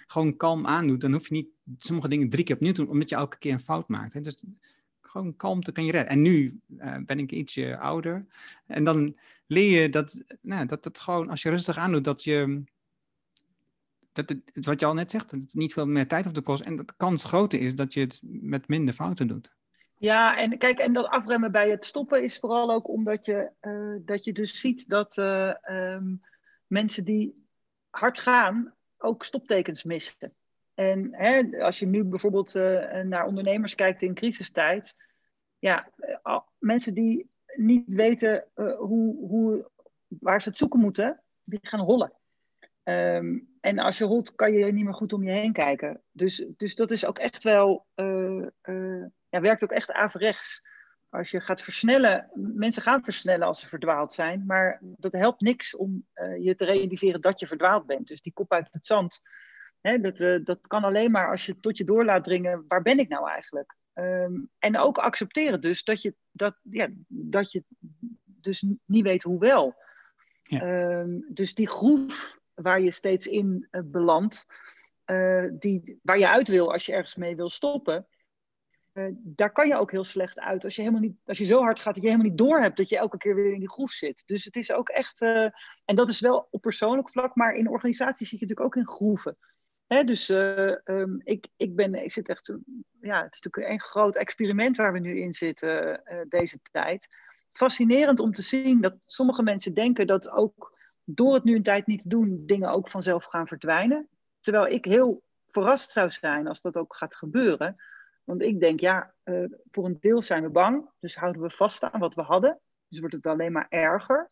gewoon 0.07 0.37
kalm 0.37 0.67
aandoet, 0.67 1.01
dan 1.01 1.13
hoef 1.13 1.29
je 1.29 1.35
niet 1.35 1.49
sommige 1.79 2.09
dingen 2.09 2.29
drie 2.29 2.45
keer 2.45 2.55
opnieuw 2.55 2.73
te 2.73 2.81
doen, 2.81 2.91
omdat 2.91 3.09
je 3.09 3.15
elke 3.15 3.39
keer 3.39 3.53
een 3.53 3.61
fout 3.61 3.89
maakt. 3.89 4.13
Hè? 4.13 4.21
Dus 4.21 4.45
gewoon 5.01 5.37
kalmte 5.37 5.73
kan 5.73 5.85
je 5.85 5.93
redden. 5.93 6.11
En 6.11 6.23
nu 6.23 6.61
uh, 6.79 6.97
ben 7.07 7.19
ik 7.19 7.33
ietsje 7.33 7.79
ouder 7.79 8.27
en 8.67 8.85
dan 8.85 9.17
leer 9.53 9.83
je 9.83 9.89
dat, 9.89 10.25
nou, 10.41 10.67
dat 10.67 10.85
het 10.85 11.01
gewoon, 11.01 11.29
als 11.29 11.43
je 11.43 11.51
rustig 11.51 11.77
aandoet, 11.77 12.05
dat 12.05 12.25
je, 12.25 12.65
dat 14.13 14.29
het, 14.29 14.67
wat 14.67 14.81
je 14.81 14.87
al 14.87 14.95
net 14.95 15.11
zegt, 15.11 15.31
dat 15.31 15.41
het 15.41 15.55
niet 15.55 15.73
veel 15.73 15.87
meer 15.87 16.09
tijd 16.09 16.25
hoeft 16.25 16.37
te 16.37 16.43
kosten. 16.43 16.67
En 16.67 16.77
dat 16.77 16.89
de 16.89 16.95
kans 16.97 17.25
groter 17.25 17.61
is 17.61 17.75
dat 17.75 17.93
je 17.95 18.01
het 18.01 18.21
met 18.23 18.69
minder 18.69 18.95
fouten 18.95 19.27
doet. 19.27 19.55
Ja, 19.99 20.37
en 20.37 20.59
kijk, 20.59 20.79
en 20.79 20.93
dat 20.93 21.07
afremmen 21.07 21.53
bij 21.53 21.71
het 21.71 21.85
stoppen 21.85 22.23
is 22.23 22.39
vooral 22.39 22.73
ook 22.73 22.89
omdat 22.89 23.25
je, 23.25 23.51
uh, 23.63 24.07
dat 24.07 24.25
je 24.25 24.33
dus 24.33 24.61
ziet 24.61 24.89
dat 24.89 25.17
uh, 25.17 25.53
um, 25.71 26.21
mensen 26.67 27.05
die 27.05 27.47
hard 27.91 28.19
gaan 28.19 28.75
ook 28.99 29.25
stoptekens 29.25 29.85
missen. 29.85 30.35
En 30.75 31.09
hè, 31.13 31.63
als 31.65 31.79
je 31.79 31.87
nu 31.87 32.05
bijvoorbeeld 32.05 32.55
uh, 32.55 33.01
naar 33.03 33.27
ondernemers 33.27 33.75
kijkt 33.75 34.03
in 34.03 34.15
crisistijd, 34.15 34.95
ja, 35.59 35.91
mensen 36.59 36.95
die 36.95 37.32
niet 37.55 37.85
weten 37.87 38.45
uh, 38.57 38.75
hoe, 38.75 39.17
hoe, 39.17 39.71
waar 40.09 40.43
ze 40.43 40.49
het 40.49 40.59
zoeken 40.59 40.81
moeten, 40.81 41.23
die 41.45 41.59
gaan 41.63 41.81
hollen. 41.81 42.13
Um, 42.85 43.49
en 43.61 43.79
als 43.79 43.99
je 43.99 44.05
holt, 44.05 44.35
kan 44.35 44.53
je 44.53 44.73
niet 44.73 44.85
meer 44.85 44.95
goed 44.95 45.13
om 45.13 45.23
je 45.23 45.33
heen 45.33 45.53
kijken. 45.53 46.01
Dus, 46.11 46.47
dus 46.57 46.75
dat 46.75 46.91
is 46.91 47.07
ook 47.07 47.19
echt 47.19 47.43
wel, 47.43 47.87
uh, 47.95 48.47
ja, 49.29 49.41
werkt 49.41 49.65
ook 49.65 49.73
echt 49.73 49.93
averechts. 49.93 50.63
Als 51.09 51.31
je 51.31 51.41
gaat 51.41 51.63
versnellen, 51.63 52.31
mensen 52.35 52.83
gaan 52.83 53.05
versnellen 53.05 53.47
als 53.47 53.61
ze 53.61 53.69
verdwaald 53.69 54.13
zijn, 54.13 54.47
maar 54.47 54.79
dat 54.83 55.13
helpt 55.13 55.41
niks 55.41 55.77
om 55.77 56.07
je 56.39 56.55
te 56.55 56.65
realiseren 56.65 57.21
dat 57.21 57.41
je 57.41 57.47
verdwaald 57.47 57.87
bent. 57.87 58.07
Dus 58.07 58.21
die 58.21 58.33
kop 58.33 58.53
uit 58.53 58.69
het 58.71 58.87
zand, 58.87 59.21
hè, 59.81 59.99
dat, 60.01 60.47
dat 60.47 60.67
kan 60.67 60.85
alleen 60.85 61.11
maar 61.11 61.31
als 61.31 61.47
je 61.47 61.61
tot 61.61 61.77
je 61.79 61.85
door 61.85 62.05
laat 62.05 62.25
dringen, 62.25 62.65
waar 62.69 62.83
ben 62.83 62.99
ik 62.99 63.09
nou 63.09 63.29
eigenlijk? 63.29 63.77
Um, 63.95 64.51
en 64.59 64.79
ook 64.79 64.99
accepteren 64.99 65.61
dus 65.61 65.85
dat 65.85 66.03
je, 66.03 66.15
dat, 66.31 66.59
ja, 66.63 66.89
dat 67.07 67.53
je 67.53 67.65
dus 68.25 68.65
niet 68.85 69.05
weet 69.05 69.23
hoe 69.23 69.39
wel. 69.39 69.75
Ja. 70.43 70.99
Um, 71.01 71.27
dus 71.29 71.55
die 71.55 71.69
groef 71.69 72.39
waar 72.55 72.81
je 72.81 72.91
steeds 72.91 73.27
in 73.27 73.69
uh, 73.71 73.83
belandt, 73.85 74.47
uh, 75.07 75.45
die, 75.53 75.99
waar 76.03 76.19
je 76.19 76.29
uit 76.29 76.49
wil 76.49 76.73
als 76.73 76.87
je 76.87 76.93
ergens 76.93 77.17
mee 77.17 77.37
wil 77.37 77.51
stoppen, 77.51 78.07
uh, 78.93 79.07
daar 79.15 79.53
kan 79.53 79.69
je 79.69 79.77
ook 79.77 79.91
heel 79.91 80.05
slecht 80.05 80.41
uit 80.41 80.65
als 80.65 80.75
je, 80.75 80.81
helemaal 80.83 81.03
niet, 81.03 81.17
als 81.25 81.39
je 81.39 81.45
zo 81.45 81.61
hard 81.61 81.79
gaat 81.79 81.95
dat 81.95 82.03
je 82.03 82.09
helemaal 82.09 82.31
niet 82.31 82.39
doorhebt 82.39 82.77
dat 82.77 82.89
je 82.89 82.99
elke 82.99 83.17
keer 83.17 83.35
weer 83.35 83.53
in 83.53 83.59
die 83.59 83.71
groef 83.71 83.91
zit. 83.91 84.23
Dus 84.27 84.45
het 84.45 84.57
is 84.57 84.73
ook 84.73 84.89
echt, 84.89 85.21
en 85.85 85.95
dat 85.95 86.09
is 86.09 86.21
wel 86.21 86.49
op 86.51 86.61
persoonlijk 86.61 87.11
vlak, 87.11 87.35
maar 87.35 87.53
in 87.53 87.69
organisaties 87.69 88.29
zit 88.29 88.39
je 88.39 88.47
natuurlijk 88.47 88.77
ook 88.77 88.83
in 88.83 88.95
groeven. 88.95 89.39
Dus 89.87 90.31
uh, 90.31 90.77
um, 90.85 91.21
ik, 91.25 91.49
ik, 91.57 91.77
ben, 91.77 91.95
ik 91.95 92.13
zit 92.13 92.29
echt, 92.29 92.55
ja, 93.01 93.23
het 93.23 93.35
is 93.35 93.41
natuurlijk 93.41 93.73
een 93.73 93.81
groot 93.81 94.17
experiment 94.17 94.77
waar 94.77 94.93
we 94.93 94.99
nu 94.99 95.19
in 95.21 95.33
zitten 95.33 96.03
uh, 96.05 96.21
deze 96.29 96.59
tijd. 96.71 97.17
Fascinerend 97.53 98.21
om 98.21 98.33
te 98.33 98.43
zien 98.43 98.81
dat 98.81 98.97
sommige 99.01 99.43
mensen 99.43 99.75
denken 99.75 100.07
dat 100.07 100.31
ook 100.31 100.79
door 101.05 101.35
het 101.35 101.45
nu 101.45 101.55
een 101.55 101.63
tijd 101.63 101.87
niet 101.87 102.03
te 102.03 102.09
doen, 102.09 102.43
dingen 102.47 102.71
ook 102.71 102.89
vanzelf 102.89 103.25
gaan 103.25 103.47
verdwijnen. 103.47 104.09
Terwijl 104.41 104.67
ik 104.67 104.85
heel 104.85 105.23
verrast 105.47 105.91
zou 105.91 106.11
zijn 106.11 106.47
als 106.47 106.61
dat 106.61 106.77
ook 106.77 106.97
gaat 106.97 107.17
gebeuren. 107.17 107.75
Want 108.25 108.43
ik 108.43 108.61
denk, 108.61 108.81
ja, 108.81 109.15
uh, 109.25 109.45
voor 109.71 109.85
een 109.85 109.97
deel 110.01 110.23
zijn 110.23 110.43
we 110.43 110.51
bang, 110.51 110.89
dus 111.01 111.17
houden 111.17 111.43
we 111.43 111.51
vast 111.51 111.83
aan 111.83 112.01
wat 112.01 112.15
we 112.15 112.23
hadden. 112.23 112.61
Dus 112.89 113.01
wordt 113.01 113.15
het 113.15 113.27
alleen 113.27 113.53
maar 113.53 113.67
erger. 113.69 114.31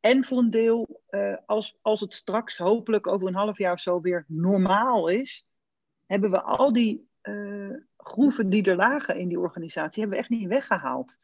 En 0.00 0.24
voor 0.24 0.38
een 0.38 0.50
deel, 0.50 1.02
uh, 1.10 1.36
als, 1.46 1.78
als 1.82 2.00
het 2.00 2.12
straks 2.12 2.58
hopelijk 2.58 3.06
over 3.06 3.28
een 3.28 3.34
half 3.34 3.58
jaar 3.58 3.72
of 3.72 3.80
zo 3.80 4.00
weer 4.00 4.24
normaal 4.28 5.08
is, 5.08 5.46
hebben 6.06 6.30
we 6.30 6.42
al 6.42 6.72
die 6.72 7.08
uh, 7.22 7.76
groeven 7.96 8.50
die 8.50 8.64
er 8.64 8.76
lagen 8.76 9.18
in 9.18 9.28
die 9.28 9.40
organisatie, 9.40 10.00
hebben 10.00 10.18
we 10.18 10.24
echt 10.24 10.40
niet 10.40 10.48
weggehaald. 10.48 11.16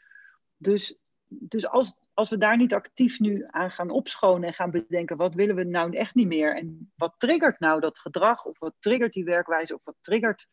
Dus, 0.56 0.98
dus 1.28 1.68
als, 1.68 1.94
als 2.14 2.30
we 2.30 2.38
daar 2.38 2.56
niet 2.56 2.74
actief 2.74 3.20
nu 3.20 3.44
aan 3.46 3.70
gaan 3.70 3.90
opschonen 3.90 4.48
en 4.48 4.54
gaan 4.54 4.70
bedenken, 4.70 5.16
wat 5.16 5.34
willen 5.34 5.56
we 5.56 5.64
nou 5.64 5.96
echt 5.96 6.14
niet 6.14 6.26
meer? 6.26 6.56
En 6.56 6.92
wat 6.96 7.14
triggert 7.18 7.60
nou 7.60 7.80
dat 7.80 7.98
gedrag? 7.98 8.44
Of 8.44 8.58
wat 8.58 8.74
triggert 8.78 9.12
die 9.12 9.24
werkwijze? 9.24 9.74
Of 9.74 9.80
wat 9.84 9.96
triggert 10.00 10.46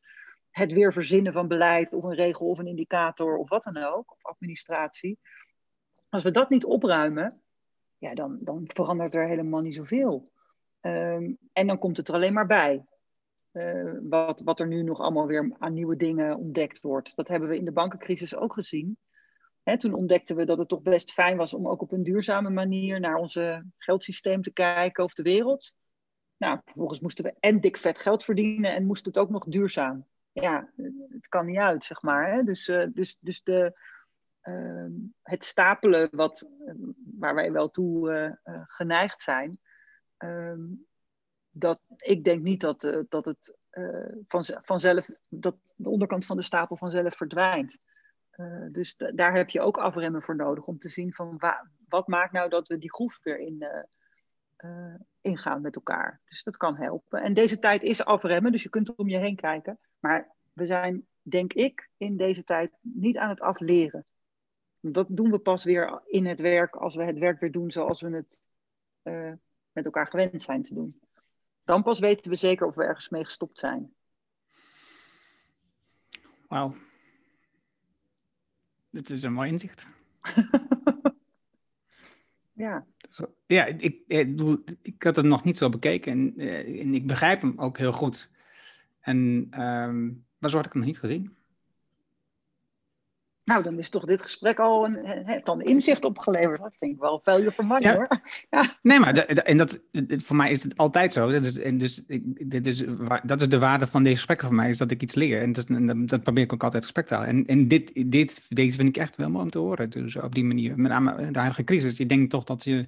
het 0.49 0.74
weer 0.74 0.93
verzinnen 0.93 1.34
van 1.34 1.47
beleid 1.47 1.93
of 1.93 2.03
een 2.03 2.15
regel 2.15 2.47
of 2.47 2.57
een 2.57 2.67
indicator 2.67 3.38
of 3.38 3.49
wat 3.49 3.63
dan 3.63 3.78
ook, 3.78 4.11
of 4.11 4.26
administratie? 4.26 5.19
Als 6.09 6.24
we 6.24 6.32
dat 6.32 6.49
niet 6.49 6.65
opruimen, 6.65 7.41
ja, 8.02 8.14
dan, 8.14 8.38
dan 8.41 8.64
verandert 8.64 9.16
er 9.16 9.28
helemaal 9.28 9.62
niet 9.62 9.76
zoveel. 9.76 10.32
Um, 10.82 11.38
en 11.54 11.68
dan 11.68 11.78
komt 11.78 11.97
het 11.97 12.08
er 12.08 12.14
alleen 12.14 12.34
maar 12.34 12.47
bij. 12.47 12.84
Uh, 13.52 13.93
wat, 14.02 14.41
wat 14.41 14.60
er 14.60 14.68
nu 14.68 14.84
nog 14.84 14.99
allemaal 14.99 15.28
weer 15.28 15.56
aan 15.60 15.74
nieuwe 15.74 15.95
dingen 15.95 16.38
ontdekt 16.38 16.82
wordt. 16.82 17.16
Dat 17.16 17.28
hebben 17.28 17.49
we 17.49 17.58
in 17.58 17.66
de 17.66 17.72
bankencrisis 17.72 18.36
ook 18.36 18.54
gezien. 18.54 18.97
Toen 19.78 19.93
ontdekten 19.93 20.36
we 20.36 20.45
dat 20.45 20.60
het 20.60 20.68
toch 20.68 20.82
best 20.82 21.14
fijn 21.14 21.38
was 21.38 21.54
om 21.54 21.68
ook 21.68 21.82
op 21.82 21.91
een 21.91 22.04
duurzame 22.04 22.49
manier 22.49 22.99
naar 22.99 23.16
onze 23.16 23.66
geldsysteem 23.78 24.41
te 24.41 24.54
kijken 24.54 25.04
of 25.04 25.14
de 25.14 25.24
wereld. 25.24 25.76
Nou, 26.38 26.60
vervolgens 26.66 26.99
moesten 26.99 27.24
we 27.24 27.36
en 27.39 27.60
dik 27.60 27.78
vet 27.78 27.99
geld 27.99 28.24
verdienen 28.24 28.76
en 28.76 28.86
moest 28.86 29.06
het 29.06 29.18
ook 29.18 29.30
nog 29.30 29.45
duurzaam. 29.45 30.06
Ja, 30.32 30.72
het 31.10 31.28
kan 31.28 31.45
niet 31.45 31.58
uit, 31.58 31.84
zeg 31.84 32.02
maar. 32.02 32.34
Hè? 32.34 32.43
Dus, 32.43 32.68
uh, 32.68 32.88
dus, 32.93 33.18
dus 33.20 33.43
de, 33.43 33.80
uh, 34.44 34.86
het 35.22 35.44
stapelen 35.44 36.10
wat, 36.12 36.50
waar 37.20 37.36
wij 37.36 37.52
wel 37.52 37.70
toe 37.70 38.12
uh, 38.44 38.62
geneigd 38.68 39.22
zijn, 39.22 39.60
ehm, 40.18 40.60
dat, 41.50 41.82
ik 41.98 42.24
denk 42.24 42.42
niet 42.42 42.62
dat, 42.62 43.06
dat 43.10 43.26
het 43.26 43.56
van, 44.28 44.44
vanzelf, 44.62 45.08
dat 45.30 45.58
de 45.76 45.89
onderkant 45.89 46.26
van 46.26 46.38
de 46.38 46.44
stapel 46.44 46.78
vanzelf 46.78 47.16
verdwijnt. 47.16 47.78
Dus 48.72 48.96
daar 48.98 49.36
heb 49.36 49.50
je 49.50 49.62
ook 49.62 49.78
afremmen 49.78 50.22
voor 50.22 50.36
nodig 50.36 50.66
om 50.66 50.78
te 50.78 50.89
zien 50.89 51.14
van 51.14 51.42
wat 51.88 52.08
maakt 52.08 52.32
nou 52.32 52.50
dat 52.50 52.68
we 52.68 52.78
die 52.78 52.94
groef 52.94 53.20
weer 53.24 53.39
in, 53.39 53.66
ingaan 55.22 55.62
met 55.62 55.76
elkaar. 55.76 56.22
Dus 56.26 56.44
dat 56.44 56.58
kan 56.58 56.76
helpen. 56.76 57.22
En 57.22 57.34
deze 57.34 57.60
tijd 57.60 57.84
is 57.84 58.06
afremmen, 58.06 58.52
dus 58.52 58.64
je 58.64 58.70
kunt 58.70 58.96
om 58.96 59.08
je 59.08 59.18
heen 59.18 59.36
kijken. 59.36 59.80
Maar 60.00 60.36
we 60.54 60.66
zijn, 60.66 61.08
denk 61.22 61.54
ik, 61.54 61.89
in 61.98 62.18
deze 62.18 62.44
tijd 62.44 62.72
niet 62.82 63.18
aan 63.18 63.30
het 63.30 63.42
afleren. 63.42 64.04
Dat 64.82 65.08
doen 65.10 65.32
we 65.32 65.40
pas 65.40 65.64
weer 65.64 66.02
in 66.06 66.26
het 66.26 66.40
werk 66.40 66.76
als 66.76 66.96
we 66.96 67.04
het 67.04 67.18
werk 67.18 67.40
weer 67.40 67.52
doen 67.52 67.72
zoals 67.72 68.02
we 68.02 68.10
het 68.10 68.42
met 69.72 69.86
elkaar 69.86 70.08
gewend 70.08 70.42
zijn 70.42 70.64
te 70.64 70.74
doen. 70.74 71.00
Dan 71.64 71.84
pas 71.84 72.00
weten 72.00 72.32
we 72.32 72.38
zeker 72.38 72.68
of 72.68 72.76
we 72.76 72.84
ergens 72.84 73.10
mee 73.10 73.24
gestopt 73.24 73.60
zijn. 73.60 73.94
Wauw. 76.48 76.76
Dit 78.90 79.10
is 79.10 79.24
een 79.24 79.34
mooi 79.34 79.52
inzicht. 79.52 79.88
ja. 82.54 82.86
Ja, 83.46 83.66
ik, 83.66 83.82
ik, 83.82 84.02
ik, 84.82 85.04
had 85.04 85.16
het 85.16 85.26
nog 85.26 85.44
niet 85.44 85.58
zo 85.58 85.70
bekeken 85.70 86.12
en, 86.12 86.34
eh, 86.38 86.82
en 86.82 86.94
ik 86.94 87.08
begrijp 87.08 87.42
hem 87.42 87.60
ook 87.60 87.78
heel 87.78 87.92
goed. 87.92 88.30
En 89.00 89.18
um, 89.62 90.26
maar 90.38 90.50
zo 90.50 90.56
had 90.56 90.66
ik 90.66 90.72
hem 90.74 90.82
nog 90.82 90.92
niet 90.92 91.00
gezien. 91.00 91.36
Nou, 93.44 93.64
dan 93.64 93.80
is 93.80 93.89
toch 93.89 94.06
dit 94.06 94.22
gesprek 94.22 94.60
al 94.60 94.86
een, 94.86 95.26
heeft 95.26 95.46
dan 95.46 95.62
inzicht 95.62 96.06
opgeleverd. 96.06 96.62
Dat 96.62 96.76
vind 96.80 96.94
ik 96.94 97.00
wel 97.00 97.22
money 97.64 97.82
ja. 97.82 97.96
hoor. 97.96 98.08
Ja. 98.50 98.66
Nee, 98.82 99.00
maar 99.00 99.16
en 99.16 99.58
dat, 99.58 99.80
voor 100.08 100.36
mij 100.36 100.52
is 100.52 100.64
het 100.64 100.78
altijd 100.78 101.14
zo. 101.14 101.32
Dat 101.32 101.46
is, 101.46 101.60
en 101.60 101.78
dus, 101.78 102.04
dit 102.24 102.68
is, 102.68 102.84
dat 103.24 103.42
is 103.42 103.50
de 103.50 103.60
waarde 103.60 103.88
van 103.88 104.04
deze 104.04 104.16
gesprekken 104.16 104.48
voor 104.48 104.56
mij, 104.56 104.70
is 104.70 104.78
dat 104.78 104.92
ik 104.92 105.02
iets 105.02 105.16
leer. 105.16 105.42
En 105.42 105.52
dat, 105.52 105.68
dat, 105.68 106.08
dat 106.08 106.24
probeer 106.24 106.44
ik 106.44 106.54
ook 106.54 106.64
altijd 106.64 106.84
gesprek 106.84 107.06
te 107.06 107.14
houden. 107.14 107.36
En, 107.36 107.46
en 107.46 107.68
dit, 107.68 108.12
dit, 108.12 108.46
deze 108.50 108.78
vind 108.78 108.89
ik 108.89 108.98
echt 108.98 109.16
wel 109.16 109.30
mooi 109.30 109.44
om 109.44 109.50
te 109.50 109.60
horen. 109.60 109.89
Dus 109.89 110.16
op 110.16 110.36
die 110.36 110.46
manier, 110.46 110.80
met 110.80 110.92
name 110.92 111.32
de 111.32 111.39
huidige 111.39 111.64
crisis. 111.64 111.98
Je 111.98 112.06
denkt 112.06 112.30
toch 112.30 112.44
dat 112.44 112.64
je 112.64 112.86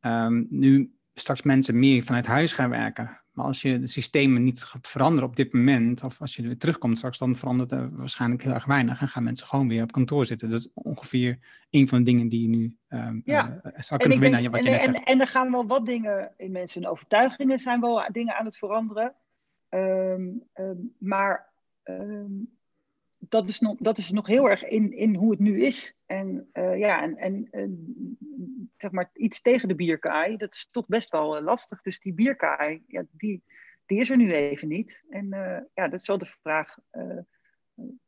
um, 0.00 0.46
nu 0.50 0.92
straks 1.14 1.42
mensen 1.42 1.78
meer 1.78 2.02
vanuit 2.02 2.26
huis 2.26 2.52
gaan 2.52 2.70
werken. 2.70 3.20
Maar 3.38 3.46
als 3.46 3.62
je 3.62 3.78
de 3.78 3.86
systemen 3.86 4.44
niet 4.44 4.62
gaat 4.62 4.88
veranderen 4.88 5.28
op 5.28 5.36
dit 5.36 5.52
moment, 5.52 6.04
of 6.04 6.20
als 6.20 6.36
je 6.36 6.42
er 6.42 6.48
weer 6.48 6.58
terugkomt 6.58 6.96
straks, 6.96 7.18
dan 7.18 7.36
verandert 7.36 7.72
er 7.72 7.96
waarschijnlijk 7.96 8.42
heel 8.42 8.52
erg 8.52 8.64
weinig. 8.64 9.00
En 9.00 9.08
gaan 9.08 9.22
mensen 9.22 9.46
gewoon 9.46 9.68
weer 9.68 9.82
op 9.82 9.92
kantoor 9.92 10.26
zitten. 10.26 10.48
Dat 10.48 10.58
is 10.58 10.68
ongeveer 10.74 11.38
een 11.70 11.88
van 11.88 11.98
de 11.98 12.04
dingen 12.04 12.28
die 12.28 12.42
je 12.42 12.48
nu 12.48 12.76
um, 12.88 13.22
ja. 13.24 13.60
uh, 13.64 13.72
zou 13.76 14.00
kunnen 14.00 14.18
verbinden 14.18 14.44
aan 14.44 14.50
wat 14.50 14.60
en, 14.60 14.64
je 14.64 14.70
net 14.70 14.86
en, 14.86 14.92
zegt. 14.92 15.06
En 15.06 15.20
er 15.20 15.26
gaan 15.26 15.50
wel 15.50 15.66
wat 15.66 15.86
dingen 15.86 16.32
in 16.36 16.52
mensen 16.52 16.82
hun 16.82 16.90
overtuigingen 16.90 17.58
zijn 17.58 17.80
wel 17.80 18.08
dingen 18.12 18.36
aan 18.36 18.44
het 18.44 18.56
veranderen. 18.56 19.14
Um, 19.70 20.42
um, 20.54 20.94
maar 20.98 21.52
dat, 23.28 23.48
is 23.48 23.60
nog, 23.60 23.76
dat 23.78 23.98
is 23.98 24.10
nog 24.10 24.26
heel 24.26 24.50
erg 24.50 24.64
in, 24.64 24.92
in 24.92 25.14
hoe 25.14 25.30
het 25.30 25.40
nu 25.40 25.60
is. 25.60 25.96
En 26.06 26.50
uh, 26.52 26.78
ja, 26.78 27.02
en, 27.02 27.16
en 27.16 27.48
zeg 28.76 28.90
maar 28.90 29.10
iets 29.12 29.40
tegen 29.40 29.68
de 29.68 29.74
bierkaai, 29.74 30.36
dat 30.36 30.54
is 30.54 30.68
toch 30.70 30.86
best 30.86 31.10
wel 31.10 31.36
uh, 31.36 31.44
lastig. 31.44 31.82
Dus 31.82 32.00
die 32.00 32.14
bierkaai, 32.14 32.82
ja, 32.86 33.04
die, 33.10 33.42
die 33.86 34.00
is 34.00 34.10
er 34.10 34.16
nu 34.16 34.32
even 34.32 34.68
niet. 34.68 35.02
En 35.10 35.24
uh, 35.24 35.58
ja, 35.74 35.88
dat 35.88 36.00
is 36.00 36.06
wel 36.06 36.18
de 36.18 36.34
vraag 36.42 36.78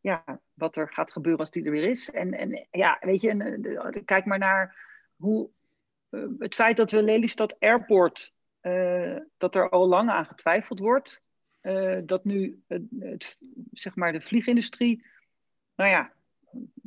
ja, 0.00 0.40
wat 0.54 0.76
er 0.76 0.92
gaat 0.92 1.12
gebeuren 1.12 1.40
als 1.40 1.50
die 1.50 1.64
er 1.64 1.70
weer 1.70 1.88
is. 1.88 2.10
En, 2.10 2.32
en 2.32 2.66
ja, 2.70 2.98
weet 3.00 3.20
je, 3.20 4.02
kijk 4.04 4.24
maar 4.24 4.38
naar 4.38 4.76
hoe 5.16 5.50
het 6.38 6.54
feit 6.54 6.76
dat 6.76 6.90
we 6.90 7.02
Lelystad 7.02 7.60
Airport, 7.60 8.34
dat 9.36 9.54
er 9.54 9.68
al 9.68 9.88
lang 9.88 10.10
aan 10.10 10.26
getwijfeld 10.26 10.78
wordt. 10.78 11.29
Dat 12.04 12.24
nu 12.24 12.62
het, 12.66 13.38
zeg 13.72 13.96
maar 13.96 14.12
de 14.12 14.20
vliegindustrie, 14.20 15.06
nou 15.76 15.90
ja, 15.90 16.12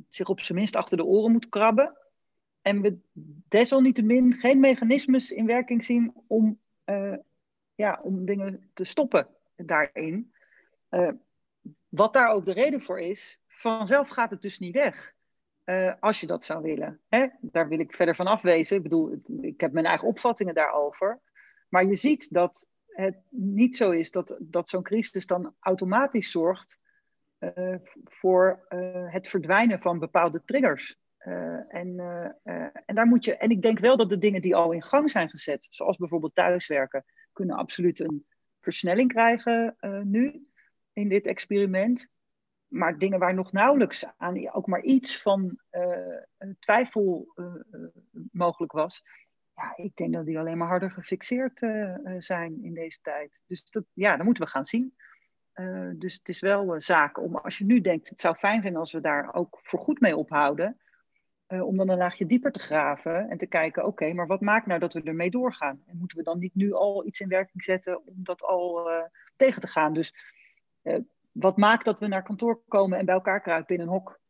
zich 0.10 0.28
op 0.28 0.40
zijn 0.40 0.58
minst 0.58 0.76
achter 0.76 0.98
de 0.98 1.06
oren 1.06 1.32
moet 1.32 1.50
krabben 1.50 1.98
en 2.62 2.82
we 2.82 2.98
desalniettemin 3.48 4.34
geen 4.34 4.60
mechanismes 4.60 5.32
in 5.32 5.46
werking 5.46 5.84
zien 5.84 6.14
om, 6.28 6.60
uh, 6.86 7.16
ja, 7.76 8.00
om 8.04 8.26
dingen 8.26 8.70
te 8.74 8.84
stoppen 8.84 9.28
daarin. 9.56 10.34
Uh, 10.90 11.10
wat 11.90 12.14
daar 12.14 12.30
ook 12.30 12.46
de 12.46 12.54
reden 12.54 12.82
voor 12.82 13.00
is, 13.00 13.40
vanzelf 13.48 14.10
gaat 14.10 14.32
het 14.32 14.42
dus 14.42 14.60
niet 14.60 14.74
weg. 14.74 15.14
Als 16.00 16.20
je 16.20 16.28
dat 16.28 16.46
zou 16.46 16.62
willen. 16.62 17.00
Hè? 17.10 17.28
Daar 17.42 17.68
wil 17.68 17.80
ik 17.80 17.94
verder 17.94 18.16
van 18.16 18.28
afwezen. 18.28 18.78
Ik 18.78 18.84
bedoel, 18.84 19.22
ik 19.42 19.62
heb 19.62 19.72
mijn 19.72 19.86
eigen 19.86 20.08
opvattingen 20.08 20.54
daarover. 20.54 21.20
Maar 21.70 21.86
je 21.86 21.96
ziet 21.96 22.34
dat 22.34 22.68
het 22.94 23.18
niet 23.30 23.76
zo 23.76 23.92
is 23.92 24.12
dat, 24.12 24.38
dat 24.40 24.70
zo'n 24.70 24.84
crisis 24.84 25.26
dan 25.28 25.56
automatisch 25.60 26.32
zorgt 26.32 26.80
uh, 27.40 27.76
voor 28.04 28.66
uh, 28.70 29.14
het 29.14 29.30
verdwijnen 29.30 29.82
van 29.82 30.00
bepaalde 30.00 30.42
triggers. 30.46 31.02
Uh, 31.20 31.76
en, 31.76 32.00
en, 32.86 32.96
daar 32.96 33.06
moet 33.06 33.26
je, 33.26 33.38
en 33.38 33.50
ik 33.50 33.62
denk 33.62 33.80
wel 33.80 33.98
dat 33.98 34.10
de 34.10 34.18
dingen 34.18 34.42
die 34.42 34.56
al 34.56 34.72
in 34.72 34.84
gang 34.84 35.10
zijn 35.10 35.30
gezet, 35.30 35.68
zoals 35.70 35.98
bijvoorbeeld 35.98 36.36
thuiswerken, 36.36 37.06
kunnen 37.32 37.56
absoluut 37.56 38.00
een 38.00 38.26
versnelling 38.60 39.12
krijgen 39.12 39.76
nu 40.04 40.48
in 40.94 41.10
dit 41.10 41.26
experiment. 41.26 42.08
Maar 42.68 42.98
dingen 42.98 43.20
waar 43.20 43.34
nog 43.34 43.52
nauwelijks 43.52 44.06
aan 44.18 44.54
ook 44.54 44.68
maar 44.68 44.82
iets 44.82 45.22
van 45.22 45.60
twijfel 46.60 47.34
mogelijk 48.32 48.72
was, 48.72 49.04
ja, 49.56 49.74
ik 49.76 49.96
denk 49.96 50.14
dat 50.14 50.26
die 50.26 50.40
alleen 50.40 50.58
maar 50.58 50.68
harder 50.68 50.92
gefixeerd 50.92 51.60
zijn 52.18 52.64
in 52.64 52.74
deze 52.74 53.02
tijd. 53.02 53.40
Dus 53.48 53.64
dat, 53.70 53.84
ja, 53.94 54.16
dat 54.16 54.26
moeten 54.26 54.44
we 54.44 54.50
gaan 54.50 54.66
zien. 54.66 54.96
dus 55.96 56.14
het 56.14 56.30
is 56.30 56.40
wel 56.40 56.82
zaak 56.82 57.20
om, 57.20 57.36
als 57.36 57.58
je 57.58 57.66
nu 57.66 57.82
denkt, 57.82 58.10
het 58.10 58.22
zou 58.22 58.36
fijn 58.36 58.62
zijn 58.62 58.76
als 58.76 58.92
we 58.92 59.02
daar 59.02 59.34
ook 59.34 59.60
voorgoed 59.64 60.00
mee 60.00 60.18
ophouden, 60.18 60.78
uh, 61.48 61.68
om 61.68 61.78
dan 61.78 61.90
een 61.90 61.98
laagje 61.98 62.26
dieper 62.26 62.52
te 62.52 62.60
graven 62.60 63.30
en 63.30 63.38
te 63.38 63.48
kijken, 63.48 63.86
oké, 63.86 64.14
maar 64.14 64.28
wat 64.28 64.42
maakt 64.42 64.66
nou 64.66 64.80
dat 64.80 64.94
we 64.94 65.02
ermee 65.02 65.30
doorgaan? 65.30 65.84
En 65.86 65.98
moeten 65.98 66.18
we 66.18 66.24
dan 66.24 66.40
niet 66.40 66.56
nu 66.56 66.74
al 66.74 67.06
iets 67.06 67.20
in 67.20 67.28
werking 67.28 67.64
zetten 67.64 68.06
om 68.06 68.16
dat 68.24 68.44
al 68.44 68.90
tegen 69.36 69.62
te 69.62 69.68
gaan? 69.68 69.94
Dus 69.94 70.14
wat 71.32 71.58
maakt 71.58 71.86
dat 71.86 72.00
we 72.00 72.08
naar 72.08 72.24
kantoor 72.24 72.64
komen 72.68 73.00
en 73.00 73.06
bij 73.06 73.16
elkaar 73.16 73.42
kruipen 73.42 73.76
in 73.76 73.82
een 73.82 73.88
hok? 73.88 74.22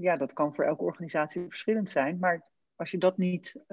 ja, 0.00 0.16
dat 0.16 0.32
kan 0.32 0.54
voor 0.54 0.64
elke 0.64 0.82
organisatie 0.82 1.42
verschillend 1.48 1.90
zijn, 1.90 2.18
maar 2.18 2.46
als 2.76 2.90
je 2.90 2.98
dat 2.98 3.16
niet 3.16 3.64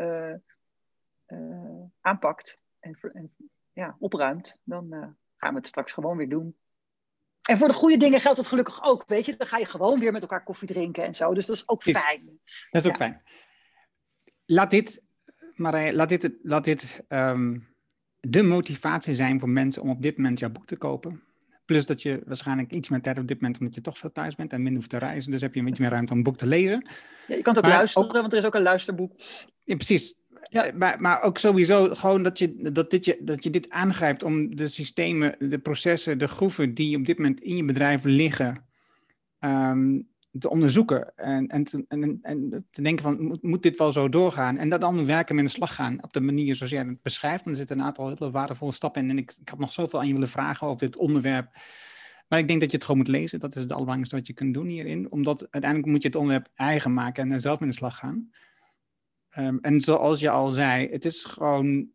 aanpakt 2.02 2.60
en, 2.80 2.98
en 3.14 3.34
ja, 3.74 3.96
opruimt, 4.00 4.60
dan 4.64 5.16
gaan 5.38 5.52
we 5.54 5.58
het 5.58 5.68
straks 5.68 5.92
gewoon 5.92 6.18
weer 6.18 6.30
doen. 6.30 6.56
En 7.48 7.58
voor 7.58 7.68
de 7.68 7.74
goede 7.74 7.98
dingen 7.98 8.22
geldt 8.22 8.38
het 8.38 8.48
gelukkig 8.48 8.84
ook, 8.84 9.04
weet 9.08 9.26
je. 9.26 9.36
Dan 9.38 9.48
ga 9.48 9.58
je 9.58 9.66
gewoon 9.66 10.00
weer 10.00 10.12
met 10.12 10.22
elkaar 10.22 10.44
koffie 10.44 10.68
drinken 10.68 11.04
en 11.04 11.16
zo. 11.16 11.34
Dus 11.34 11.46
dat 11.46 11.56
is 11.56 11.68
ook 11.68 11.86
is, 11.86 11.98
fijn. 11.98 12.40
Dat 12.72 12.82
is 12.82 12.88
ook 12.88 12.98
ja. 12.98 13.06
fijn. 13.06 13.22
Laat 14.46 14.72
dit, 14.72 15.04
Marij, 15.54 15.94
laat 15.94 16.10
dit, 16.10 16.32
laat 16.42 16.64
dit 16.64 17.06
um, 17.08 17.68
de 18.20 18.44
motivatie 18.44 19.14
zijn 19.14 19.40
voor 19.40 19.50
mensen 19.50 19.82
om 19.82 19.90
op 19.90 20.02
dit 20.02 20.18
moment 20.18 20.40
jouw 20.40 20.50
boek 20.50 20.66
te 20.66 20.78
kopen. 20.78 21.24
Plus 21.66 21.86
dat 21.86 22.02
je 22.02 22.22
waarschijnlijk 22.26 22.72
iets 22.72 22.90
meer 22.90 23.02
tijd 23.02 23.20
op 23.20 23.28
dit 23.28 23.42
moment, 23.42 23.60
omdat 23.60 23.76
je 23.76 23.82
toch 23.82 23.98
veel 23.98 24.12
thuis 24.12 24.36
bent 24.36 24.52
en 24.52 24.58
minder 24.58 24.76
hoeft 24.76 24.90
te 24.90 24.98
reizen. 24.98 25.32
Dus 25.32 25.42
heb 25.42 25.56
je 25.56 25.66
iets 25.66 25.80
meer 25.80 25.90
ruimte 25.90 26.12
om 26.12 26.18
een 26.18 26.24
boek 26.24 26.38
te 26.38 26.48
lezen. 26.48 26.88
Ja, 27.28 27.36
je 27.36 27.42
kan 27.42 27.56
het 27.56 27.64
ook 27.64 27.70
maar 27.70 27.80
luisteren, 27.80 28.08
ook, 28.08 28.14
want 28.14 28.34
er 28.34 28.40
is 28.40 28.46
ook 28.46 28.56
een 28.56 28.62
luisterboek. 28.62 29.12
Ja, 29.64 29.76
precies. 29.76 30.16
Ja. 30.50 30.72
Maar, 30.76 31.02
maar 31.02 31.22
ook 31.22 31.38
sowieso 31.38 31.96
gewoon 31.96 32.24
dat 32.24 32.40
je, 32.40 32.72
dat, 32.72 32.90
dit 32.90 33.06
je, 33.06 33.18
dat 33.22 33.44
je 33.44 33.50
dit 33.50 33.70
aangrijpt 33.70 34.24
om 34.24 34.56
de 34.56 34.68
systemen, 34.68 35.36
de 35.40 35.60
processen, 35.60 36.18
de 36.18 36.28
groeven 36.28 36.74
die 36.74 36.98
op 36.98 37.06
dit 37.06 37.18
moment 37.18 37.42
in 37.42 37.56
je 37.56 37.66
bedrijf 37.66 38.04
liggen, 38.04 38.66
ehm, 39.40 40.00
te 40.40 40.50
onderzoeken 40.50 41.16
en, 41.16 41.48
en, 41.48 41.64
te, 41.64 41.86
en, 41.88 42.20
en 42.22 42.66
te 42.72 42.82
denken 42.82 43.04
van, 43.04 43.22
moet, 43.22 43.44
moet, 43.44 43.64
dit 43.64 43.78
wel 43.78 43.92
zo 43.92 44.10
doorgaan? 44.10 44.58
En 44.58 44.70
dat 44.70 44.82
dan 44.82 45.06
werken 45.06 45.36
met 45.36 45.46
de 45.46 45.52
slag 45.52 45.76
gaan 45.76 46.04
op 46.04 46.14
de 46.14 46.22
manier 46.22 46.56
zoals 46.56 46.72
jij 46.72 46.84
het 46.84 47.02
beschrijft. 47.02 47.46
Er 47.46 47.56
zitten 47.56 47.80
een 47.80 47.86
aantal 47.86 48.08
hele 48.08 48.32
waardevolle 48.32 48.72
stappen 48.72 49.04
in. 49.04 49.10
En 49.10 49.18
ik, 49.18 49.36
ik 49.42 49.50
had 49.50 49.60
nog 49.60 49.72
zoveel 49.72 50.00
aan 50.00 50.08
je 50.08 50.14
willen 50.14 50.30
vragen 50.30 50.68
over 50.68 50.86
dit 50.86 50.98
onderwerp. 50.98 51.50
Maar 52.28 52.40
ik 52.40 52.48
denk 52.48 52.60
dat 52.60 52.70
je 52.72 52.76
het 52.76 52.86
gewoon 52.86 53.02
moet 53.02 53.12
lezen. 53.12 53.40
Dat 53.40 53.56
is 53.56 53.62
het 53.62 53.72
allerbelangrijkste 53.72 54.16
wat 54.16 54.28
je 54.28 54.34
kunt 54.34 54.54
doen 54.54 54.68
hierin. 54.68 55.12
Omdat 55.12 55.48
uiteindelijk 55.50 55.92
moet 55.92 56.02
je 56.02 56.08
het 56.08 56.18
onderwerp 56.18 56.48
eigen 56.56 56.94
maken 56.94 57.32
en 57.32 57.42
zelf 57.42 57.62
in 57.62 57.68
de 57.68 57.74
slag 57.74 57.98
gaan. 57.98 58.30
Um, 59.38 59.60
en 59.62 59.82
zoals 59.82 60.20
je 60.20 60.30
al 60.30 60.48
zei, 60.48 60.90
het 60.90 61.06
is 61.06 61.26
gewoon. 61.26 61.92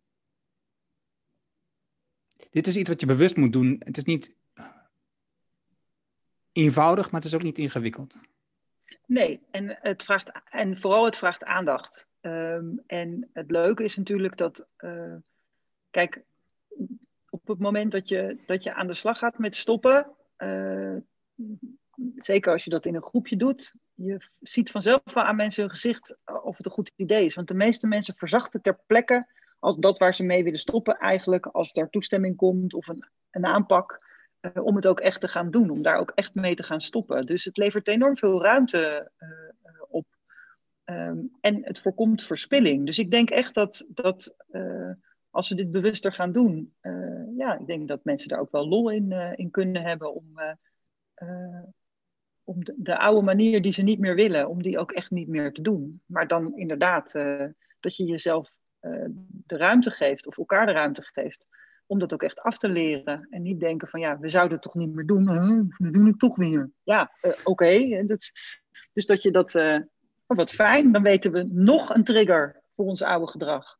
Dit 2.50 2.66
is 2.66 2.76
iets 2.76 2.88
wat 2.88 3.00
je 3.00 3.06
bewust 3.06 3.36
moet 3.36 3.52
doen. 3.52 3.82
Het 3.84 3.96
is 3.96 4.04
niet 4.04 4.34
eenvoudig, 6.52 7.10
maar 7.10 7.20
het 7.20 7.28
is 7.28 7.34
ook 7.34 7.42
niet 7.42 7.58
ingewikkeld. 7.58 8.18
Nee, 9.06 9.40
en, 9.50 9.78
het 9.80 10.04
vraagt, 10.04 10.32
en 10.50 10.78
vooral 10.78 11.04
het 11.04 11.16
vraagt 11.16 11.44
aandacht. 11.44 12.06
Um, 12.20 12.82
en 12.86 13.30
het 13.32 13.50
leuke 13.50 13.84
is 13.84 13.96
natuurlijk 13.96 14.36
dat, 14.36 14.66
uh, 14.78 15.14
kijk, 15.90 16.22
op 17.30 17.46
het 17.46 17.58
moment 17.58 17.92
dat 17.92 18.08
je, 18.08 18.38
dat 18.46 18.62
je 18.62 18.74
aan 18.74 18.86
de 18.86 18.94
slag 18.94 19.18
gaat 19.18 19.38
met 19.38 19.56
stoppen, 19.56 20.10
uh, 20.38 20.96
zeker 22.16 22.52
als 22.52 22.64
je 22.64 22.70
dat 22.70 22.86
in 22.86 22.94
een 22.94 23.02
groepje 23.02 23.36
doet, 23.36 23.74
je 23.94 24.20
ziet 24.40 24.70
vanzelf 24.70 25.00
wel 25.14 25.24
aan 25.24 25.36
mensen 25.36 25.62
hun 25.62 25.70
gezicht 25.70 26.16
of 26.42 26.56
het 26.56 26.66
een 26.66 26.72
goed 26.72 26.92
idee 26.96 27.24
is. 27.24 27.34
Want 27.34 27.48
de 27.48 27.54
meeste 27.54 27.86
mensen 27.86 28.14
verzachten 28.14 28.62
ter 28.62 28.80
plekke 28.86 29.26
als 29.58 29.76
dat 29.76 29.98
waar 29.98 30.14
ze 30.14 30.22
mee 30.22 30.44
willen 30.44 30.58
stoppen 30.58 30.96
eigenlijk, 30.96 31.46
als 31.46 31.72
er 31.72 31.90
toestemming 31.90 32.36
komt 32.36 32.74
of 32.74 32.88
een, 32.88 33.08
een 33.30 33.46
aanpak, 33.46 34.04
uh, 34.40 34.64
om 34.64 34.76
het 34.76 34.86
ook 34.86 35.00
echt 35.00 35.20
te 35.20 35.28
gaan 35.28 35.50
doen, 35.50 35.70
om 35.70 35.82
daar 35.82 35.98
ook 35.98 36.12
echt 36.14 36.34
mee 36.34 36.54
te 36.54 36.62
gaan 36.62 36.80
stoppen. 36.80 37.26
Dus 37.26 37.44
het 37.44 37.56
levert 37.56 37.88
enorm 37.88 38.16
veel 38.16 38.42
ruimte 38.42 39.10
uh, 39.18 39.28
op. 39.88 40.06
Um, 40.84 41.36
en 41.40 41.64
het 41.64 41.80
voorkomt 41.80 42.22
verspilling. 42.22 42.86
Dus 42.86 42.98
ik 42.98 43.10
denk 43.10 43.30
echt 43.30 43.54
dat, 43.54 43.86
dat 43.88 44.36
als 45.30 45.48
we 45.48 45.54
dit 45.54 45.70
bewuster 45.70 46.12
gaan 46.12 46.32
doen, 46.32 46.74
ja, 47.36 47.58
ik 47.58 47.66
denk 47.66 47.88
dat 47.88 48.04
mensen 48.04 48.28
daar 48.28 48.40
ook 48.40 48.50
wel 48.50 48.68
lol 48.68 48.90
in, 48.90 49.12
in 49.36 49.50
kunnen 49.50 49.82
hebben 49.82 50.14
om 50.14 50.24
om 52.44 52.64
de, 52.64 52.74
de, 52.76 52.98
oude 52.98 53.22
manier 53.22 53.62
die 53.62 53.72
ze 53.72 53.82
niet 53.82 53.98
meer 53.98 54.14
willen, 54.14 54.48
om 54.48 54.62
die 54.62 54.78
ook 54.78 54.92
echt 54.92 55.10
niet 55.10 55.28
meer 55.28 55.52
te 55.52 55.62
doen. 55.62 56.02
Maar 56.06 56.28
dan 56.28 56.56
inderdaad 56.56 57.14
uh, 57.14 57.44
dat 57.80 57.96
je 57.96 58.04
jezelf 58.04 58.50
uh, 58.80 59.04
de 59.46 59.56
ruimte 59.56 59.90
geeft 59.90 60.26
of 60.26 60.38
elkaar 60.38 60.66
de 60.66 60.72
ruimte 60.72 61.02
geeft 61.02 61.50
om 61.86 61.98
dat 61.98 62.12
ook 62.12 62.22
echt 62.22 62.40
af 62.40 62.58
te 62.58 62.68
leren. 62.68 63.26
En 63.30 63.42
niet 63.42 63.60
denken 63.60 63.88
van 63.88 64.00
ja, 64.00 64.18
we 64.18 64.28
zouden 64.28 64.52
het 64.52 64.62
toch 64.62 64.74
niet 64.74 64.94
meer 64.94 65.06
doen, 65.06 65.24
we 65.76 65.90
doen 65.90 66.06
het 66.06 66.18
toch 66.18 66.36
weer. 66.36 66.70
Ja, 66.82 67.12
uh, 67.22 67.32
oké. 67.44 68.04
Dus 68.92 69.06
dat 69.06 69.22
je 69.22 69.30
dat, 69.30 69.54
oh, 69.54 70.36
wat 70.36 70.50
fijn, 70.50 70.92
dan 70.92 71.02
weten 71.02 71.32
we 71.32 71.42
nog 71.52 71.94
een 71.94 72.04
trigger 72.04 72.62
voor 72.74 72.84
ons 72.84 73.02
oude 73.02 73.26
gedrag. 73.26 73.78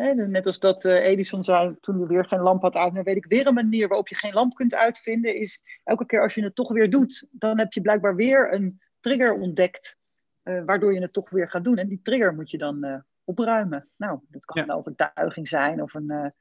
Net 0.00 0.46
als 0.46 0.58
dat 0.58 0.84
uh, 0.84 1.04
Edison 1.06 1.44
zei 1.44 1.76
toen 1.80 1.98
hij 1.98 2.06
weer 2.06 2.24
geen 2.24 2.40
lamp 2.40 2.62
had 2.62 2.74
uit, 2.74 2.92
weet 2.92 3.16
ik 3.16 3.26
weer 3.26 3.46
een 3.46 3.54
manier 3.54 3.88
waarop 3.88 4.08
je 4.08 4.14
geen 4.14 4.32
lamp 4.32 4.54
kunt 4.54 4.74
uitvinden, 4.74 5.34
is 5.34 5.60
elke 5.84 6.06
keer 6.06 6.22
als 6.22 6.34
je 6.34 6.42
het 6.42 6.54
toch 6.54 6.72
weer 6.72 6.90
doet, 6.90 7.26
dan 7.30 7.58
heb 7.58 7.72
je 7.72 7.80
blijkbaar 7.80 8.16
weer 8.16 8.52
een 8.52 8.80
trigger 9.00 9.32
ontdekt, 9.32 9.96
uh, 10.44 10.64
waardoor 10.64 10.94
je 10.94 11.00
het 11.00 11.12
toch 11.12 11.30
weer 11.30 11.48
gaat 11.48 11.64
doen. 11.64 11.76
En 11.76 11.88
die 11.88 12.00
trigger 12.02 12.34
moet 12.34 12.50
je 12.50 12.58
dan 12.58 12.84
uh, 12.84 12.96
opruimen. 13.24 13.88
Nou, 13.96 14.20
dat 14.28 14.44
kan 14.44 14.56
ja. 14.56 14.68
een 14.68 14.78
overtuiging 14.78 15.48
zijn 15.48 15.82
of 15.82 15.94
een 15.94 16.34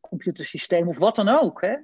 computersysteem 0.00 0.88
of 0.88 0.98
wat 0.98 1.16
dan 1.16 1.28
ook. 1.28 1.60
Hè? 1.60 1.76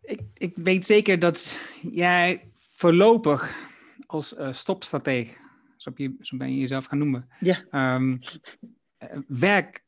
ik, 0.00 0.20
ik 0.34 0.56
weet 0.56 0.86
zeker 0.86 1.18
dat 1.18 1.56
jij 1.92 2.52
voorlopig 2.58 3.56
als 4.06 4.36
stopstratege 4.50 5.40
zo, 5.82 5.90
je, 5.94 6.16
zo 6.20 6.36
ben 6.36 6.52
je 6.52 6.58
jezelf 6.58 6.84
gaan 6.84 6.98
noemen, 6.98 7.28
ja. 7.40 7.94
Um, 7.94 8.18
werk 9.26 9.84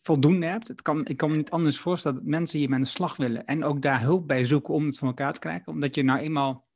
voldoende 0.00 0.46
hebt. 0.46 0.68
Het 0.68 0.82
kan, 0.82 1.06
ik 1.06 1.16
kan 1.16 1.30
me 1.30 1.36
niet 1.36 1.50
anders 1.50 1.78
voorstellen 1.78 2.18
dat 2.18 2.26
mensen 2.26 2.58
hier 2.58 2.68
met 2.68 2.78
een 2.78 2.86
slag 2.86 3.16
willen 3.16 3.44
en 3.44 3.64
ook 3.64 3.82
daar 3.82 4.00
hulp 4.00 4.26
bij 4.26 4.44
zoeken 4.44 4.74
om 4.74 4.86
het 4.86 4.98
van 4.98 5.08
elkaar 5.08 5.32
te 5.32 5.40
krijgen. 5.40 5.72
Omdat 5.72 5.94
je 5.94 6.02
nou 6.02 6.18
eenmaal, 6.18 6.66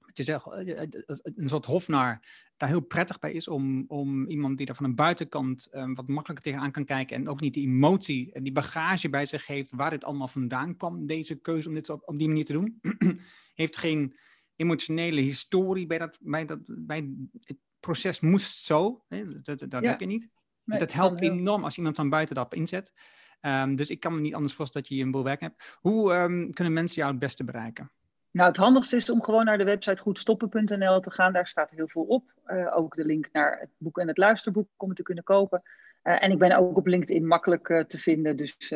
wat 0.00 0.16
je 0.16 0.22
zegt, 0.22 0.46
eh, 0.46 0.82
eh, 0.82 0.88
een 1.22 1.48
soort 1.48 1.66
hofnaar 1.66 2.42
daar 2.56 2.68
heel 2.68 2.80
prettig 2.80 3.18
bij 3.18 3.32
is 3.32 3.48
om, 3.48 3.84
om 3.86 4.26
iemand 4.26 4.56
die 4.56 4.66
daar 4.66 4.76
van 4.76 4.84
een 4.84 4.94
buitenkant 4.94 5.68
um, 5.72 5.94
wat 5.94 6.08
makkelijker 6.08 6.44
tegenaan 6.44 6.70
kan 6.70 6.84
kijken 6.84 7.16
en 7.16 7.28
ook 7.28 7.40
niet 7.40 7.54
die 7.54 7.66
emotie 7.66 8.32
en 8.32 8.42
die 8.42 8.52
bagage 8.52 9.08
bij 9.08 9.26
zich 9.26 9.46
heeft 9.46 9.70
waar 9.70 9.90
dit 9.90 10.04
allemaal 10.04 10.28
vandaan 10.28 10.76
kwam, 10.76 11.06
deze 11.06 11.34
keuze 11.34 11.68
om 11.68 11.74
dit 11.74 11.88
op, 11.88 12.02
op 12.04 12.18
die 12.18 12.28
manier 12.28 12.44
te 12.44 12.52
doen. 12.52 12.80
heeft 13.54 13.76
geen 13.76 14.16
emotionele 14.56 15.20
historie 15.20 15.86
bij, 15.86 15.98
dat, 15.98 16.18
bij, 16.20 16.44
dat, 16.44 16.58
bij 16.66 17.10
het 17.40 17.58
proces 17.84 18.20
moest 18.20 18.64
zo. 18.64 19.04
Hè? 19.08 19.40
Dat, 19.42 19.58
dat 19.68 19.82
ja. 19.82 19.90
heb 19.90 20.00
je 20.00 20.06
niet. 20.06 20.28
Nee, 20.64 20.78
dat 20.78 20.92
helpt 20.92 21.20
enorm 21.20 21.64
als 21.64 21.76
iemand 21.76 21.96
van 21.96 22.08
buiten 22.08 22.34
dat 22.34 22.54
inzet. 22.54 22.92
Um, 23.40 23.76
dus 23.76 23.90
ik 23.90 24.00
kan 24.00 24.14
me 24.14 24.20
niet 24.20 24.34
anders 24.34 24.54
voorstellen 24.54 24.88
dat 24.88 24.96
je 24.96 25.04
een 25.04 25.10
boel 25.10 25.24
werk 25.24 25.40
hebt. 25.40 25.78
Hoe 25.80 26.14
um, 26.14 26.52
kunnen 26.52 26.72
mensen 26.72 26.96
jou 26.96 27.10
het 27.10 27.20
beste 27.20 27.44
bereiken? 27.44 27.90
Nou, 28.30 28.48
het 28.48 28.56
handigste 28.56 28.96
is 28.96 29.10
om 29.10 29.22
gewoon 29.22 29.44
naar 29.44 29.58
de 29.58 29.64
website 29.64 30.02
goedstoppen.nl 30.02 31.00
te 31.00 31.10
gaan. 31.10 31.32
Daar 31.32 31.46
staat 31.46 31.70
heel 31.70 31.88
veel 31.88 32.02
op. 32.02 32.32
Uh, 32.46 32.76
ook 32.76 32.96
de 32.96 33.04
link 33.04 33.28
naar 33.32 33.58
het 33.60 33.70
boek 33.76 33.98
en 33.98 34.08
het 34.08 34.18
luisterboek 34.18 34.68
om 34.76 34.88
het 34.88 34.96
te 34.96 35.02
kunnen 35.02 35.24
kopen. 35.24 35.62
Uh, 36.02 36.22
en 36.22 36.30
ik 36.30 36.38
ben 36.38 36.56
ook 36.56 36.76
op 36.76 36.86
LinkedIn 36.86 37.26
makkelijk 37.26 37.68
uh, 37.68 37.80
te 37.80 37.98
vinden. 37.98 38.36
Dus 38.36 38.72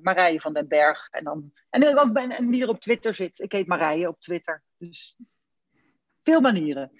Marije 0.00 0.40
van 0.40 0.52
den 0.52 0.68
Berg. 0.68 1.08
En, 1.10 1.24
dan, 1.24 1.52
en 1.70 1.82
ik 1.82 2.00
ook 2.00 2.12
ben 2.12 2.30
en 2.30 2.50
wie 2.50 2.62
er 2.62 2.68
op 2.68 2.80
Twitter 2.80 3.14
zit. 3.14 3.38
Ik 3.38 3.52
heet 3.52 3.66
Marije 3.66 4.08
op 4.08 4.20
Twitter. 4.20 4.62
Dus 4.78 5.16
veel 6.22 6.40
manieren. 6.40 6.90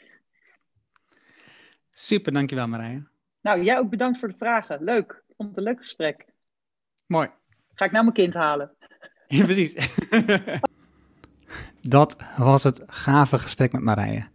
Super, 2.03 2.33
dankjewel 2.33 2.69
Marije. 2.69 3.03
Nou, 3.41 3.63
jij 3.63 3.79
ook 3.79 3.91
bedankt 3.91 4.19
voor 4.19 4.29
de 4.29 4.35
vragen. 4.39 4.85
Leuk. 4.85 5.23
Vond 5.37 5.49
het 5.49 5.59
een 5.59 5.65
leuk 5.65 5.81
gesprek. 5.81 6.27
Mooi. 7.07 7.29
Ga 7.75 7.85
ik 7.85 7.91
nou 7.91 8.05
mijn 8.05 8.17
kind 8.17 8.35
halen? 8.35 8.71
Ja, 9.27 9.45
precies. 9.45 9.75
Dat 11.97 12.17
was 12.37 12.63
het 12.63 12.83
gave 12.87 13.39
gesprek 13.39 13.73
met 13.73 13.83
Marije. 13.83 14.27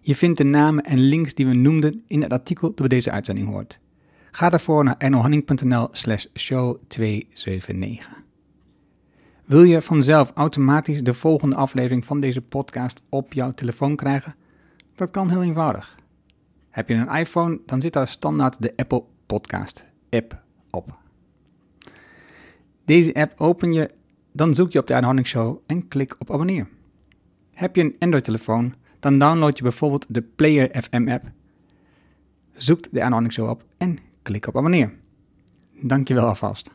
Je 0.00 0.14
vindt 0.14 0.38
de 0.38 0.44
namen 0.44 0.84
en 0.84 0.98
links 0.98 1.34
die 1.34 1.46
we 1.46 1.54
noemden 1.54 2.04
in 2.06 2.22
het 2.22 2.32
artikel 2.32 2.68
dat 2.68 2.76
bij 2.76 2.88
deze 2.88 3.10
uitzending 3.10 3.48
hoort. 3.48 3.78
Ga 4.30 4.48
daarvoor 4.48 4.84
naar 4.84 4.94
ernohanning.nl 4.98 5.88
slash 5.90 6.26
show 6.34 6.76
279. 6.86 8.22
Wil 9.44 9.62
je 9.62 9.82
vanzelf 9.82 10.32
automatisch 10.34 11.02
de 11.02 11.14
volgende 11.14 11.56
aflevering 11.56 12.04
van 12.04 12.20
deze 12.20 12.40
podcast 12.40 13.02
op 13.08 13.32
jouw 13.32 13.52
telefoon 13.52 13.96
krijgen? 13.96 14.34
Dat 14.94 15.10
kan 15.10 15.30
heel 15.30 15.42
eenvoudig. 15.42 16.02
Heb 16.74 16.88
je 16.88 16.94
een 16.94 17.08
iPhone, 17.08 17.60
dan 17.66 17.80
zit 17.80 17.92
daar 17.92 18.08
standaard 18.08 18.62
de 18.62 18.72
Apple 18.76 19.04
Podcast 19.26 19.84
app 20.10 20.42
op. 20.70 20.98
Deze 22.84 23.14
app 23.14 23.40
open 23.40 23.72
je, 23.72 23.90
dan 24.32 24.54
zoek 24.54 24.72
je 24.72 24.78
op 24.78 24.86
de 24.86 24.94
Aanhouding 24.94 25.26
Show 25.26 25.58
en 25.66 25.88
klik 25.88 26.14
op 26.18 26.32
abonneer. 26.32 26.68
Heb 27.52 27.76
je 27.76 27.82
een 27.82 27.96
Android-telefoon, 27.98 28.74
dan 29.00 29.18
download 29.18 29.56
je 29.56 29.62
bijvoorbeeld 29.62 30.06
de 30.08 30.22
Player 30.22 30.82
FM 30.82 31.08
app. 31.08 31.30
Zoek 32.52 32.92
de 32.92 33.02
Aanhouding 33.02 33.32
Show 33.32 33.48
op 33.48 33.64
en 33.76 33.98
klik 34.22 34.46
op 34.46 34.56
abonneer. 34.56 34.92
Dankjewel 35.80 36.26
alvast. 36.26 36.70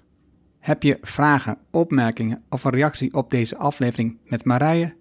Heb 0.59 0.83
je 0.83 0.97
vragen, 1.01 1.57
opmerkingen 1.71 2.43
of 2.49 2.63
een 2.63 2.71
reactie 2.71 3.13
op 3.13 3.31
deze 3.31 3.57
aflevering 3.57 4.17
met 4.25 4.45
Marije? 4.45 4.95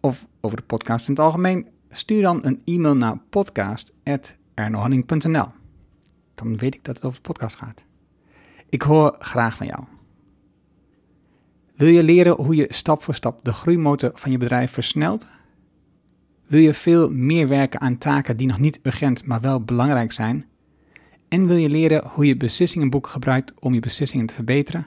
Of 0.00 0.26
over 0.40 0.56
de 0.56 0.62
podcast 0.62 1.08
in 1.08 1.14
het 1.14 1.22
algemeen? 1.22 1.68
Stuur 1.92 2.22
dan 2.22 2.40
een 2.42 2.62
e-mail 2.64 2.96
naar 2.96 3.18
podcast.ernohanning.nl. 3.30 5.46
Dan 6.34 6.56
weet 6.56 6.74
ik 6.74 6.84
dat 6.84 6.96
het 6.96 7.04
over 7.04 7.22
de 7.22 7.28
podcast 7.28 7.56
gaat. 7.56 7.84
Ik 8.68 8.82
hoor 8.82 9.16
graag 9.18 9.56
van 9.56 9.66
jou. 9.66 9.84
Wil 11.74 11.88
je 11.88 12.02
leren 12.02 12.36
hoe 12.36 12.54
je 12.54 12.66
stap 12.68 13.02
voor 13.02 13.14
stap 13.14 13.44
de 13.44 13.52
groeimotor 13.52 14.10
van 14.14 14.30
je 14.30 14.38
bedrijf 14.38 14.72
versnelt? 14.72 15.28
Wil 16.46 16.60
je 16.60 16.74
veel 16.74 17.10
meer 17.10 17.48
werken 17.48 17.80
aan 17.80 17.98
taken 17.98 18.36
die 18.36 18.46
nog 18.46 18.58
niet 18.58 18.80
urgent, 18.82 19.26
maar 19.26 19.40
wel 19.40 19.60
belangrijk 19.60 20.12
zijn? 20.12 20.46
En 21.28 21.46
wil 21.46 21.56
je 21.56 21.68
leren 21.68 22.06
hoe 22.06 22.26
je 22.26 22.36
beslissingenboek 22.36 23.06
gebruikt 23.06 23.52
om 23.60 23.74
je 23.74 23.80
beslissingen 23.80 24.26
te 24.26 24.34
verbeteren? 24.34 24.86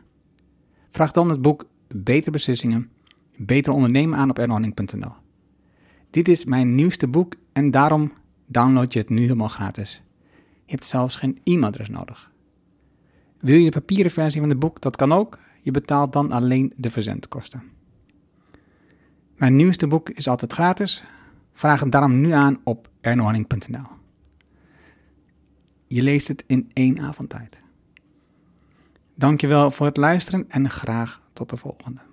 Vraag 0.90 1.12
dan 1.12 1.30
het 1.30 1.42
boek 1.42 1.66
Beter 1.88 2.32
Beslissingen, 2.32 2.92
Beter 3.38 3.74
Ondernemen 3.74 4.18
aan 4.18 4.30
op 4.30 4.40
ernohanning.nl. 4.40 5.23
Dit 6.14 6.28
is 6.28 6.46
mijn 6.46 6.76
nieuwste 6.76 7.08
boek 7.08 7.36
en 7.54 7.72
daarom 7.72 8.12
download 8.46 8.94
je 8.94 9.00
het 9.00 9.10
nu 9.10 9.22
helemaal 9.22 9.48
gratis. 9.48 10.02
Je 10.66 10.72
hebt 10.72 10.86
zelfs 10.86 11.16
geen 11.16 11.40
e-mailadres 11.44 11.90
nodig. 11.90 12.32
Wil 13.40 13.58
je 13.58 13.64
de 13.64 13.80
papieren 13.80 14.12
versie 14.12 14.40
van 14.40 14.50
het 14.50 14.60
boek? 14.60 14.82
Dat 14.82 14.96
kan 14.96 15.12
ook. 15.12 15.40
Je 15.62 15.72
betaalt 15.72 16.14
dan 16.14 16.32
alleen 16.32 16.74
de 16.76 16.90
verzendkosten. 16.90 17.64
Mijn 19.36 19.56
nieuwste 19.56 19.88
boek 19.88 20.10
is 20.10 20.28
altijd 20.28 20.54
gratis. 20.54 21.04
Vraag 21.54 21.80
het 21.80 21.92
daarom 21.92 22.22
nu 22.22 22.32
aan 22.32 22.60
op 22.64 22.90
ernohanning.nl. 23.02 23.88
je 25.88 26.02
leest 26.02 26.28
het 26.28 26.44
in 26.48 26.70
één 26.74 27.00
avondtijd. 27.00 27.62
Dankjewel 29.16 29.72
voor 29.72 29.86
het 29.86 29.98
luisteren 29.98 30.50
en 30.50 30.70
graag 30.70 31.22
tot 31.34 31.50
de 31.50 31.58
volgende. 31.58 32.13